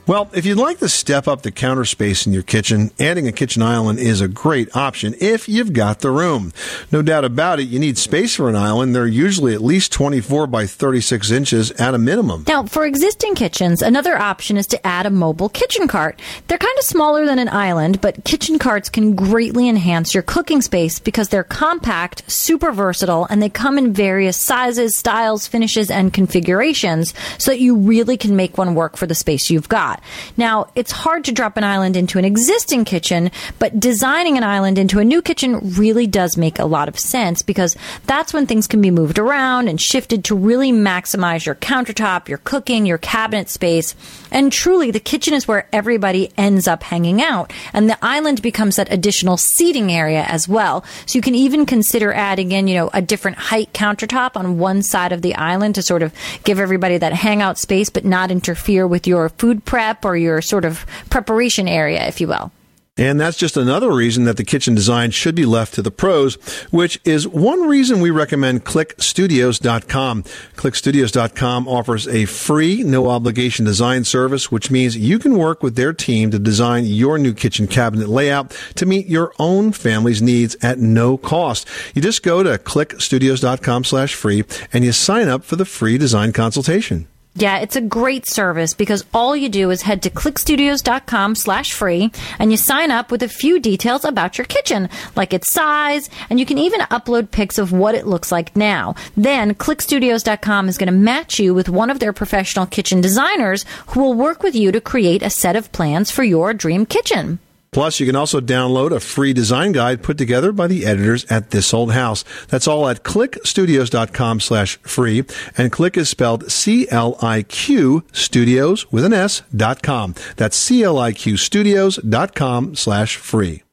Well, 0.07 0.31
if 0.33 0.47
you'd 0.47 0.57
like 0.57 0.79
to 0.79 0.89
step 0.89 1.27
up 1.27 1.43
the 1.43 1.51
counter 1.51 1.85
space 1.85 2.25
in 2.25 2.33
your 2.33 2.41
kitchen, 2.41 2.89
adding 2.99 3.27
a 3.27 3.31
kitchen 3.31 3.61
island 3.61 3.99
is 3.99 4.19
a 4.19 4.27
great 4.27 4.75
option 4.75 5.13
if 5.21 5.47
you've 5.47 5.73
got 5.73 5.99
the 5.99 6.09
room. 6.09 6.53
No 6.91 7.03
doubt 7.03 7.23
about 7.23 7.59
it, 7.59 7.67
you 7.67 7.77
need 7.77 7.99
space 7.99 8.35
for 8.35 8.49
an 8.49 8.55
island. 8.55 8.95
They're 8.95 9.05
usually 9.05 9.53
at 9.53 9.61
least 9.61 9.91
24 9.91 10.47
by 10.47 10.65
36 10.65 11.29
inches 11.29 11.69
at 11.73 11.93
a 11.93 11.99
minimum. 11.99 12.45
Now, 12.47 12.65
for 12.65 12.83
existing 12.83 13.35
kitchens, 13.35 13.83
another 13.83 14.17
option 14.17 14.57
is 14.57 14.65
to 14.67 14.87
add 14.87 15.05
a 15.05 15.11
mobile 15.11 15.49
kitchen 15.49 15.87
cart. 15.87 16.19
They're 16.47 16.57
kind 16.57 16.77
of 16.79 16.83
smaller 16.83 17.27
than 17.27 17.37
an 17.37 17.49
island, 17.49 18.01
but 18.01 18.23
kitchen 18.23 18.57
carts 18.57 18.89
can 18.89 19.15
greatly 19.15 19.69
enhance 19.69 20.15
your 20.15 20.23
cooking 20.23 20.63
space 20.63 20.97
because 20.97 21.29
they're 21.29 21.43
compact, 21.43 22.29
super 22.29 22.71
versatile, 22.71 23.27
and 23.29 23.39
they 23.39 23.49
come 23.49 23.77
in 23.77 23.93
various 23.93 24.37
sizes, 24.37 24.97
styles, 24.97 25.45
finishes, 25.45 25.91
and 25.91 26.11
configurations 26.11 27.13
so 27.37 27.51
that 27.51 27.59
you 27.59 27.75
really 27.75 28.17
can 28.17 28.35
make 28.35 28.57
one 28.57 28.73
work 28.73 28.97
for 28.97 29.05
the 29.05 29.13
space 29.13 29.51
you've 29.51 29.69
got. 29.69 29.90
Now, 30.37 30.67
it's 30.75 30.91
hard 30.91 31.25
to 31.25 31.31
drop 31.31 31.57
an 31.57 31.63
island 31.63 31.97
into 31.97 32.17
an 32.17 32.25
existing 32.25 32.85
kitchen, 32.85 33.31
but 33.59 33.79
designing 33.79 34.37
an 34.37 34.43
island 34.43 34.77
into 34.77 34.99
a 34.99 35.03
new 35.03 35.21
kitchen 35.21 35.59
really 35.75 36.07
does 36.07 36.37
make 36.37 36.59
a 36.59 36.65
lot 36.65 36.87
of 36.87 36.97
sense 36.97 37.41
because 37.41 37.75
that's 38.07 38.33
when 38.33 38.45
things 38.45 38.67
can 38.67 38.81
be 38.81 38.91
moved 38.91 39.19
around 39.19 39.67
and 39.67 39.81
shifted 39.81 40.23
to 40.25 40.35
really 40.35 40.71
maximize 40.71 41.45
your 41.45 41.55
countertop, 41.55 42.27
your 42.27 42.37
cooking, 42.37 42.85
your 42.85 42.97
cabinet 42.97 43.49
space. 43.49 43.95
And 44.31 44.51
truly, 44.51 44.91
the 44.91 44.99
kitchen 44.99 45.33
is 45.33 45.47
where 45.47 45.67
everybody 45.73 46.31
ends 46.37 46.67
up 46.67 46.83
hanging 46.83 47.21
out. 47.21 47.51
And 47.73 47.89
the 47.89 47.97
island 48.01 48.41
becomes 48.41 48.77
that 48.77 48.91
additional 48.91 49.37
seating 49.37 49.91
area 49.91 50.23
as 50.23 50.47
well. 50.47 50.85
So 51.05 51.17
you 51.17 51.21
can 51.21 51.35
even 51.35 51.65
consider 51.65 52.13
adding 52.13 52.51
in, 52.51 52.67
you 52.67 52.75
know, 52.75 52.89
a 52.93 53.01
different 53.01 53.37
height 53.37 53.73
countertop 53.73 54.37
on 54.37 54.57
one 54.57 54.81
side 54.81 55.11
of 55.11 55.21
the 55.21 55.35
island 55.35 55.75
to 55.75 55.81
sort 55.81 56.03
of 56.03 56.13
give 56.43 56.59
everybody 56.59 56.97
that 56.97 57.13
hangout 57.13 57.57
space, 57.57 57.89
but 57.89 58.05
not 58.05 58.31
interfere 58.31 58.87
with 58.87 59.05
your 59.05 59.29
food 59.29 59.65
prep 59.65 59.80
or 60.03 60.15
your 60.15 60.41
sort 60.41 60.65
of 60.65 60.85
preparation 61.09 61.67
area, 61.67 62.07
if 62.07 62.21
you 62.21 62.27
will. 62.27 62.51
And 62.97 63.19
that's 63.19 63.37
just 63.37 63.55
another 63.55 63.91
reason 63.91 64.25
that 64.25 64.35
the 64.35 64.43
kitchen 64.43 64.75
design 64.75 65.11
should 65.11 65.33
be 65.33 65.45
left 65.45 65.73
to 65.75 65.81
the 65.81 65.91
pros, 65.91 66.35
which 66.71 66.99
is 67.05 67.25
one 67.25 67.67
reason 67.67 68.01
we 68.01 68.11
recommend 68.11 68.65
cliqstudios.com. 68.65 70.23
Cliqstudios.com 70.23 71.67
offers 71.69 72.07
a 72.09 72.25
free, 72.25 72.83
no 72.83 73.09
obligation 73.09 73.63
design 73.63 74.03
service, 74.03 74.51
which 74.51 74.69
means 74.69 74.97
you 74.97 75.19
can 75.19 75.37
work 75.37 75.63
with 75.63 75.77
their 75.77 75.93
team 75.93 76.31
to 76.31 76.37
design 76.37 76.83
your 76.83 77.17
new 77.17 77.33
kitchen 77.33 77.65
cabinet 77.65 78.09
layout 78.09 78.51
to 78.75 78.85
meet 78.85 79.07
your 79.07 79.33
own 79.39 79.71
family's 79.71 80.21
needs 80.21 80.57
at 80.61 80.77
no 80.77 81.17
cost. 81.17 81.67
You 81.95 82.01
just 82.01 82.23
go 82.23 82.43
to 82.43 82.57
cliqstudios.com 82.57 83.85
slash 83.85 84.13
free 84.13 84.43
and 84.73 84.83
you 84.83 84.91
sign 84.91 85.29
up 85.29 85.45
for 85.45 85.55
the 85.55 85.65
free 85.65 85.97
design 85.97 86.33
consultation. 86.33 87.07
Yeah, 87.33 87.59
it's 87.59 87.77
a 87.77 87.81
great 87.81 88.27
service 88.27 88.73
because 88.73 89.05
all 89.13 89.37
you 89.37 89.47
do 89.47 89.71
is 89.71 89.83
head 89.83 90.03
to 90.03 90.09
cliqstudios.com 90.09 91.35
slash 91.35 91.71
free 91.71 92.11
and 92.39 92.51
you 92.51 92.57
sign 92.57 92.91
up 92.91 93.09
with 93.09 93.23
a 93.23 93.29
few 93.29 93.57
details 93.59 94.03
about 94.03 94.37
your 94.37 94.45
kitchen, 94.45 94.89
like 95.15 95.33
its 95.33 95.51
size, 95.53 96.09
and 96.29 96.41
you 96.41 96.45
can 96.45 96.57
even 96.57 96.81
upload 96.81 97.31
pics 97.31 97.57
of 97.57 97.71
what 97.71 97.95
it 97.95 98.05
looks 98.05 98.33
like 98.33 98.55
now. 98.57 98.95
Then 99.15 99.55
cliqstudios.com 99.55 100.67
is 100.67 100.77
going 100.77 100.87
to 100.87 100.93
match 100.93 101.39
you 101.39 101.53
with 101.53 101.69
one 101.69 101.89
of 101.89 101.99
their 101.99 102.13
professional 102.13 102.65
kitchen 102.65 102.99
designers 102.99 103.65
who 103.87 104.01
will 104.01 104.13
work 104.13 104.43
with 104.43 104.53
you 104.53 104.73
to 104.73 104.81
create 104.81 105.23
a 105.23 105.29
set 105.29 105.55
of 105.55 105.71
plans 105.71 106.11
for 106.11 106.23
your 106.23 106.53
dream 106.53 106.85
kitchen. 106.85 107.39
Plus, 107.71 108.01
you 108.01 108.05
can 108.05 108.17
also 108.17 108.41
download 108.41 108.91
a 108.91 108.99
free 108.99 109.31
design 109.31 109.71
guide 109.71 110.03
put 110.03 110.17
together 110.17 110.51
by 110.51 110.67
the 110.67 110.85
editors 110.85 111.23
at 111.31 111.51
This 111.51 111.73
Old 111.73 111.93
House. 111.93 112.25
That's 112.49 112.67
all 112.67 112.89
at 112.89 113.03
cliqstudios.com 113.03 114.41
slash 114.41 114.75
free. 114.79 115.23
And 115.57 115.71
click 115.71 115.95
is 115.95 116.09
spelled 116.09 116.51
C-L-I-Q 116.51 118.03
studios 118.11 118.91
with 118.91 119.05
an 119.05 119.13
S 119.13 119.43
dot 119.55 119.81
com. 119.81 120.15
That's 120.35 120.57
C-L-I-Q 120.57 121.37
studios 121.37 121.95
dot 121.97 122.35
com 122.35 122.75
slash 122.75 123.15
free. 123.15 123.63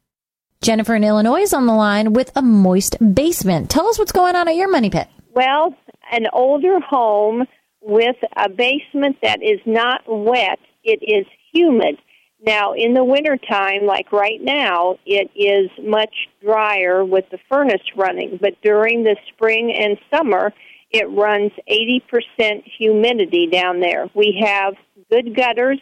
Jennifer 0.62 0.94
in 0.94 1.02
Illinois 1.02 1.40
is 1.40 1.52
on 1.52 1.66
the 1.66 1.74
line 1.74 2.12
with 2.12 2.30
a 2.36 2.42
moist 2.42 2.96
basement. 3.14 3.68
Tell 3.68 3.88
us 3.88 3.98
what's 3.98 4.12
going 4.12 4.36
on 4.36 4.46
at 4.46 4.54
your 4.54 4.70
money 4.70 4.90
pit. 4.90 5.08
Well, 5.34 5.74
an 6.12 6.26
older 6.32 6.78
home 6.78 7.46
with 7.80 8.16
a 8.36 8.48
basement 8.48 9.16
that 9.22 9.42
is 9.42 9.58
not 9.66 10.02
wet, 10.06 10.60
it 10.84 11.00
is 11.02 11.26
humid. 11.52 11.98
Now, 12.40 12.72
in 12.72 12.94
the 12.94 13.04
wintertime, 13.04 13.84
like 13.84 14.12
right 14.12 14.40
now, 14.40 14.98
it 15.04 15.30
is 15.34 15.70
much 15.84 16.14
drier 16.40 17.04
with 17.04 17.24
the 17.30 17.38
furnace 17.48 17.82
running, 17.96 18.38
but 18.40 18.54
during 18.62 19.02
the 19.02 19.16
spring 19.28 19.72
and 19.74 19.98
summer, 20.14 20.52
it 20.90 21.10
runs 21.10 21.50
80% 21.70 22.62
humidity 22.78 23.48
down 23.48 23.80
there. 23.80 24.08
We 24.14 24.40
have 24.44 24.74
good 25.10 25.34
gutters, 25.36 25.80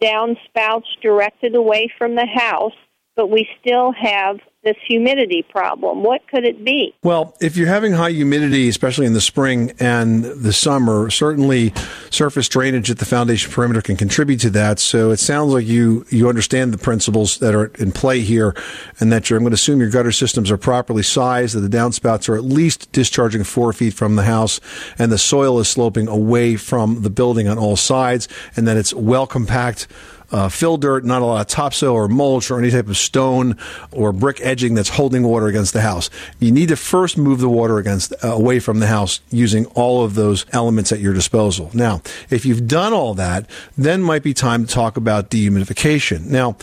downspouts 0.00 0.84
directed 1.02 1.54
away 1.54 1.88
from 1.96 2.14
the 2.14 2.26
house, 2.26 2.76
but 3.16 3.30
we 3.30 3.48
still 3.60 3.92
have 3.92 4.38
this 4.64 4.76
humidity 4.86 5.44
problem. 5.48 6.02
What 6.02 6.26
could 6.28 6.44
it 6.44 6.64
be? 6.64 6.94
Well, 7.02 7.36
if 7.40 7.56
you're 7.56 7.68
having 7.68 7.92
high 7.92 8.10
humidity, 8.10 8.68
especially 8.68 9.06
in 9.06 9.12
the 9.12 9.20
spring 9.20 9.72
and 9.78 10.24
the 10.24 10.52
summer, 10.52 11.10
certainly 11.10 11.72
surface 12.10 12.48
drainage 12.48 12.90
at 12.90 12.98
the 12.98 13.04
foundation 13.04 13.52
perimeter 13.52 13.82
can 13.82 13.96
contribute 13.96 14.40
to 14.40 14.50
that. 14.50 14.78
So 14.78 15.10
it 15.10 15.18
sounds 15.18 15.52
like 15.52 15.66
you, 15.66 16.06
you 16.10 16.28
understand 16.28 16.72
the 16.72 16.78
principles 16.78 17.38
that 17.38 17.54
are 17.54 17.66
in 17.78 17.92
play 17.92 18.20
here 18.20 18.54
and 19.00 19.12
that 19.12 19.28
you're, 19.28 19.36
I'm 19.36 19.44
going 19.44 19.52
to 19.52 19.54
assume 19.54 19.80
your 19.80 19.90
gutter 19.90 20.12
systems 20.12 20.50
are 20.50 20.58
properly 20.58 21.02
sized, 21.02 21.54
that 21.54 21.60
the 21.60 21.74
downspouts 21.74 22.28
are 22.28 22.36
at 22.36 22.44
least 22.44 22.90
discharging 22.92 23.44
four 23.44 23.72
feet 23.72 23.94
from 23.94 24.16
the 24.16 24.24
house 24.24 24.60
and 24.98 25.12
the 25.12 25.18
soil 25.18 25.58
is 25.58 25.68
sloping 25.68 26.08
away 26.08 26.56
from 26.56 27.02
the 27.02 27.10
building 27.10 27.48
on 27.48 27.58
all 27.58 27.76
sides 27.76 28.28
and 28.56 28.66
that 28.66 28.76
it's 28.76 28.94
well 28.94 29.26
compact 29.26 29.86
uh, 30.34 30.48
fill 30.48 30.76
dirt, 30.76 31.04
not 31.04 31.22
a 31.22 31.24
lot 31.24 31.40
of 31.40 31.46
topsoil 31.46 31.94
or 31.94 32.08
mulch 32.08 32.50
or 32.50 32.58
any 32.58 32.68
type 32.68 32.88
of 32.88 32.96
stone 32.96 33.56
or 33.92 34.12
brick 34.12 34.40
edging 34.40 34.74
that's 34.74 34.88
holding 34.88 35.22
water 35.22 35.46
against 35.46 35.72
the 35.72 35.80
house. 35.80 36.10
You 36.40 36.50
need 36.50 36.70
to 36.70 36.76
first 36.76 37.16
move 37.16 37.38
the 37.38 37.48
water 37.48 37.78
against 37.78 38.12
uh, 38.24 38.32
away 38.32 38.58
from 38.58 38.80
the 38.80 38.88
house 38.88 39.20
using 39.30 39.66
all 39.76 40.04
of 40.04 40.16
those 40.16 40.44
elements 40.50 40.90
at 40.90 40.98
your 40.98 41.14
disposal. 41.14 41.70
Now, 41.72 42.02
if 42.30 42.44
you've 42.44 42.66
done 42.66 42.92
all 42.92 43.14
that, 43.14 43.48
then 43.78 44.02
might 44.02 44.24
be 44.24 44.34
time 44.34 44.66
to 44.66 44.74
talk 44.74 44.96
about 44.96 45.30
dehumidification. 45.30 46.26
Now, 46.26 46.56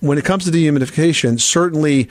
when 0.00 0.16
it 0.16 0.24
comes 0.24 0.46
to 0.46 0.50
dehumidification, 0.50 1.38
certainly 1.38 2.08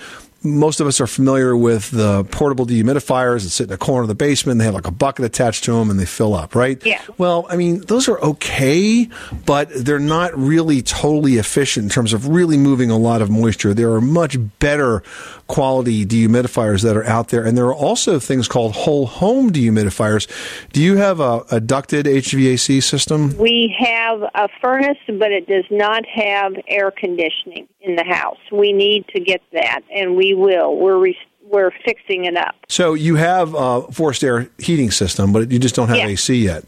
most 0.48 0.80
of 0.80 0.88
us 0.88 1.00
are 1.02 1.08
familiar 1.08 1.56
with 1.56 1.92
the 1.92 2.24
portable 2.26 2.66
dehumidifiers 2.66 3.44
that 3.44 3.50
sit 3.50 3.64
in 3.64 3.70
the 3.70 3.78
corner 3.78 4.04
of 4.04 4.08
the 4.08 4.16
basement. 4.16 4.60
They 4.60 4.66
have 4.66 4.74
like 4.74 4.88
a 4.88 4.92
bucket 4.92 5.26
attached 5.26 5.64
to 5.66 5.74
them 5.74 5.90
and 5.90 6.00
they 6.00 6.06
fill 6.06 6.34
up, 6.34 6.56
right? 6.56 6.84
Yeah. 6.86 7.02
Well, 7.18 7.46
I 7.50 7.56
mean, 7.56 7.82
those 7.82 8.08
are 8.08 8.20
okay, 8.20 9.10
but 9.46 9.70
they're 9.74 10.00
not 10.00 10.38
really 10.38 10.82
totally 10.82 11.38
efficient 11.38 11.86
in 11.86 11.90
terms 11.90 12.14
of 12.14 12.28
really 12.28 12.58
moving 12.58 12.90
a 12.90 12.98
lot 12.98 13.22
of 13.22 13.30
moisture. 13.30 13.74
There 13.74 13.92
are 13.94 14.02
much 14.02 14.38
better 14.60 15.04
quality 15.48 16.06
dehumidifiers 16.06 16.84
that 16.84 16.96
are 16.96 17.06
out 17.06 17.30
there. 17.30 17.44
And 17.44 17.58
there 17.58 17.66
are 17.66 17.74
also 17.74 18.20
things 18.20 18.48
called 18.48 18.74
whole 18.74 19.06
home 19.06 19.52
dehumidifiers. 19.52 20.28
Do 20.74 20.82
you 20.82 20.98
have 20.98 21.20
a, 21.20 21.44
a 21.52 21.60
ducted 21.60 22.06
HVAC 22.06 22.84
system? 22.84 23.36
We 23.38 23.76
have 23.80 24.22
a 24.36 24.50
furnace, 24.62 24.98
but 25.08 25.32
it 25.32 25.48
does 25.48 25.66
not 25.72 26.06
have 26.06 26.54
air 26.68 26.92
conditioning 26.92 27.68
in 27.82 27.96
the 27.96 28.04
house. 28.04 28.38
We 28.52 28.74
need 28.74 29.08
to 29.10 29.20
get 29.20 29.42
that, 29.54 29.82
and 29.94 30.16
we 30.16 30.34
will. 30.38 30.76
We're 30.78 30.98
re- 30.98 31.18
we're 31.50 31.72
fixing 31.86 32.26
it 32.26 32.36
up. 32.36 32.56
So 32.68 32.94
you 32.94 33.16
have 33.16 33.56
a 33.58 33.84
forced 33.94 34.22
air 34.22 34.50
heating 34.58 34.92
system, 34.92 35.32
but 35.32 35.50
you 35.50 35.60
just 35.60 35.76
don't 35.76 35.88
have 35.88 35.96
Yeah. 35.96 36.08
AC 36.08 36.36
yet. 36.44 36.66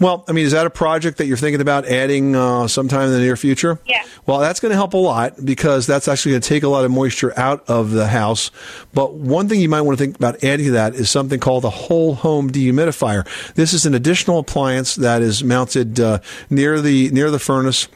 Well, 0.00 0.24
I 0.28 0.32
mean, 0.32 0.44
is 0.44 0.50
that 0.52 0.66
a 0.66 0.70
project 0.70 1.18
that 1.18 1.26
you're 1.26 1.36
thinking 1.36 1.60
about 1.60 1.86
adding 1.86 2.34
uh, 2.34 2.66
sometime 2.66 3.02
in 3.06 3.12
the 3.12 3.20
near 3.20 3.36
future? 3.36 3.78
Yeah. 3.86 4.02
Well, 4.26 4.40
that's 4.40 4.58
going 4.58 4.70
to 4.70 4.76
help 4.76 4.94
a 4.94 4.98
lot 4.98 5.44
because 5.44 5.86
that's 5.86 6.08
actually 6.08 6.32
going 6.32 6.42
to 6.42 6.48
take 6.48 6.64
a 6.64 6.68
lot 6.68 6.84
of 6.84 6.90
moisture 6.90 7.32
out 7.38 7.62
of 7.68 7.92
the 7.92 8.08
house. 8.08 8.50
But 8.92 9.14
one 9.14 9.48
thing 9.48 9.60
you 9.60 9.68
might 9.68 9.82
want 9.82 9.98
to 9.98 10.04
think 10.04 10.16
about 10.16 10.42
adding 10.42 10.66
to 10.66 10.72
that 10.72 10.96
is 10.96 11.08
something 11.10 11.38
called 11.38 11.64
a 11.64 11.70
whole 11.70 12.14
home 12.16 12.50
dehumidifier. 12.50 13.24
This 13.54 13.72
is 13.72 13.86
an 13.86 13.94
additional 13.94 14.40
appliance 14.40 14.96
that 14.96 15.22
is 15.22 15.44
mounted 15.44 16.00
uh, 16.00 16.18
near 16.50 16.80
the 16.80 17.08
near 17.10 17.30
the 17.30 17.38
furnace 17.38 17.86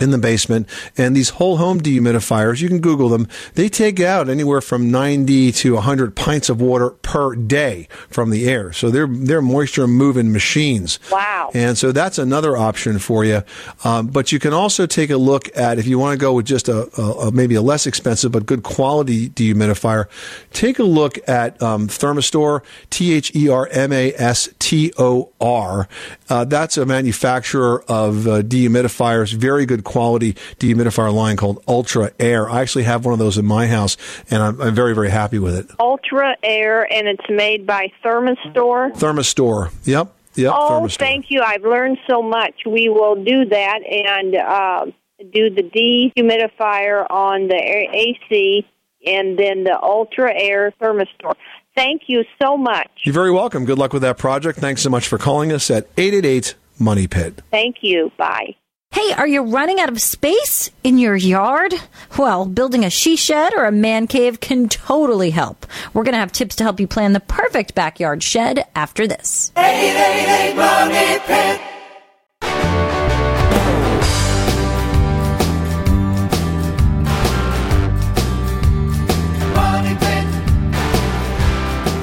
in 0.00 0.10
the 0.10 0.18
basement. 0.18 0.68
And 0.96 1.14
these 1.16 1.30
whole 1.30 1.56
home 1.56 1.80
dehumidifiers, 1.80 2.60
you 2.60 2.68
can 2.68 2.80
Google 2.80 3.08
them. 3.08 3.28
They 3.54 3.68
take 3.68 4.00
out 4.00 4.28
anywhere 4.28 4.60
from 4.60 4.90
90 4.90 5.52
to 5.52 5.74
100 5.74 6.14
pints 6.14 6.48
of 6.48 6.60
water 6.60 6.90
per 6.90 7.34
day 7.34 7.88
from 8.08 8.30
the 8.30 8.48
air. 8.48 8.72
So 8.72 8.90
they're, 8.90 9.06
they're 9.06 9.42
moisture 9.42 9.86
moving 9.86 10.32
machines. 10.32 10.98
Wow. 11.10 11.50
And 11.54 11.76
so 11.76 11.92
that's 11.92 12.18
another 12.18 12.56
option 12.56 12.98
for 12.98 13.24
you. 13.24 13.42
Um, 13.84 14.08
but 14.08 14.32
you 14.32 14.38
can 14.38 14.52
also 14.52 14.86
take 14.86 15.10
a 15.10 15.16
look 15.16 15.56
at, 15.56 15.78
if 15.78 15.86
you 15.86 15.98
want 15.98 16.18
to 16.18 16.18
go 16.18 16.34
with 16.34 16.46
just 16.46 16.68
a, 16.68 16.88
a, 17.00 17.28
a 17.28 17.32
maybe 17.32 17.54
a 17.54 17.62
less 17.62 17.86
expensive 17.86 18.32
but 18.32 18.46
good 18.46 18.62
quality 18.62 19.30
dehumidifier, 19.30 20.06
take 20.52 20.78
a 20.78 20.84
look 20.84 21.18
at 21.28 21.60
um, 21.62 21.88
Thermastor, 21.88 22.62
T 22.90 23.12
H 23.12 23.34
E 23.34 23.48
R 23.48 23.68
M 23.72 23.92
A 23.92 24.12
S 24.16 24.48
T 24.58 24.92
O 24.98 25.32
R. 25.40 25.88
Uh, 26.28 26.44
that's 26.44 26.76
a 26.76 26.86
manufacturer 26.86 27.82
of 27.88 28.26
uh, 28.26 28.42
dehumidifiers, 28.42 29.32
very 29.32 29.66
good 29.66 29.84
quality 29.88 30.34
dehumidifier 30.60 31.12
line 31.12 31.36
called 31.36 31.62
Ultra 31.66 32.12
Air. 32.20 32.48
I 32.48 32.60
actually 32.60 32.84
have 32.84 33.04
one 33.04 33.12
of 33.12 33.18
those 33.18 33.38
in 33.38 33.46
my 33.46 33.66
house, 33.66 33.96
and 34.30 34.42
I'm, 34.42 34.60
I'm 34.60 34.74
very, 34.74 34.94
very 34.94 35.10
happy 35.10 35.38
with 35.38 35.56
it. 35.56 35.70
Ultra 35.80 36.36
Air, 36.42 36.90
and 36.92 37.08
it's 37.08 37.28
made 37.28 37.66
by 37.66 37.90
Thermastor. 38.04 38.92
Thermastor. 38.92 39.72
Yep. 39.84 40.14
Yep. 40.34 40.52
oh, 40.54 40.88
thank 40.88 41.30
you. 41.30 41.42
I've 41.42 41.64
learned 41.64 41.98
so 42.08 42.22
much. 42.22 42.54
We 42.64 42.88
will 42.88 43.16
do 43.16 43.46
that 43.46 43.80
and 43.84 44.36
uh, 44.36 44.86
do 45.32 45.50
the 45.50 45.62
dehumidifier 45.64 47.10
on 47.10 47.48
the 47.48 47.56
AC 47.56 48.64
and 49.04 49.38
then 49.38 49.64
the 49.64 49.78
Ultra 49.82 50.32
Air 50.32 50.72
Thermastor. 50.80 51.34
Thank 51.74 52.02
you 52.06 52.24
so 52.40 52.56
much. 52.56 52.88
You're 53.04 53.12
very 53.12 53.30
welcome. 53.30 53.64
Good 53.64 53.78
luck 53.78 53.92
with 53.92 54.02
that 54.02 54.18
project. 54.18 54.58
Thanks 54.58 54.82
so 54.82 54.90
much 54.90 55.08
for 55.08 55.18
calling 55.18 55.52
us 55.52 55.70
at 55.70 55.88
888 55.96 56.54
Money 56.78 57.06
Pit. 57.06 57.42
Thank 57.50 57.76
you. 57.82 58.12
Bye. 58.16 58.54
Hey, 58.90 59.12
are 59.12 59.28
you 59.28 59.42
running 59.42 59.78
out 59.80 59.90
of 59.90 60.00
space 60.00 60.70
in 60.82 60.98
your 60.98 61.14
yard? 61.14 61.74
Well, 62.16 62.46
building 62.46 62.84
a 62.84 62.90
she 62.90 63.16
shed 63.16 63.52
or 63.54 63.66
a 63.66 63.72
man 63.72 64.06
cave 64.06 64.40
can 64.40 64.68
totally 64.68 65.30
help. 65.30 65.66
We're 65.92 66.04
going 66.04 66.14
to 66.14 66.18
have 66.18 66.32
tips 66.32 66.56
to 66.56 66.64
help 66.64 66.80
you 66.80 66.86
plan 66.88 67.12
the 67.12 67.20
perfect 67.20 67.74
backyard 67.74 68.22
shed 68.22 68.66
after 68.74 69.06
this. 69.06 69.52
888 69.56 70.56
Money 70.56 71.18
Pit. 71.26 71.60
Money 71.60 71.77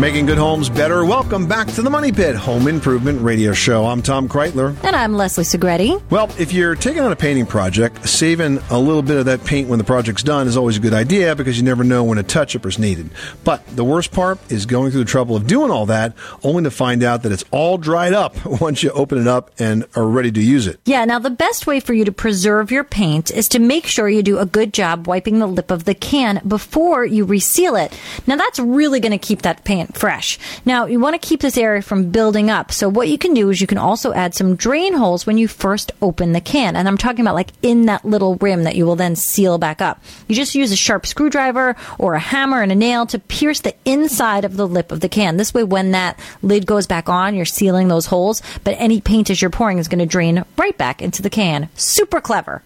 Making 0.06 0.28
good 0.28 0.38
homes 0.38 0.70
better. 0.70 1.04
Welcome 1.04 1.48
back 1.48 1.66
to 1.70 1.82
the 1.82 1.90
Money 1.90 2.12
Pit 2.12 2.36
Home 2.36 2.68
Improvement 2.68 3.24
Radio 3.24 3.54
Show. 3.54 3.88
I'm 3.88 4.04
Tom 4.04 4.30
Kraeutler. 4.30 4.76
And 4.84 4.96
I'm 4.96 5.14
Leslie 5.14 5.44
Segrete. 5.44 6.00
Well, 6.12 6.30
if 6.38 6.54
you're 6.54 6.76
taking 6.76 7.02
on 7.02 7.12
a 7.12 7.16
painting 7.16 7.48
project, 7.48 8.08
saving 8.08 8.60
a 8.70 8.78
little 8.78 9.02
bit 9.02 9.18
of 9.18 9.26
that 9.26 9.44
paint 9.46 9.68
when 9.68 9.80
the 9.80 9.84
project's 9.84 10.22
done 10.22 10.48
is 10.48 10.58
always 10.58 10.78
a 10.78 10.80
good 10.80 10.94
idea 10.94 11.36
because 11.36 11.58
you 11.58 11.64
never 11.64 11.84
know 11.84 12.04
when 12.04 12.20
a 12.20 12.24
touch 12.24 12.56
up 12.56 12.68
is 12.68 12.78
needed. 12.78 13.10
But 13.44 13.66
the 13.76 13.84
worst 13.84 14.12
part 14.12 14.38
is 14.52 14.68
going 14.68 14.92
through 14.92 15.06
the 15.06 15.10
trouble 15.10 15.36
of 15.36 15.48
doing 15.48 15.72
all 15.72 15.88
that 15.88 16.14
only 16.44 16.62
to 16.66 16.72
find 16.72 17.02
out 17.02 17.24
that 17.24 17.32
it's 17.32 17.44
all 17.50 17.80
dried 17.80 18.14
up 18.14 18.36
once 18.62 18.84
you 18.84 18.92
open 18.92 19.18
it 19.18 19.28
up 19.28 19.50
and 19.58 19.88
are 19.96 20.06
ready 20.06 20.32
to 20.34 20.40
use 20.40 20.68
it. 20.68 20.80
Yeah, 20.86 21.04
now 21.06 21.18
the 21.18 21.32
best 21.32 21.66
way 21.66 21.80
for 21.80 21.96
you 21.96 22.06
to 22.06 22.12
preserve 22.12 22.70
your 22.70 22.84
paint 22.84 23.32
is 23.32 23.50
to 23.50 23.58
make 23.58 23.88
sure 23.88 24.08
you 24.08 24.22
do 24.22 24.38
a 24.38 24.46
good 24.46 24.72
job 24.72 25.08
wiping 25.08 25.40
the 25.40 25.48
lip 25.48 25.72
of 25.72 25.86
the 25.86 25.96
can 25.96 26.44
before 26.48 27.04
you 27.06 27.26
reseal 27.26 27.76
it. 27.76 27.92
Now 28.28 28.36
that's 28.36 28.60
really 28.60 29.00
going 29.00 29.12
to 29.12 29.18
keep 29.18 29.42
that 29.42 29.66
paint 29.66 29.95
fresh. 29.96 30.38
Now 30.66 30.86
you 30.86 31.00
want 31.00 31.20
to 31.20 31.28
keep 31.28 31.42
this 31.42 31.58
area 31.58 31.82
from 31.82 32.12
building 32.12 32.50
up. 32.50 32.72
So 32.72 32.90
what 32.90 33.08
you 33.08 33.18
can 33.18 33.34
do 33.34 33.50
is 33.50 33.62
you 33.62 33.68
can 33.68 33.78
also 33.78 34.14
add 34.14 34.36
some 34.36 34.56
drain 34.56 34.94
holes 34.94 35.26
when 35.26 35.38
you 35.38 35.48
first 35.48 35.92
open 36.02 36.34
the 36.34 36.42
can. 36.42 36.76
And 36.76 36.88
I'm 36.88 36.98
talking 36.98 37.22
about 37.22 37.36
like 37.36 37.52
in 37.62 37.86
that 37.86 38.06
little 38.06 38.36
rim 38.36 38.64
that 38.64 38.76
you 38.76 38.86
will 38.86 38.96
then 38.96 39.16
seal 39.16 39.58
back 39.58 39.82
up. 39.82 40.04
You 40.28 40.36
just 40.36 40.56
use 40.56 40.72
a 40.72 40.76
sharp 40.76 41.06
screwdriver 41.06 41.76
or 41.98 42.14
a 42.14 42.20
hammer 42.20 42.62
and 42.62 42.72
a 42.72 42.76
nail 42.76 43.06
to 43.08 43.20
pierce 43.20 43.62
the 43.62 43.76
inside 43.86 44.46
of 44.46 44.58
the 44.58 44.68
lip 44.68 44.92
of 44.92 45.00
the 45.00 45.10
can. 45.10 45.38
This 45.38 45.54
way 45.54 45.64
when 45.64 45.92
that 45.92 46.20
lid 46.42 46.66
goes 46.66 46.88
back 46.88 47.10
on, 47.10 47.36
you're 47.36 47.46
sealing 47.46 47.88
those 47.88 48.08
holes, 48.08 48.42
but 48.64 48.76
any 48.78 49.02
paint 49.02 49.30
as 49.30 49.42
you're 49.42 49.50
pouring 49.50 49.78
is 49.78 49.88
going 49.88 50.00
to 50.00 50.06
drain 50.06 50.44
right 50.58 50.78
back 50.78 51.02
into 51.02 51.22
the 51.22 51.30
can. 51.30 51.70
Super 51.76 52.22
clever. 52.22 52.62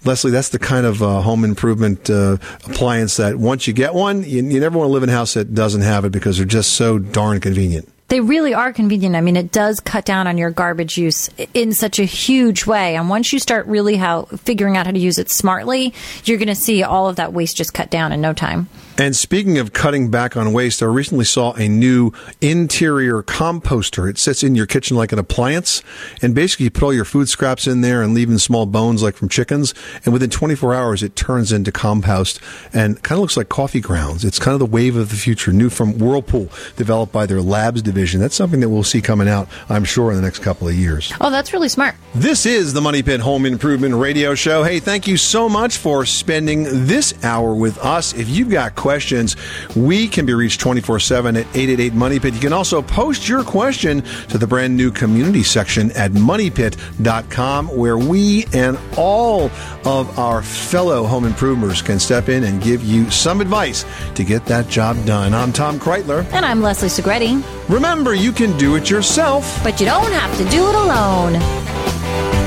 Leslie, 0.05 0.30
that's 0.30 0.49
the 0.49 0.59
kind 0.59 0.86
of 0.86 1.03
uh, 1.03 1.20
home 1.20 1.45
improvement 1.45 2.09
uh, 2.09 2.38
appliance 2.64 3.16
that 3.18 3.36
once 3.36 3.66
you 3.66 3.72
get 3.72 3.95
one, 3.95 4.22
you, 4.22 4.43
you 4.43 4.61
never 4.61 4.78
want 4.78 4.88
to 4.88 4.93
live 4.93 5.03
in 5.03 5.09
a 5.09 5.12
house 5.12 5.34
that 5.34 5.55
doesn't 5.55 5.82
have 5.82 6.05
it 6.05 6.11
because 6.11 6.38
they're 6.38 6.47
just 6.47 6.72
so 6.72 6.99
darn 6.99 7.41
convenient. 7.41 7.88
They 8.11 8.20
really 8.20 8.55
are 8.55 8.72
convenient. 8.72 9.14
I 9.14 9.20
mean, 9.20 9.36
it 9.36 9.53
does 9.53 9.78
cut 9.78 10.05
down 10.05 10.26
on 10.26 10.36
your 10.36 10.51
garbage 10.51 10.99
use 10.99 11.30
in 11.55 11.72
such 11.72 12.01
a 12.01 12.05
huge 12.05 12.66
way. 12.66 12.97
And 12.97 13.09
once 13.09 13.32
you 13.32 13.38
start 13.38 13.66
really 13.66 13.95
how 13.95 14.24
figuring 14.24 14.76
out 14.76 14.86
how 14.86 14.93
to 14.93 14.99
use 14.99 15.18
it 15.18 15.30
smartly, 15.30 15.95
you're 16.24 16.38
going 16.38 16.49
to 16.49 16.57
see 16.57 16.82
all 16.82 17.09
of 17.09 17.16
that 17.16 17.32
waste 17.32 17.57
just 17.57 17.72
cut 17.72 17.88
down 17.88 18.11
in 18.11 18.20
no 18.20 18.32
time. 18.32 18.68
And 19.01 19.16
speaking 19.16 19.57
of 19.57 19.72
cutting 19.72 20.11
back 20.11 20.36
on 20.36 20.53
waste, 20.53 20.82
I 20.82 20.84
recently 20.84 21.24
saw 21.24 21.55
a 21.55 21.66
new 21.68 22.12
interior 22.42 23.22
composter. 23.22 24.11
It 24.11 24.18
sits 24.18 24.42
in 24.42 24.55
your 24.55 24.66
kitchen 24.66 24.94
like 24.94 25.11
an 25.11 25.18
appliance, 25.18 25.82
and 26.20 26.34
basically 26.34 26.64
you 26.64 26.70
put 26.70 26.82
all 26.82 26.92
your 26.92 27.07
food 27.07 27.30
scraps 27.30 27.66
in 27.66 27.80
there 27.80 28.03
and 28.03 28.12
leave 28.12 28.28
in 28.28 28.38
small 28.38 28.66
bones 28.66 29.03
like 29.03 29.16
from 29.16 29.30
chickens, 29.30 29.72
and 30.05 30.12
within 30.12 30.28
24 30.28 30.74
hours 30.74 31.03
it 31.03 31.16
turns 31.16 31.51
into 31.51 31.72
compost 31.72 32.40
and 32.74 33.03
kind 33.03 33.16
of 33.16 33.22
looks 33.22 33.38
like 33.38 33.48
coffee 33.48 33.80
grounds. 33.80 34.22
It's 34.22 34.38
kind 34.38 34.53
of 34.53 34.59
the 34.59 34.66
wave 34.66 34.96
of 34.96 35.09
the 35.09 35.16
future, 35.16 35.51
new 35.51 35.70
from 35.70 35.96
Whirlpool, 35.96 36.51
developed 36.76 37.11
by 37.11 37.24
their 37.24 37.40
labs 37.40 37.80
division. 37.80 38.20
That's 38.20 38.34
something 38.34 38.61
that 38.61 38.68
we'll 38.68 38.82
see 38.82 39.01
coming 39.01 39.28
out, 39.28 39.48
I'm 39.70 39.84
sure, 39.84 40.11
in 40.11 40.16
the 40.16 40.22
next 40.22 40.40
couple 40.40 40.68
of 40.68 40.74
years. 40.74 41.11
Oh, 41.22 41.30
that's 41.30 41.55
really 41.55 41.70
smart. 41.70 41.94
This 42.14 42.44
is 42.44 42.74
the 42.74 42.82
Money 42.82 43.03
Pit 43.03 43.20
Home 43.20 43.46
Improvement 43.46 43.94
Radio 43.94 44.34
Show. 44.34 44.62
Hey, 44.62 44.78
thank 44.78 45.07
you 45.07 45.16
so 45.16 45.48
much 45.48 45.78
for 45.78 46.05
spending 46.05 46.64
this 46.86 47.14
hour 47.24 47.55
with 47.55 47.78
us. 47.78 48.12
If 48.12 48.28
you've 48.28 48.51
got 48.51 48.74
questions, 48.91 49.36
we 49.76 50.09
can 50.09 50.26
be 50.26 50.34
reached 50.34 50.59
24 50.61 50.99
7 50.99 51.36
at 51.36 51.47
888 51.55 51.95
Money 51.95 52.18
Pit. 52.18 52.34
You 52.34 52.41
can 52.41 52.53
also 52.53 52.82
post 52.82 53.28
your 53.28 53.45
question 53.45 54.03
to 54.30 54.36
the 54.36 54.49
brand 54.49 54.76
new 54.76 54.91
community 54.91 55.45
section 55.45 55.93
at 55.93 56.11
moneypit.com, 56.11 57.68
where 57.68 57.97
we 57.97 58.47
and 58.53 58.76
all 58.97 59.45
of 59.84 60.18
our 60.18 60.43
fellow 60.43 61.05
home 61.05 61.24
improvers 61.24 61.82
can 61.82 62.01
step 62.01 62.28
in 62.28 62.43
and 62.43 62.61
give 62.61 62.82
you 62.82 63.09
some 63.12 63.41
advice 63.41 63.84
to 64.16 64.24
get 64.24 64.45
that 64.47 64.66
job 64.66 64.97
done. 65.07 65.34
I'm 65.34 65.53
Tom 65.53 65.78
Kraeutler. 65.78 66.24
And 66.32 66.45
I'm 66.45 66.61
Leslie 66.61 66.88
Segrete. 66.88 67.45
Remember, 67.68 68.12
you 68.12 68.32
can 68.32 68.59
do 68.59 68.74
it 68.74 68.91
yourself, 68.91 69.62
but 69.62 69.78
you 69.78 69.86
don't 69.86 70.12
have 70.12 70.36
to 70.38 70.45
do 70.51 70.68
it 70.68 70.74
alone. 70.74 72.39